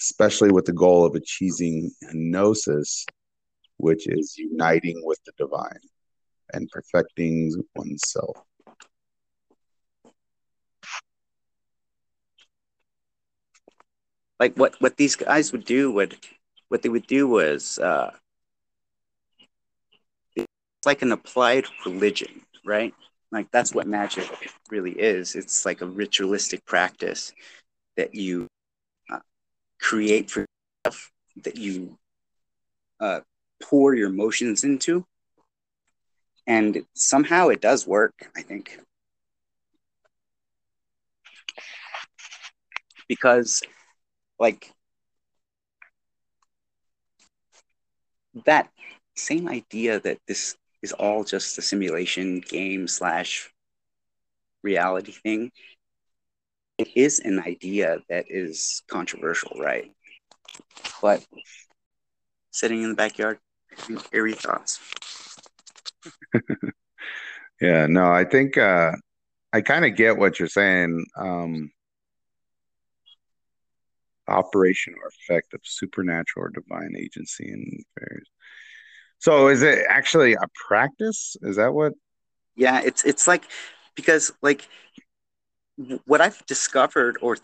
especially 0.00 0.52
with 0.52 0.64
the 0.64 0.72
goal 0.72 1.04
of 1.04 1.14
achieving 1.14 1.90
gnosis, 2.14 3.04
which 3.76 4.08
is 4.08 4.38
uniting 4.38 4.98
with 5.04 5.18
the 5.26 5.32
divine 5.36 5.84
and 6.54 6.66
perfecting 6.70 7.52
oneself. 7.74 8.38
Like 14.42 14.56
what 14.56 14.74
what 14.80 14.96
these 14.96 15.14
guys 15.14 15.52
would 15.52 15.64
do 15.64 15.92
would 15.92 16.16
what 16.68 16.82
they 16.82 16.88
would 16.88 17.06
do 17.06 17.28
was 17.28 17.78
uh, 17.78 18.10
it's 20.34 20.84
like 20.84 21.02
an 21.02 21.12
applied 21.12 21.66
religion, 21.86 22.42
right? 22.64 22.92
Like 23.30 23.48
that's 23.52 23.72
what 23.72 23.86
magic 23.86 24.28
really 24.68 24.90
is. 24.98 25.36
It's 25.36 25.64
like 25.64 25.80
a 25.80 25.86
ritualistic 25.86 26.66
practice 26.66 27.32
that 27.96 28.16
you 28.16 28.48
uh, 29.12 29.20
create 29.80 30.28
for 30.28 30.44
yourself, 30.84 31.12
that 31.44 31.56
you 31.56 31.96
uh, 32.98 33.20
pour 33.62 33.94
your 33.94 34.08
emotions 34.08 34.64
into, 34.64 35.04
and 36.48 36.84
somehow 36.94 37.46
it 37.46 37.60
does 37.60 37.86
work. 37.86 38.14
I 38.36 38.42
think 38.42 38.80
because 43.06 43.62
like 44.42 44.72
that 48.44 48.68
same 49.14 49.48
idea 49.48 50.00
that 50.00 50.18
this 50.26 50.56
is 50.82 50.92
all 50.92 51.22
just 51.22 51.56
a 51.58 51.62
simulation 51.62 52.40
game 52.40 52.88
slash 52.88 53.50
reality 54.64 55.12
thing 55.12 55.52
it 56.78 56.88
is 56.96 57.20
an 57.20 57.38
idea 57.40 57.98
that 58.08 58.24
is 58.28 58.82
controversial 58.88 59.60
right? 59.60 59.92
But 61.00 61.24
sitting 62.50 62.82
in 62.82 62.90
the 62.90 62.96
backyard 62.96 63.38
airy 64.12 64.34
thoughts. 64.34 64.80
Yeah 67.60 67.86
no 67.86 68.10
i 68.12 68.24
think 68.24 68.58
uh 68.58 68.90
i 69.52 69.60
kind 69.60 69.84
of 69.84 69.94
get 69.94 70.18
what 70.18 70.40
you're 70.40 70.48
saying 70.48 71.06
um 71.16 71.70
operation 74.32 74.94
or 75.00 75.08
effect 75.08 75.54
of 75.54 75.60
supernatural 75.64 76.46
or 76.46 76.50
divine 76.50 76.94
agency 76.96 77.48
in 77.48 77.84
affairs. 77.96 78.28
So 79.18 79.48
is 79.48 79.62
it 79.62 79.84
actually 79.88 80.34
a 80.34 80.46
practice? 80.66 81.36
Is 81.42 81.56
that 81.56 81.72
what? 81.72 81.92
Yeah, 82.56 82.80
it's 82.84 83.04
it's 83.04 83.28
like 83.28 83.44
because 83.94 84.32
like 84.42 84.68
what 86.06 86.20
I've 86.20 86.44
discovered 86.46 87.18
or 87.22 87.36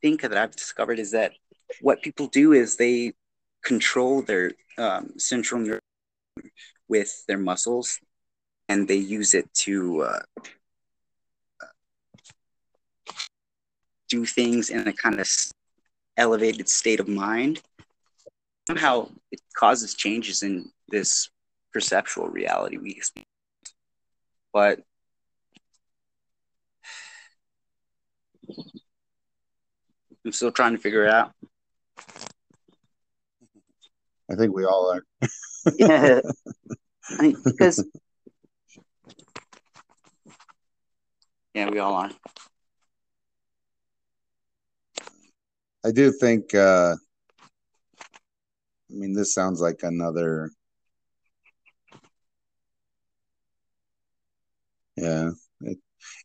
think 0.00 0.22
that 0.22 0.36
I've 0.36 0.54
discovered 0.54 0.98
is 0.98 1.10
that 1.12 1.32
what 1.80 2.02
people 2.02 2.28
do 2.28 2.52
is 2.52 2.76
they 2.76 3.14
control 3.64 4.22
their 4.22 4.52
um, 4.78 5.12
central 5.18 5.60
nerve 5.60 5.80
with 6.88 7.24
their 7.26 7.38
muscles 7.38 7.98
and 8.68 8.86
they 8.86 8.96
use 8.96 9.34
it 9.34 9.52
to 9.52 10.02
uh, 10.02 10.20
do 14.08 14.24
things 14.24 14.70
in 14.70 14.86
a 14.86 14.92
kind 14.92 15.20
of 15.20 15.28
elevated 16.18 16.68
state 16.68 17.00
of 17.00 17.08
mind, 17.08 17.62
somehow 18.66 19.08
it 19.32 19.40
causes 19.56 19.94
changes 19.94 20.42
in 20.42 20.70
this 20.88 21.30
perceptual 21.72 22.28
reality 22.28 22.76
we 22.76 22.90
experience. 22.90 23.28
But 24.52 24.80
I'm 30.24 30.32
still 30.32 30.52
trying 30.52 30.72
to 30.72 30.78
figure 30.78 31.04
it 31.04 31.10
out. 31.10 31.32
I 34.30 34.34
think 34.34 34.54
we 34.54 34.64
all 34.64 34.92
are. 34.92 35.02
yeah. 35.78 36.20
I 37.18 37.22
mean, 37.22 37.36
because 37.44 37.82
yeah, 41.54 41.70
we 41.70 41.78
all 41.78 41.94
are. 41.94 42.10
I 45.88 45.90
do 45.90 46.12
think. 46.12 46.54
Uh, 46.54 46.96
I 48.90 48.94
mean, 48.94 49.14
this 49.14 49.32
sounds 49.32 49.58
like 49.60 49.80
another. 49.82 50.50
Yeah, 54.96 55.30
it, 55.62 55.78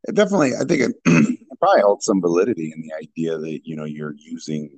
it 0.03 0.15
definitely. 0.15 0.51
I 0.55 0.65
think 0.65 0.81
it, 0.81 0.91
it 1.05 1.59
probably 1.59 1.81
holds 1.81 2.03
some 2.03 2.19
validity 2.19 2.73
in 2.75 2.81
the 2.81 2.93
idea 2.93 3.37
that 3.37 3.61
you 3.63 3.77
know 3.77 3.85
you're 3.85 4.15
using 4.17 4.77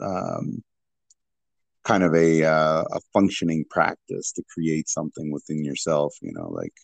um, 0.00 0.62
kind 1.84 2.02
of 2.02 2.14
a 2.14 2.44
uh, 2.44 2.84
a 2.92 3.00
functioning 3.14 3.64
practice 3.70 4.30
to 4.32 4.42
create 4.52 4.90
something 4.90 5.32
within 5.32 5.64
yourself. 5.64 6.14
You 6.20 6.34
know, 6.34 6.50
like 6.50 6.74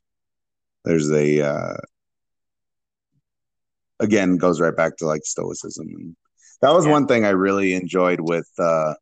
there's 0.87 1.11
a 1.11 1.43
uh, 1.43 1.77
again 4.03 4.37
goes 4.37 4.61
right 4.61 4.77
back 4.77 4.97
to 4.97 5.07
like 5.07 5.25
stoicism 5.25 5.87
and 5.95 6.17
that 6.61 6.73
was 6.73 6.85
yeah. 6.85 6.93
one 6.93 7.07
thing 7.07 7.25
i 7.25 7.31
really 7.31 7.73
enjoyed 7.73 8.21
with 8.21 8.49
uh 8.59 8.93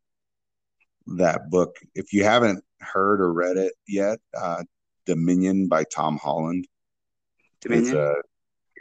that 1.06 1.50
book 1.50 1.74
if 1.94 2.12
you 2.12 2.22
haven't 2.22 2.62
heard 2.80 3.20
or 3.20 3.32
read 3.32 3.56
it 3.56 3.72
yet 3.88 4.18
uh 4.36 4.62
dominion 5.06 5.66
by 5.66 5.82
tom 5.84 6.18
holland 6.18 6.66
dominion. 7.62 7.96
it's 7.96 8.28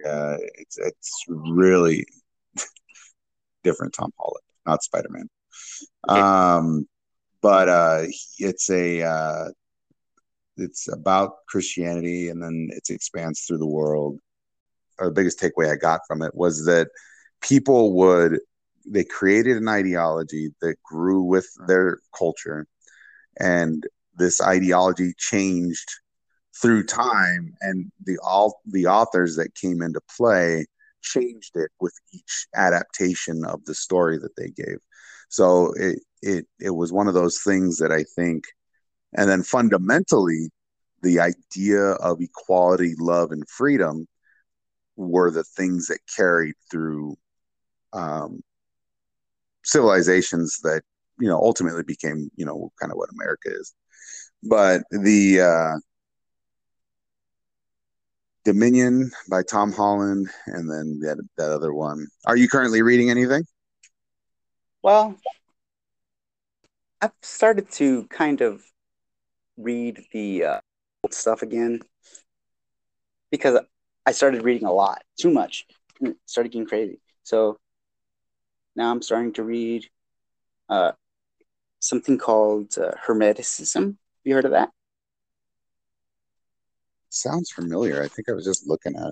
yeah 0.04 0.38
it's 0.56 0.78
it's 0.78 1.24
really 1.28 2.06
different 3.64 3.94
tom 3.94 4.12
holland 4.18 4.44
not 4.66 4.84
spider-man 4.84 5.30
okay. 6.10 6.20
um 6.20 6.88
but 7.42 7.70
uh 7.70 8.04
it's 8.38 8.70
a 8.70 9.02
uh 9.02 9.46
it's 10.58 10.92
about 10.92 11.46
christianity 11.48 12.28
and 12.28 12.44
then 12.44 12.70
it 12.72 12.94
expands 12.94 13.42
through 13.42 13.58
the 13.58 13.66
world 13.66 14.20
or 15.00 15.08
the 15.08 15.14
biggest 15.14 15.40
takeaway 15.40 15.72
I 15.72 15.76
got 15.76 16.02
from 16.08 16.22
it 16.22 16.36
was 16.36 16.66
that 16.66 16.90
people 17.42 17.94
would 17.94 18.40
they 18.88 19.04
created 19.04 19.58
an 19.58 19.68
ideology 19.68 20.52
that 20.62 20.82
grew 20.84 21.22
with 21.22 21.48
their 21.68 22.00
culture. 22.18 22.66
And 23.40 23.86
this 24.16 24.42
ideology 24.42 25.14
changed 25.18 25.90
through 26.60 26.86
time. 26.86 27.54
And 27.62 27.92
the 28.06 28.18
all 28.24 28.62
the 28.66 28.88
authors 28.88 29.36
that 29.36 29.56
came 29.56 29.82
into 29.82 30.02
play 30.18 30.66
changed 31.02 31.56
it 31.56 31.72
with 31.80 31.94
each 32.14 32.48
adaptation 32.56 33.46
of 33.46 33.64
the 33.66 33.76
story 33.76 34.18
that 34.18 34.36
they 34.36 34.50
gave. 34.50 34.78
So 35.30 35.74
it 35.74 36.00
it 36.22 36.46
it 36.60 36.72
was 36.72 36.92
one 36.92 37.08
of 37.08 37.14
those 37.14 37.40
things 37.42 37.78
that 37.78 37.92
i 37.92 38.04
think 38.16 38.44
and 39.16 39.30
then 39.30 39.44
fundamentally 39.44 40.50
the 41.02 41.20
idea 41.20 41.82
of 41.82 42.22
equality 42.22 42.94
love 43.00 43.32
and 43.32 43.48
freedom 43.50 44.08
were 45.00 45.32
the 45.32 45.44
things 45.44 45.88
that 45.88 46.00
carried 46.16 46.56
through 46.70 47.16
um, 47.94 48.42
civilizations 49.64 50.60
that 50.64 50.82
you 51.20 51.28
know 51.28 51.38
ultimately 51.38 51.84
became 51.84 52.30
you 52.36 52.46
know 52.46 52.72
kind 52.80 52.92
of 52.92 52.98
what 52.98 53.10
America 53.14 53.50
is. 53.50 53.74
But 54.44 54.84
the 54.92 55.42
uh, 55.42 55.78
Dominion 58.46 59.12
by 59.30 59.44
Tom 59.44 59.72
Holland, 59.72 60.30
and 60.48 60.70
then 60.70 61.00
that 61.02 61.18
that 61.38 61.52
other 61.52 61.74
one. 61.74 62.08
Are 62.26 62.38
you 62.38 62.50
currently 62.50 62.82
reading 62.82 63.10
anything? 63.10 63.44
Well, 64.82 65.16
I've 67.02 67.12
started 67.22 67.72
to 67.74 68.06
kind 68.08 68.42
of 68.42 68.64
read 69.58 70.02
the 70.14 70.46
uh, 70.46 70.60
stuff 71.12 71.42
again 71.42 71.82
because 73.32 73.60
I 74.06 74.12
started 74.12 74.44
reading 74.44 74.68
a 74.68 74.74
lot, 74.74 75.04
too 75.20 75.32
much, 75.32 75.66
started 76.26 76.52
getting 76.52 76.68
crazy. 76.68 77.00
So 77.24 77.58
now 78.76 78.92
I'm 78.92 79.02
starting 79.02 79.34
to 79.34 79.44
read 79.44 79.86
uh, 80.70 80.94
something 81.80 82.18
called 82.18 82.78
uh, 82.78 82.92
Hermeticism. 83.06 83.84
Have 83.84 83.96
you 84.24 84.34
heard 84.34 84.46
of 84.46 84.52
that? 84.52 84.70
Sounds 87.10 87.52
familiar. 87.52 88.02
I 88.04 88.08
think 88.08 88.30
I 88.30 88.34
was 88.34 88.46
just 88.46 88.68
looking 88.68 88.96
at 88.96 89.12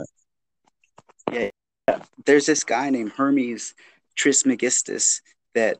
it. 1.31 1.51
Yeah, 1.87 1.99
there's 2.25 2.45
this 2.45 2.63
guy 2.63 2.89
named 2.89 3.11
Hermes 3.11 3.73
Trismegistus 4.15 5.21
that 5.53 5.79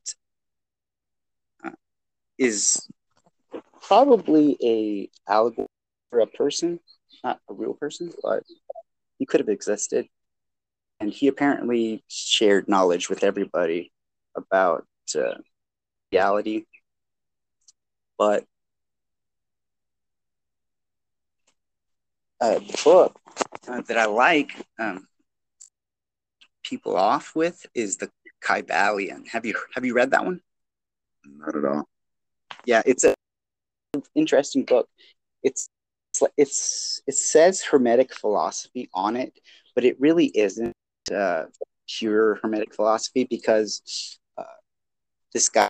uh, 1.64 1.72
is 2.38 2.88
probably 3.82 4.58
a 4.62 5.10
allegory 5.32 5.68
for 6.10 6.20
a 6.20 6.28
person, 6.28 6.80
not 7.24 7.39
a 7.49 7.53
real 7.53 7.74
person, 7.74 8.12
but 8.22 8.43
he 9.18 9.26
could 9.26 9.39
have 9.39 9.49
existed. 9.49 10.07
And 10.99 11.11
he 11.11 11.28
apparently 11.28 12.03
shared 12.07 12.68
knowledge 12.68 13.09
with 13.09 13.24
everybody 13.24 13.91
about 14.36 14.86
uh, 15.15 15.36
reality. 16.11 16.65
But 18.18 18.45
a 22.41 22.59
book 22.84 23.20
uh, 23.68 23.82
that 23.82 23.97
I 23.97 24.05
like 24.05 24.53
um, 24.80 25.07
people 26.63 26.95
off 26.95 27.36
with 27.36 27.65
is 27.76 27.97
the 27.97 28.09
Kybalion. 28.43 29.28
Have 29.28 29.45
you 29.45 29.55
have 29.74 29.86
you 29.86 29.93
read 29.93 30.11
that 30.11 30.26
one? 30.26 30.41
Not 31.26 31.55
at 31.55 31.65
all. 31.65 31.88
Yeah, 32.65 32.82
it's 32.86 33.03
a 33.03 33.15
interesting 34.15 34.63
book. 34.63 34.88
It's 35.43 35.70
it's 36.22 36.32
it's 36.38 37.01
it 37.07 37.15
says 37.15 37.63
hermetic 37.63 38.13
philosophy 38.13 38.89
on 38.93 39.15
it, 39.15 39.39
but 39.76 39.84
it 39.84 39.99
really 39.99 40.28
isn't 40.28 40.74
uh, 41.13 41.45
pure 41.88 42.39
hermetic 42.41 42.74
philosophy 42.74 43.24
because 43.24 44.20
uh, 44.38 44.43
this 45.34 45.49
guy 45.49 45.68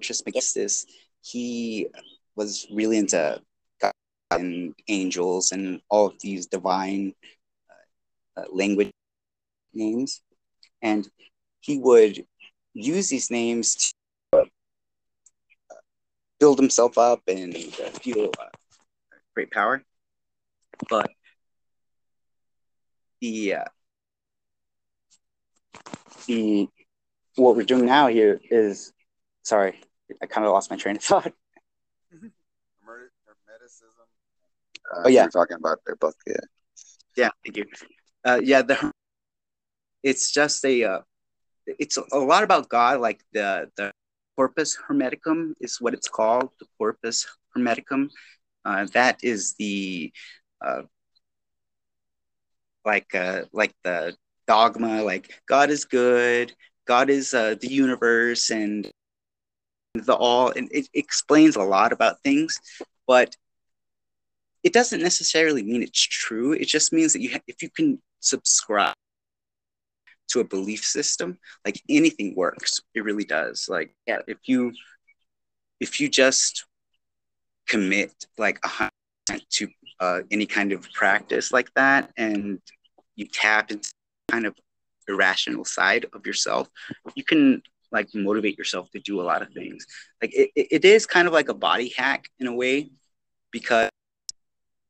Trismegistus 0.00 0.86
he 1.22 1.88
was 2.36 2.66
really 2.72 2.98
into 2.98 3.40
God 3.80 3.92
and 4.30 4.74
angels 4.88 5.52
and 5.52 5.80
all 5.90 6.06
of 6.06 6.20
these 6.20 6.46
divine 6.46 7.14
uh, 8.36 8.40
uh 8.40 8.44
language 8.52 8.90
names, 9.74 10.22
and 10.82 11.08
he 11.60 11.78
would 11.78 12.24
use 12.74 13.08
these 13.08 13.30
names 13.30 13.92
to 14.32 14.38
uh, 14.38 14.44
build 16.38 16.58
himself 16.58 16.96
up 16.98 17.20
and 17.28 17.54
uh, 17.54 17.90
feel 18.00 18.30
great 19.40 19.50
power. 19.50 19.82
But 20.90 21.10
the 23.20 23.54
uh, 23.54 23.64
the 26.26 26.68
what 27.36 27.56
we're 27.56 27.64
doing 27.64 27.86
now 27.86 28.08
here 28.08 28.40
is 28.50 28.92
sorry, 29.42 29.80
I 30.22 30.26
kind 30.26 30.46
of 30.46 30.52
lost 30.52 30.70
my 30.70 30.76
train 30.76 30.96
of 30.96 31.02
thought. 31.02 31.32
Uh, 34.92 35.02
oh 35.04 35.08
yeah, 35.08 35.22
you're 35.22 35.30
talking 35.30 35.56
about 35.56 35.78
their 35.86 35.94
book, 35.94 36.16
yeah. 36.26 36.34
Yeah, 37.16 37.28
thank 37.44 37.56
you. 37.58 37.64
Uh, 38.24 38.40
yeah, 38.42 38.62
the 38.62 38.90
it's 40.02 40.32
just 40.32 40.64
a 40.64 40.82
uh, 40.82 41.00
it's 41.66 41.96
a 41.96 42.18
lot 42.18 42.42
about 42.42 42.68
God, 42.68 42.98
like 43.00 43.20
the 43.32 43.70
the 43.76 43.92
corpus 44.34 44.76
hermeticum 44.76 45.54
is 45.60 45.80
what 45.80 45.94
it's 45.94 46.08
called, 46.08 46.50
the 46.58 46.66
corpus 46.76 47.28
hermeticum, 47.56 48.10
uh, 48.64 48.86
that 48.92 49.20
is 49.22 49.54
the 49.58 50.12
uh, 50.60 50.82
like 52.84 53.14
uh, 53.14 53.42
like 53.52 53.74
the 53.84 54.16
dogma, 54.46 55.02
like 55.02 55.40
God 55.46 55.70
is 55.70 55.84
good, 55.84 56.54
God 56.86 57.10
is 57.10 57.34
uh, 57.34 57.54
the 57.60 57.68
universe, 57.68 58.50
and 58.50 58.90
the 59.94 60.14
all, 60.14 60.50
and 60.50 60.68
it 60.72 60.88
explains 60.94 61.56
a 61.56 61.62
lot 61.62 61.92
about 61.92 62.22
things, 62.22 62.58
but 63.06 63.36
it 64.62 64.72
doesn't 64.72 65.02
necessarily 65.02 65.62
mean 65.62 65.82
it's 65.82 66.02
true. 66.02 66.52
It 66.52 66.68
just 66.68 66.92
means 66.92 67.12
that 67.14 67.20
you, 67.20 67.30
ha- 67.32 67.40
if 67.46 67.62
you 67.62 67.70
can 67.70 68.00
subscribe 68.20 68.94
to 70.28 70.40
a 70.40 70.44
belief 70.44 70.84
system, 70.84 71.38
like 71.64 71.80
anything 71.88 72.34
works. 72.36 72.80
It 72.94 73.04
really 73.04 73.24
does. 73.24 73.66
Like, 73.68 73.94
yeah, 74.06 74.20
if 74.26 74.38
you 74.44 74.72
if 75.80 76.00
you 76.00 76.08
just 76.08 76.66
commit 77.70 78.12
like 78.36 78.58
a 78.64 78.68
hundred 78.68 79.42
to 79.50 79.68
uh, 80.00 80.20
any 80.30 80.44
kind 80.44 80.72
of 80.72 80.90
practice 80.92 81.52
like 81.52 81.72
that, 81.74 82.10
and 82.16 82.60
you 83.14 83.26
tap 83.26 83.70
into 83.70 83.90
kind 84.30 84.46
of 84.46 84.54
irrational 85.08 85.64
side 85.64 86.06
of 86.12 86.26
yourself, 86.26 86.68
you 87.14 87.24
can 87.24 87.62
like 87.92 88.08
motivate 88.14 88.58
yourself 88.58 88.90
to 88.90 89.00
do 89.00 89.20
a 89.20 89.24
lot 89.30 89.42
of 89.42 89.48
things. 89.52 89.86
Like 90.20 90.32
it, 90.34 90.50
it 90.54 90.84
is 90.84 91.06
kind 91.06 91.26
of 91.26 91.32
like 91.32 91.48
a 91.48 91.54
body 91.54 91.92
hack 91.96 92.28
in 92.38 92.46
a 92.46 92.54
way 92.54 92.90
because 93.50 93.90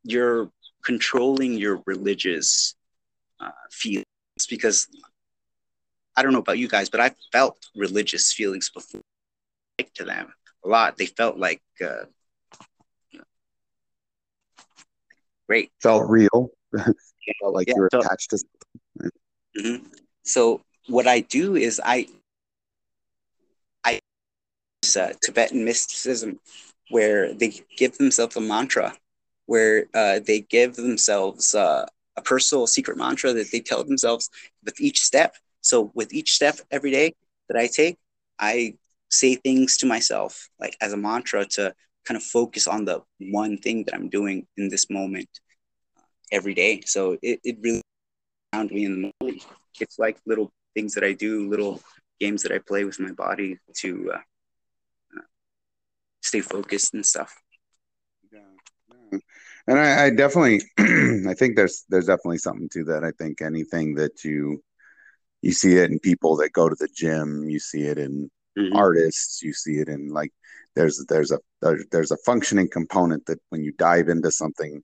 you're 0.02 0.50
controlling 0.84 1.54
your 1.54 1.82
religious 1.86 2.74
uh, 3.40 3.50
feelings 3.70 4.04
because 4.48 4.86
I 6.16 6.22
don't 6.22 6.32
know 6.32 6.40
about 6.40 6.58
you 6.58 6.68
guys, 6.68 6.90
but 6.90 7.00
I 7.00 7.12
felt 7.32 7.58
religious 7.74 8.32
feelings 8.32 8.70
before 8.70 9.00
like 9.78 9.92
to 9.94 10.04
them 10.04 10.32
a 10.64 10.68
lot. 10.68 10.96
They 10.96 11.06
felt 11.06 11.38
like 11.38 11.62
uh, 11.82 12.04
great. 15.50 15.72
Felt 15.82 16.08
real. 16.08 16.50
felt 16.72 17.54
like 17.54 17.66
yeah, 17.66 17.74
you 17.74 17.80
were 17.82 17.90
attached 17.92 18.30
to 18.30 18.38
something. 18.38 19.10
Mm-hmm. 19.58 19.86
So 20.22 20.62
what 20.86 21.08
I 21.08 21.20
do 21.20 21.56
is 21.56 21.80
I 21.84 22.06
I 23.84 23.98
uh, 24.96 25.08
Tibetan 25.24 25.64
mysticism 25.64 26.38
where 26.90 27.34
they 27.34 27.52
give 27.76 27.98
themselves 27.98 28.36
a 28.36 28.40
mantra, 28.40 28.94
where 29.46 29.86
uh, 29.92 30.20
they 30.24 30.40
give 30.42 30.76
themselves 30.76 31.52
uh, 31.54 31.84
a 32.16 32.22
personal 32.22 32.68
secret 32.68 32.96
mantra 32.96 33.32
that 33.32 33.50
they 33.50 33.60
tell 33.60 33.82
themselves 33.82 34.30
with 34.64 34.80
each 34.80 35.00
step. 35.00 35.34
So 35.62 35.90
with 35.94 36.12
each 36.14 36.32
step 36.32 36.60
every 36.70 36.92
day 36.92 37.14
that 37.48 37.58
I 37.58 37.66
take, 37.66 37.96
I 38.38 38.74
say 39.10 39.34
things 39.34 39.78
to 39.78 39.86
myself 39.86 40.48
like 40.60 40.76
as 40.80 40.92
a 40.92 40.96
mantra 40.96 41.44
to 41.44 41.74
kind 42.04 42.16
of 42.16 42.22
focus 42.22 42.66
on 42.66 42.84
the 42.84 43.02
one 43.18 43.58
thing 43.58 43.84
that 43.84 43.94
I'm 43.94 44.08
doing 44.08 44.46
in 44.56 44.68
this 44.68 44.88
moment 44.90 45.28
uh, 45.96 46.02
every 46.32 46.54
day. 46.54 46.82
So 46.86 47.16
it, 47.22 47.40
it 47.44 47.58
really 47.60 47.82
found 48.52 48.70
me 48.70 48.84
in 48.84 49.02
the 49.02 49.12
moment. 49.20 49.44
It's 49.80 49.98
like 49.98 50.18
little 50.26 50.52
things 50.74 50.94
that 50.94 51.04
I 51.04 51.12
do, 51.12 51.48
little 51.48 51.80
games 52.20 52.42
that 52.42 52.52
I 52.52 52.58
play 52.58 52.84
with 52.84 53.00
my 53.00 53.12
body 53.12 53.58
to 53.78 54.12
uh, 54.14 54.16
uh, 55.16 55.22
stay 56.22 56.40
focused 56.40 56.94
and 56.94 57.04
stuff. 57.04 57.34
And 59.66 59.78
I, 59.78 60.06
I 60.06 60.10
definitely, 60.10 60.62
I 61.28 61.34
think 61.34 61.56
there's 61.56 61.84
there's 61.88 62.06
definitely 62.06 62.38
something 62.38 62.68
to 62.70 62.84
that. 62.84 63.04
I 63.04 63.12
think 63.12 63.40
anything 63.40 63.94
that 63.96 64.24
you 64.24 64.62
you 65.42 65.52
see 65.52 65.76
it 65.76 65.90
in 65.90 65.98
people 65.98 66.36
that 66.36 66.52
go 66.52 66.68
to 66.68 66.76
the 66.78 66.88
gym, 66.94 67.48
you 67.48 67.58
see 67.58 67.82
it 67.82 67.98
in 67.98 68.30
mm-hmm. 68.58 68.76
artists, 68.76 69.42
you 69.42 69.52
see 69.52 69.78
it 69.78 69.88
in 69.88 70.08
like 70.08 70.32
there's 70.76 71.04
there's 71.08 71.32
a 71.32 71.38
there's 71.90 72.10
a 72.10 72.16
functioning 72.18 72.68
component 72.70 73.26
that 73.26 73.40
when 73.50 73.62
you 73.62 73.72
dive 73.72 74.08
into 74.08 74.30
something, 74.30 74.82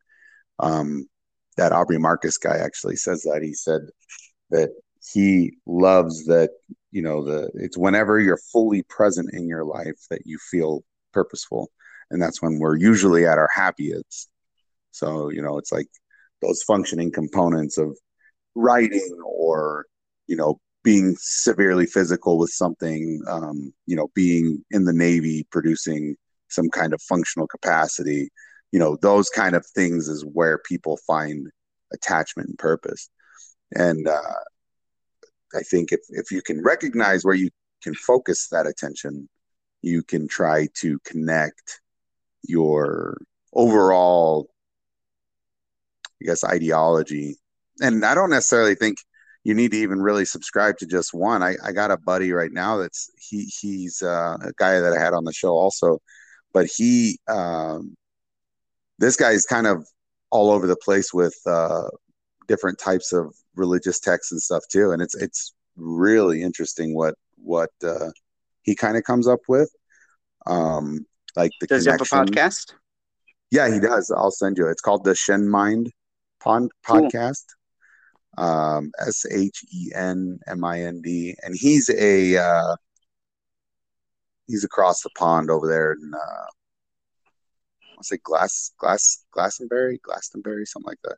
um, 0.59 1.07
that 1.57 1.73
Aubrey 1.73 1.99
Marcus 1.99 2.39
guy 2.39 2.57
actually 2.57 2.97
says 2.97 3.23
that. 3.23 3.43
He 3.43 3.55
said 3.55 3.83
that 4.51 4.71
he 5.13 5.53
loves 5.67 6.27
that 6.27 6.51
you 6.91 7.03
know 7.03 7.25
the 7.25 7.51
it's 7.55 7.79
whenever 7.79 8.19
you're 8.21 8.41
fully 8.53 8.83
present 8.83 9.33
in 9.33 9.49
your 9.49 9.65
life 9.65 9.99
that 10.11 10.23
you 10.25 10.39
feel 10.51 10.83
purposeful. 11.13 11.71
And 12.11 12.23
that's 12.23 12.41
when 12.41 12.61
we're 12.61 12.77
usually 12.77 13.27
at 13.27 13.39
our 13.39 13.51
happiest. 13.55 14.29
So 14.91 15.29
you 15.31 15.43
know 15.43 15.59
it's 15.59 15.73
like 15.73 15.89
those 16.43 16.63
functioning 16.63 17.13
components 17.13 17.79
of 17.79 17.97
writing 18.55 19.19
or 19.25 19.87
you 20.27 20.37
know 20.37 20.59
being 20.87 21.17
severely 21.19 21.85
physical 21.85 22.39
with 22.39 22.51
something 22.51 23.21
um, 23.29 23.73
you 23.87 23.97
know 23.97 24.07
being 24.15 24.65
in 24.71 24.85
the 24.85 24.93
navy 24.93 25.45
producing 25.51 26.15
some 26.49 26.69
kind 26.71 26.95
of 26.95 27.03
functional 27.03 27.49
capacity 27.49 28.29
you 28.71 28.79
know 28.79 28.97
those 29.03 29.29
kind 29.29 29.57
of 29.57 29.67
things 29.67 30.07
is 30.07 30.25
where 30.33 30.59
people 30.59 30.97
find 31.05 31.49
attachment 31.93 32.49
and 32.49 32.59
purpose 32.59 33.11
and 33.73 34.07
uh, 34.07 34.41
I 35.57 35.63
think 35.63 35.91
if, 35.93 36.01
if 36.11 36.31
you 36.31 36.43
can 36.43 36.63
recognize 36.63 37.25
where 37.25 37.35
you 37.35 37.51
can 37.83 37.95
focus 37.95 38.49
that 38.49 38.67
attention, 38.67 39.29
you 39.83 40.03
can 40.03 40.29
try 40.29 40.69
to 40.81 40.99
connect 41.05 41.81
your 42.43 43.19
overall, 43.53 44.49
I 46.23 46.27
guess, 46.27 46.45
ideology. 46.45 47.37
And 47.81 48.05
I 48.05 48.15
don't 48.15 48.31
necessarily 48.31 48.75
think 48.75 48.99
you 49.47 49.55
need 49.55 49.71
to 49.71 49.77
even 49.77 50.03
really 50.03 50.25
subscribe 50.25 50.77
to 50.77 50.87
just 50.87 51.15
one. 51.15 51.41
I, 51.41 51.55
I 51.65 51.71
got 51.71 51.93
a 51.93 51.97
buddy 51.97 52.33
right 52.33 52.51
now 52.51 52.79
that's 52.79 53.09
he 53.17 53.45
he's 53.45 54.03
uh, 54.03 54.37
a 54.43 54.53
guy 54.57 54.81
that 54.81 54.93
I 54.93 55.01
had 55.01 55.13
on 55.13 55.23
the 55.23 55.33
show 55.33 55.53
also, 55.53 56.01
but 56.53 56.67
he 56.67 57.21
um, 57.29 57.95
this 58.99 59.15
guy 59.15 59.31
is 59.31 59.47
kind 59.47 59.69
of 59.69 59.87
all 60.33 60.51
over 60.51 60.67
the 60.67 60.75
place 60.75 61.15
with 61.15 61.37
uh, 61.47 61.87
different 62.49 62.81
types 62.81 63.13
of 63.13 63.33
religious 63.55 64.01
texts 64.01 64.33
and 64.33 64.43
stuff 64.43 64.65
too. 64.69 64.91
And 64.91 65.01
it's 65.01 65.15
it's 65.15 65.55
really 65.77 66.43
interesting 66.43 66.93
what 66.93 67.15
what 67.37 67.71
uh, 67.85 68.11
he 68.63 68.75
kind 68.75 68.97
of 68.97 69.05
comes 69.05 69.29
up 69.29 69.43
with. 69.47 69.71
Um, 70.47 71.07
like 71.37 71.53
the 71.61 71.69
does 71.69 71.85
connection. 71.85 72.09
he 72.11 72.17
have 72.17 72.27
a 72.27 72.31
podcast? 72.33 72.75
Yeah, 73.53 73.73
he 73.73 73.79
does. 73.79 74.11
I'll 74.11 74.33
send 74.33 74.59
you. 74.59 74.67
It's 74.67 74.83
called 74.83 75.05
the 75.05 75.15
Shen 75.15 75.49
Mind 75.49 75.93
Pond 76.41 76.73
podcast. 76.85 77.13
Cool. 77.13 77.56
Um, 78.39 78.91
S 78.99 79.25
H 79.31 79.65
E 79.73 79.91
N 79.95 80.39
M 80.47 80.65
I 80.65 80.83
N 80.83 81.01
D, 81.03 81.35
and 81.43 81.55
he's 81.57 81.89
a 81.91 82.37
uh, 82.37 82.77
he's 84.47 84.65
across 84.65 85.03
the 85.03 85.11
pond 85.17 85.51
over 85.51 85.67
there 85.67 85.93
in 85.93 86.13
uh, 86.15 86.47
I'll 87.97 88.03
say 88.03 88.19
Glass 88.23 88.73
Glass 88.79 89.25
Glastonbury 89.33 89.99
Glastonbury 90.03 90.67
something 90.67 90.89
like 90.89 91.01
that 91.05 91.17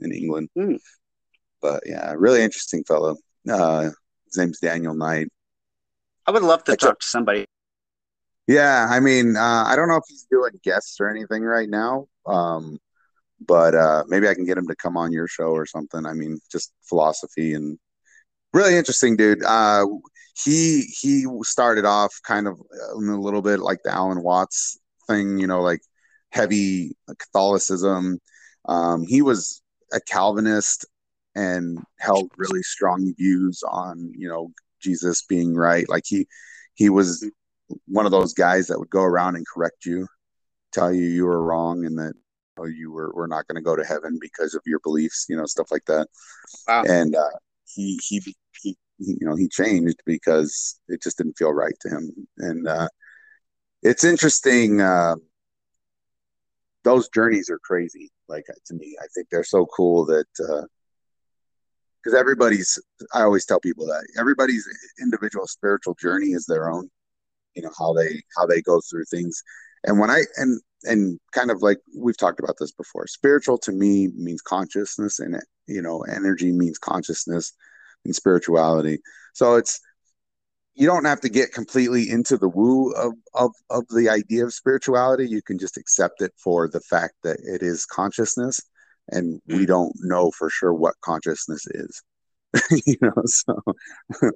in 0.00 0.12
England. 0.12 0.48
Mm. 0.56 0.78
But 1.60 1.82
yeah, 1.86 2.14
really 2.16 2.42
interesting 2.42 2.84
fellow. 2.84 3.16
Uh, 3.48 3.90
his 4.26 4.38
name's 4.38 4.60
Daniel 4.60 4.94
Knight. 4.94 5.28
I 6.26 6.30
would 6.30 6.42
love 6.42 6.64
to 6.64 6.72
I 6.72 6.76
talk 6.76 7.00
to 7.00 7.06
somebody. 7.06 7.46
Yeah, 8.46 8.86
I 8.90 9.00
mean, 9.00 9.36
uh, 9.36 9.64
I 9.66 9.74
don't 9.76 9.88
know 9.88 9.96
if 9.96 10.04
he's 10.08 10.26
doing 10.30 10.52
guests 10.62 11.00
or 11.00 11.08
anything 11.08 11.42
right 11.42 11.68
now, 11.68 12.08
um, 12.26 12.78
but 13.40 13.74
uh, 13.74 14.04
maybe 14.08 14.28
I 14.28 14.34
can 14.34 14.44
get 14.44 14.58
him 14.58 14.68
to 14.68 14.76
come 14.76 14.96
on 14.96 15.12
your 15.12 15.28
show 15.28 15.50
or 15.50 15.66
something. 15.66 16.06
I 16.06 16.14
mean, 16.14 16.38
just 16.50 16.72
philosophy 16.88 17.54
and 17.54 17.78
really 18.52 18.76
interesting 18.76 19.16
dude. 19.16 19.42
Uh, 19.44 19.86
he 20.44 20.82
he 20.82 21.26
started 21.42 21.84
off 21.84 22.12
kind 22.26 22.48
of 22.48 22.60
a 22.92 22.96
little 22.96 23.42
bit 23.42 23.60
like 23.60 23.78
the 23.84 23.92
Alan 23.92 24.22
Watts 24.22 24.78
thing, 25.06 25.38
you 25.38 25.46
know, 25.46 25.60
like 25.60 25.80
heavy 26.30 26.96
Catholicism. 27.18 28.18
Um, 28.66 29.04
he 29.06 29.22
was 29.22 29.62
a 29.92 30.00
Calvinist 30.00 30.86
and 31.34 31.78
held 31.98 32.30
really 32.36 32.62
strong 32.62 33.12
views 33.16 33.62
on 33.68 34.12
you 34.16 34.28
know 34.28 34.52
Jesus 34.80 35.22
being 35.22 35.54
right. 35.54 35.88
Like 35.88 36.04
he 36.06 36.26
he 36.74 36.90
was 36.90 37.28
one 37.86 38.06
of 38.06 38.12
those 38.12 38.34
guys 38.34 38.66
that 38.68 38.78
would 38.78 38.90
go 38.90 39.02
around 39.02 39.36
and 39.36 39.46
correct 39.46 39.86
you, 39.86 40.06
tell 40.72 40.92
you 40.92 41.04
you 41.04 41.24
were 41.24 41.42
wrong, 41.42 41.84
and 41.84 41.98
that 41.98 42.14
oh, 42.58 42.66
you 42.66 42.92
were 42.92 43.12
were 43.12 43.28
not 43.28 43.46
going 43.46 43.56
to 43.56 43.62
go 43.62 43.76
to 43.76 43.84
heaven 43.84 44.18
because 44.20 44.54
of 44.54 44.62
your 44.66 44.80
beliefs, 44.80 45.26
you 45.28 45.36
know, 45.36 45.46
stuff 45.46 45.70
like 45.70 45.84
that. 45.86 46.08
Wow. 46.68 46.84
And 46.88 47.14
uh, 47.14 47.30
he 47.66 47.98
he 48.06 48.22
he 48.60 48.76
you 48.98 49.26
know 49.26 49.36
he 49.36 49.48
changed 49.48 50.00
because 50.06 50.78
it 50.88 51.02
just 51.02 51.18
didn't 51.18 51.38
feel 51.38 51.52
right 51.52 51.74
to 51.80 51.88
him, 51.88 52.28
and 52.38 52.68
uh, 52.68 52.88
it's 53.82 54.04
interesting. 54.04 54.80
Uh, 54.80 55.16
those 56.84 57.08
journeys 57.08 57.48
are 57.50 57.60
crazy. 57.60 58.10
Like 58.28 58.44
to 58.66 58.74
me, 58.74 58.96
I 59.02 59.06
think 59.14 59.28
they're 59.30 59.44
so 59.44 59.66
cool 59.66 60.04
that 60.06 60.26
uh, 60.40 60.66
because 62.04 62.18
everybody's 62.18 62.78
i 63.14 63.22
always 63.22 63.46
tell 63.46 63.60
people 63.60 63.86
that 63.86 64.06
everybody's 64.18 64.68
individual 65.00 65.46
spiritual 65.46 65.96
journey 66.00 66.28
is 66.28 66.44
their 66.46 66.70
own 66.70 66.88
you 67.54 67.62
know 67.62 67.70
how 67.78 67.92
they 67.92 68.22
how 68.36 68.46
they 68.46 68.60
go 68.60 68.80
through 68.80 69.04
things 69.06 69.42
and 69.84 69.98
when 69.98 70.10
i 70.10 70.22
and 70.36 70.60
and 70.84 71.18
kind 71.32 71.50
of 71.50 71.62
like 71.62 71.78
we've 71.96 72.16
talked 72.16 72.40
about 72.40 72.56
this 72.60 72.72
before 72.72 73.06
spiritual 73.06 73.56
to 73.56 73.72
me 73.72 74.08
means 74.16 74.42
consciousness 74.42 75.18
and 75.18 75.40
you 75.66 75.80
know 75.80 76.02
energy 76.02 76.52
means 76.52 76.78
consciousness 76.78 77.52
and 78.04 78.14
spirituality. 78.14 78.98
So 79.32 79.56
it's 79.56 79.80
you 80.74 80.86
don't 80.86 81.04
have 81.04 81.20
to 81.20 81.28
get 81.28 81.52
completely 81.52 82.10
into 82.10 82.36
the 82.36 82.48
woo 82.48 82.90
of, 82.92 83.12
of 83.34 83.52
of 83.70 83.84
the 83.88 84.08
idea 84.08 84.44
of 84.44 84.54
spirituality. 84.54 85.28
You 85.28 85.42
can 85.42 85.58
just 85.58 85.76
accept 85.76 86.20
it 86.20 86.32
for 86.42 86.68
the 86.68 86.80
fact 86.80 87.14
that 87.22 87.38
it 87.44 87.62
is 87.62 87.86
consciousness 87.86 88.60
and 89.08 89.40
we 89.46 89.64
mm. 89.64 89.66
don't 89.66 89.92
know 90.00 90.30
for 90.30 90.50
sure 90.50 90.72
what 90.72 90.94
consciousness 91.02 91.66
is. 91.66 92.02
You 92.86 92.96
know 93.02 93.22
so 93.24 93.60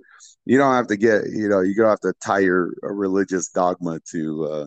you 0.45 0.59
don't 0.59 0.75
have 0.75 0.89
to 0.89 0.97
get 0.97 1.23
you 1.33 1.49
know 1.49 1.61
you 1.61 1.75
don't 1.75 1.89
have 1.89 2.01
to 2.01 2.15
tie 2.21 2.41
your 2.41 2.73
religious 2.83 3.49
dogma 3.49 4.01
to 4.11 4.45
uh, 4.45 4.67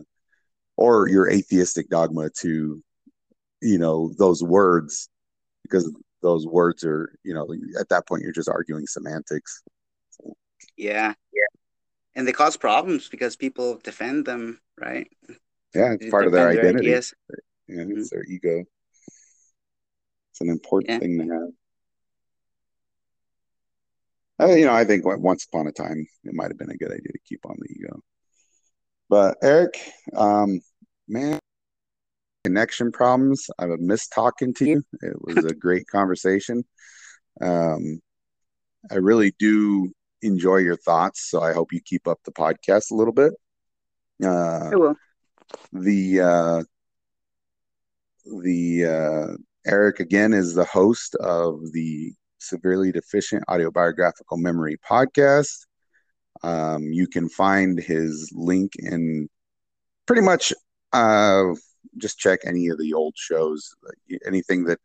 or 0.76 1.08
your 1.08 1.30
atheistic 1.30 1.88
dogma 1.88 2.30
to 2.30 2.82
you 3.60 3.78
know 3.78 4.12
those 4.18 4.42
words 4.42 5.08
because 5.62 5.92
those 6.22 6.46
words 6.46 6.84
are 6.84 7.16
you 7.24 7.34
know 7.34 7.46
at 7.78 7.88
that 7.88 8.06
point 8.06 8.22
you're 8.22 8.32
just 8.32 8.48
arguing 8.48 8.86
semantics 8.86 9.62
yeah 10.76 11.14
yeah 11.32 11.60
and 12.14 12.26
they 12.26 12.32
cause 12.32 12.56
problems 12.56 13.08
because 13.08 13.36
people 13.36 13.78
defend 13.84 14.24
them 14.24 14.60
right 14.80 15.08
yeah 15.74 15.92
it's 15.92 16.10
part 16.10 16.26
of 16.26 16.32
their 16.32 16.48
identity 16.48 16.90
their 16.90 16.92
yeah, 16.92 16.96
it's 16.96 17.14
mm-hmm. 17.68 18.02
their 18.10 18.24
ego 18.24 18.64
it's 20.32 20.40
an 20.40 20.48
important 20.48 20.90
yeah. 20.90 20.98
thing 20.98 21.18
to 21.18 21.34
have. 21.34 21.48
I, 24.38 24.54
you 24.56 24.64
know, 24.64 24.72
I 24.72 24.84
think 24.84 25.04
once 25.04 25.44
upon 25.44 25.66
a 25.66 25.72
time 25.72 26.06
it 26.24 26.32
might 26.32 26.50
have 26.50 26.58
been 26.58 26.70
a 26.70 26.76
good 26.76 26.90
idea 26.90 27.12
to 27.12 27.18
keep 27.26 27.44
on 27.44 27.56
the 27.58 27.68
ego. 27.70 28.00
But 29.12 29.36
Eric, 29.42 29.78
um, 30.16 30.62
man, 31.06 31.38
connection 32.44 32.90
problems. 32.90 33.46
I've 33.58 33.78
missed 33.78 34.10
talking 34.14 34.54
to 34.54 34.64
you. 34.64 34.82
It 35.02 35.16
was 35.20 35.44
a 35.44 35.54
great 35.54 35.86
conversation. 35.86 36.64
Um, 37.38 38.00
I 38.90 38.94
really 38.94 39.34
do 39.38 39.92
enjoy 40.22 40.60
your 40.60 40.78
thoughts, 40.78 41.28
so 41.28 41.42
I 41.42 41.52
hope 41.52 41.74
you 41.74 41.82
keep 41.84 42.08
up 42.08 42.20
the 42.24 42.32
podcast 42.32 42.90
a 42.90 42.94
little 42.94 43.12
bit. 43.12 43.34
Uh, 44.24 44.70
I 44.72 44.76
will. 44.76 44.96
The 45.74 46.20
uh, 46.20 46.62
the 48.24 48.86
uh, 48.86 49.36
Eric, 49.66 50.00
again, 50.00 50.32
is 50.32 50.54
the 50.54 50.64
host 50.64 51.16
of 51.16 51.60
the 51.74 52.14
Severely 52.38 52.92
Deficient 52.92 53.44
Autobiographical 53.46 54.38
Memory 54.38 54.78
podcast. 54.90 55.66
Um, 56.42 56.84
you 56.84 57.06
can 57.06 57.28
find 57.28 57.78
his 57.78 58.30
link 58.34 58.72
in 58.78 59.28
pretty 60.06 60.22
much 60.22 60.52
uh, 60.92 61.54
just 61.98 62.18
check 62.18 62.40
any 62.44 62.68
of 62.68 62.78
the 62.78 62.92
old 62.94 63.14
shows. 63.16 63.74
Anything 64.26 64.64
that 64.64 64.80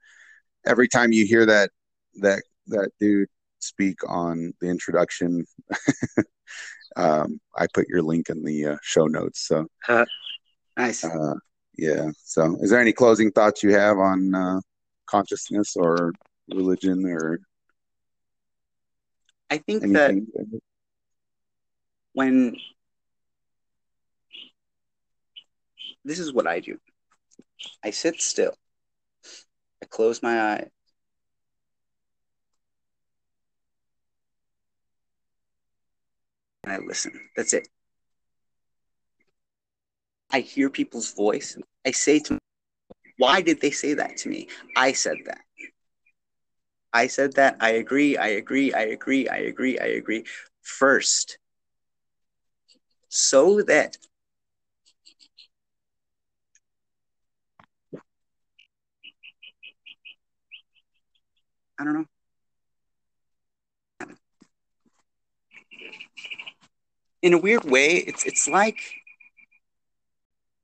every 0.66 0.88
time 0.88 1.12
you 1.12 1.26
hear 1.26 1.46
that 1.46 1.72
that 2.16 2.44
that 2.68 2.92
dude 3.00 3.30
speak 3.60 3.98
on 4.08 4.54
the 4.62 4.68
introduction, 4.68 5.46
um, 6.96 7.40
I 7.58 7.68
put 7.74 7.88
your 7.90 8.02
link 8.02 8.30
in 8.30 8.44
the 8.44 8.66
uh, 8.68 8.78
show 8.82 9.08
notes. 9.08 9.48
So 9.48 9.68
uh, 9.88 10.06
nice. 10.78 11.04
Uh, 11.04 11.36
yeah. 11.78 12.10
So, 12.24 12.58
is 12.60 12.72
there 12.72 12.82
any 12.82 12.94
closing 12.94 13.32
thoughts 13.32 13.64
you 13.64 13.74
have 13.74 13.98
on 13.98 14.34
uh, 14.34 14.60
consciousness 15.06 15.76
or 15.76 16.14
religion 16.50 17.06
or? 17.06 17.40
I 19.50 19.60
think 19.60 19.84
anything? 19.84 20.28
that 20.34 20.60
when 22.18 22.58
this 26.04 26.18
is 26.18 26.34
what 26.34 26.48
I 26.48 26.60
do. 26.60 26.80
I 27.86 27.92
sit 27.92 28.20
still. 28.20 28.56
I 29.84 29.86
close 29.86 30.24
my 30.24 30.54
eyes. 30.54 30.70
And 36.64 36.74
I 36.74 36.78
listen. 36.80 37.14
That's 37.36 37.54
it. 37.54 37.68
I 40.32 40.40
hear 40.40 40.72
people's 40.72 41.14
voice. 41.14 41.56
I 41.86 41.92
say 41.92 42.18
to 42.22 42.40
why 43.18 43.42
did 43.42 43.62
they 43.62 43.72
say 43.72 43.94
that 43.94 44.18
to 44.18 44.30
me? 44.30 44.48
I 44.76 44.94
said 44.94 45.18
that. 45.26 45.42
I 46.94 47.06
said 47.06 47.34
that. 47.34 47.58
I 47.60 47.74
agree. 47.74 48.18
I 48.18 48.30
agree. 48.30 48.74
I 48.74 48.86
agree. 48.98 49.28
I 49.30 49.38
agree. 49.38 49.78
I 49.78 49.86
agree. 50.02 50.26
First, 50.64 51.38
so 53.18 53.62
that 53.64 53.98
I 61.80 61.84
don't 61.84 61.94
know. 61.94 62.06
In 67.22 67.34
a 67.34 67.38
weird 67.38 67.66
way, 67.66 67.98
it's 67.98 68.26
it's 68.26 68.48
like 68.48 68.80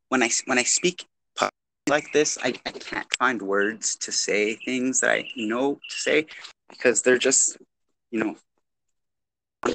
when 0.09 0.23
I 0.23 0.29
when 0.45 0.57
I 0.57 0.63
speak 0.63 1.05
like 1.89 2.11
this, 2.13 2.37
I, 2.41 2.53
I 2.65 2.71
can't 2.71 3.07
find 3.19 3.41
words 3.41 3.95
to 3.97 4.11
say 4.11 4.55
things 4.55 5.01
that 5.01 5.09
I 5.11 5.29
know 5.35 5.75
to 5.75 5.95
say 5.95 6.27
because 6.69 7.01
they're 7.01 7.17
just, 7.17 7.57
you 8.09 8.19
know, 8.23 8.35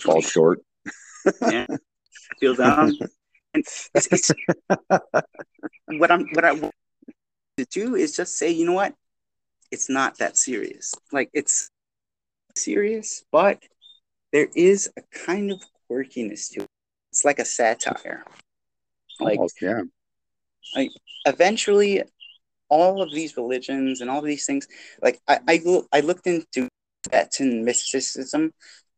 fall 0.01 0.23
short. 0.23 0.63
yeah, 1.43 1.67
feel 2.41 2.55
down. 2.55 2.93
And 3.55 3.65
it's, 3.95 4.09
it's 4.13 4.31
what 5.87 6.11
I'm 6.11 6.27
what 6.35 6.45
I 6.45 6.53
want 6.53 6.75
to 7.57 7.65
do 7.65 7.95
is 7.95 8.15
just 8.15 8.37
say, 8.37 8.51
you 8.51 8.67
know 8.67 8.75
what, 8.75 8.93
it's 9.71 9.89
not 9.89 10.19
that 10.19 10.37
serious. 10.37 10.95
Like 11.13 11.31
it's 11.33 11.71
serious, 12.55 13.25
but 13.33 13.63
there 14.33 14.49
is 14.55 14.91
a 14.99 15.03
kind 15.17 15.51
of 15.51 15.63
quirkiness 15.91 16.51
to 16.53 16.61
it. 16.61 16.69
It's 17.11 17.25
like 17.25 17.39
a 17.39 17.45
satire. 17.45 18.25
Like 19.19 19.39
Almost, 19.39 19.63
yeah. 19.63 19.83
Like 20.77 20.91
eventually 21.25 22.03
all 22.69 23.01
of 23.03 23.13
these 23.13 23.37
religions 23.37 24.01
and 24.01 24.11
all 24.11 24.19
of 24.19 24.27
these 24.27 24.45
things, 24.45 24.69
like 25.03 25.19
I, 25.27 25.39
I, 25.49 25.83
I 25.93 26.01
looked 26.01 26.27
into 26.27 26.69
Tibetan 27.03 27.65
mysticism 27.65 28.53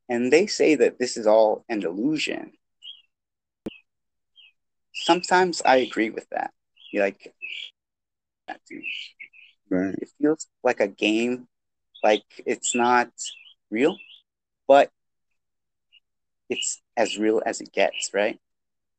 and 0.09 0.33
they 0.33 0.47
say 0.47 0.75
that 0.75 0.99
this 0.99 1.17
is 1.17 1.27
all 1.27 1.65
an 1.69 1.85
illusion. 1.85 2.53
Sometimes 4.93 5.63
I 5.65 5.77
agree 5.77 6.11
with 6.11 6.29
that. 6.31 6.53
you 6.93 7.01
Like, 7.01 7.33
Right. 9.69 9.95
It 9.95 10.09
feels 10.21 10.49
like 10.65 10.81
a 10.81 10.89
game, 10.89 11.47
like 12.03 12.25
it's 12.45 12.75
not 12.75 13.09
real, 13.71 13.97
but 14.67 14.91
it's 16.49 16.83
as 16.97 17.17
real 17.17 17.41
as 17.47 17.61
it 17.61 17.73
gets, 17.73 18.11
right? 18.13 18.39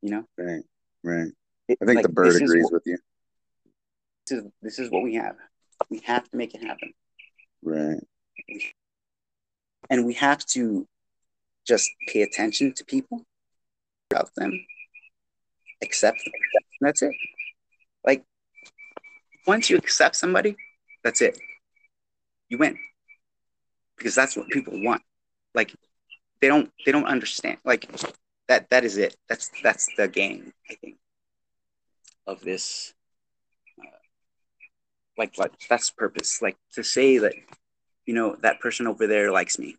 You 0.02 0.12
know? 0.12 0.26
Right, 0.38 0.64
right. 1.04 1.28
It, 1.68 1.78
I 1.82 1.86
think 1.86 1.98
like, 1.98 2.04
the 2.04 2.10
bird 2.10 2.42
agrees 2.42 2.64
what, 2.64 2.74
with 2.74 2.84
you. 2.86 2.98
This 4.28 4.40
is, 4.40 4.52
this 4.62 4.80
is 4.80 4.90
what 4.90 5.04
we 5.04 5.16
have. 5.16 5.36
We 5.90 6.00
have 6.06 6.30
to 6.30 6.38
make 6.38 6.56
it 6.56 6.64
happen. 6.64 6.94
Right. 7.62 8.00
And 9.90 10.06
we 10.06 10.14
have 10.14 10.46
to 10.48 10.88
just 11.68 11.90
pay 12.08 12.22
attention 12.22 12.74
to 12.76 12.86
people, 12.86 13.26
about 14.10 14.34
them, 14.36 14.66
accept 15.82 16.20
them. 16.24 16.34
That's 16.82 17.02
it. 17.02 17.14
Like 18.06 18.24
once 19.46 19.70
you 19.70 19.78
accept 19.78 20.16
somebody, 20.16 20.56
that's 21.04 21.22
it. 21.22 21.40
You 22.50 22.58
win. 22.58 22.78
Because 23.98 24.16
that's 24.16 24.36
what 24.36 24.48
people 24.50 24.82
want. 24.84 25.02
Like 25.54 25.74
they 26.42 26.48
don't 26.48 26.72
they 26.86 26.92
don't 26.92 27.06
understand. 27.06 27.58
Like 27.64 27.90
that 28.48 28.70
that 28.70 28.84
is 28.84 28.98
it. 28.98 29.16
That's 29.30 29.50
that's 29.64 29.88
the 29.98 30.08
game, 30.08 30.54
I 30.70 30.76
think, 30.76 30.98
of 32.26 32.42
this 32.42 32.94
uh, 33.80 33.98
like 35.18 35.38
like 35.38 35.54
that's 35.70 35.92
purpose. 35.92 36.42
Like 36.42 36.58
to 36.74 36.84
say 36.84 37.20
that, 37.20 37.34
you 38.06 38.14
know, 38.14 38.36
that 38.42 38.60
person 38.60 38.88
over 38.88 39.08
there 39.08 39.32
likes 39.32 39.60
me. 39.60 39.78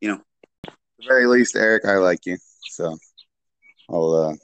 You 0.00 0.08
know. 0.08 0.20
At 0.66 0.74
the 0.98 1.06
very 1.08 1.26
least, 1.26 1.56
Eric, 1.56 1.84
I 1.84 1.96
like 1.96 2.24
you. 2.26 2.36
So 2.70 2.96
I'll 3.90 4.14
uh 4.14 4.34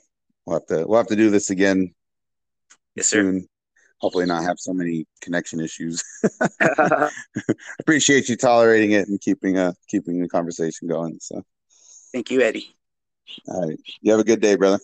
we'll 0.48 0.58
have 0.58 0.66
to 0.66 0.86
we'll 0.86 0.98
have 0.98 1.06
to 1.08 1.16
do 1.16 1.30
this 1.30 1.50
again 1.50 1.94
yes, 2.94 3.06
soon. 3.06 3.42
Sir 3.42 3.46
hopefully 4.00 4.26
not 4.26 4.44
have 4.44 4.58
so 4.58 4.72
many 4.72 5.06
connection 5.20 5.60
issues. 5.60 6.02
Appreciate 7.80 8.28
you 8.28 8.36
tolerating 8.36 8.92
it 8.92 9.08
and 9.08 9.20
keeping 9.20 9.58
uh 9.58 9.72
keeping 9.88 10.20
the 10.20 10.28
conversation 10.28 10.88
going. 10.88 11.18
So 11.20 11.42
thank 12.12 12.30
you, 12.30 12.40
Eddie. 12.40 12.74
All 13.48 13.68
right. 13.68 13.78
You 14.00 14.12
have 14.12 14.20
a 14.20 14.24
good 14.24 14.40
day, 14.40 14.56
brother. 14.56 14.78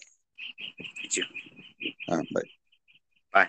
You 1.02 1.08
too. 1.08 1.22
All 2.08 2.18
right, 2.18 2.28
bye. 3.32 3.48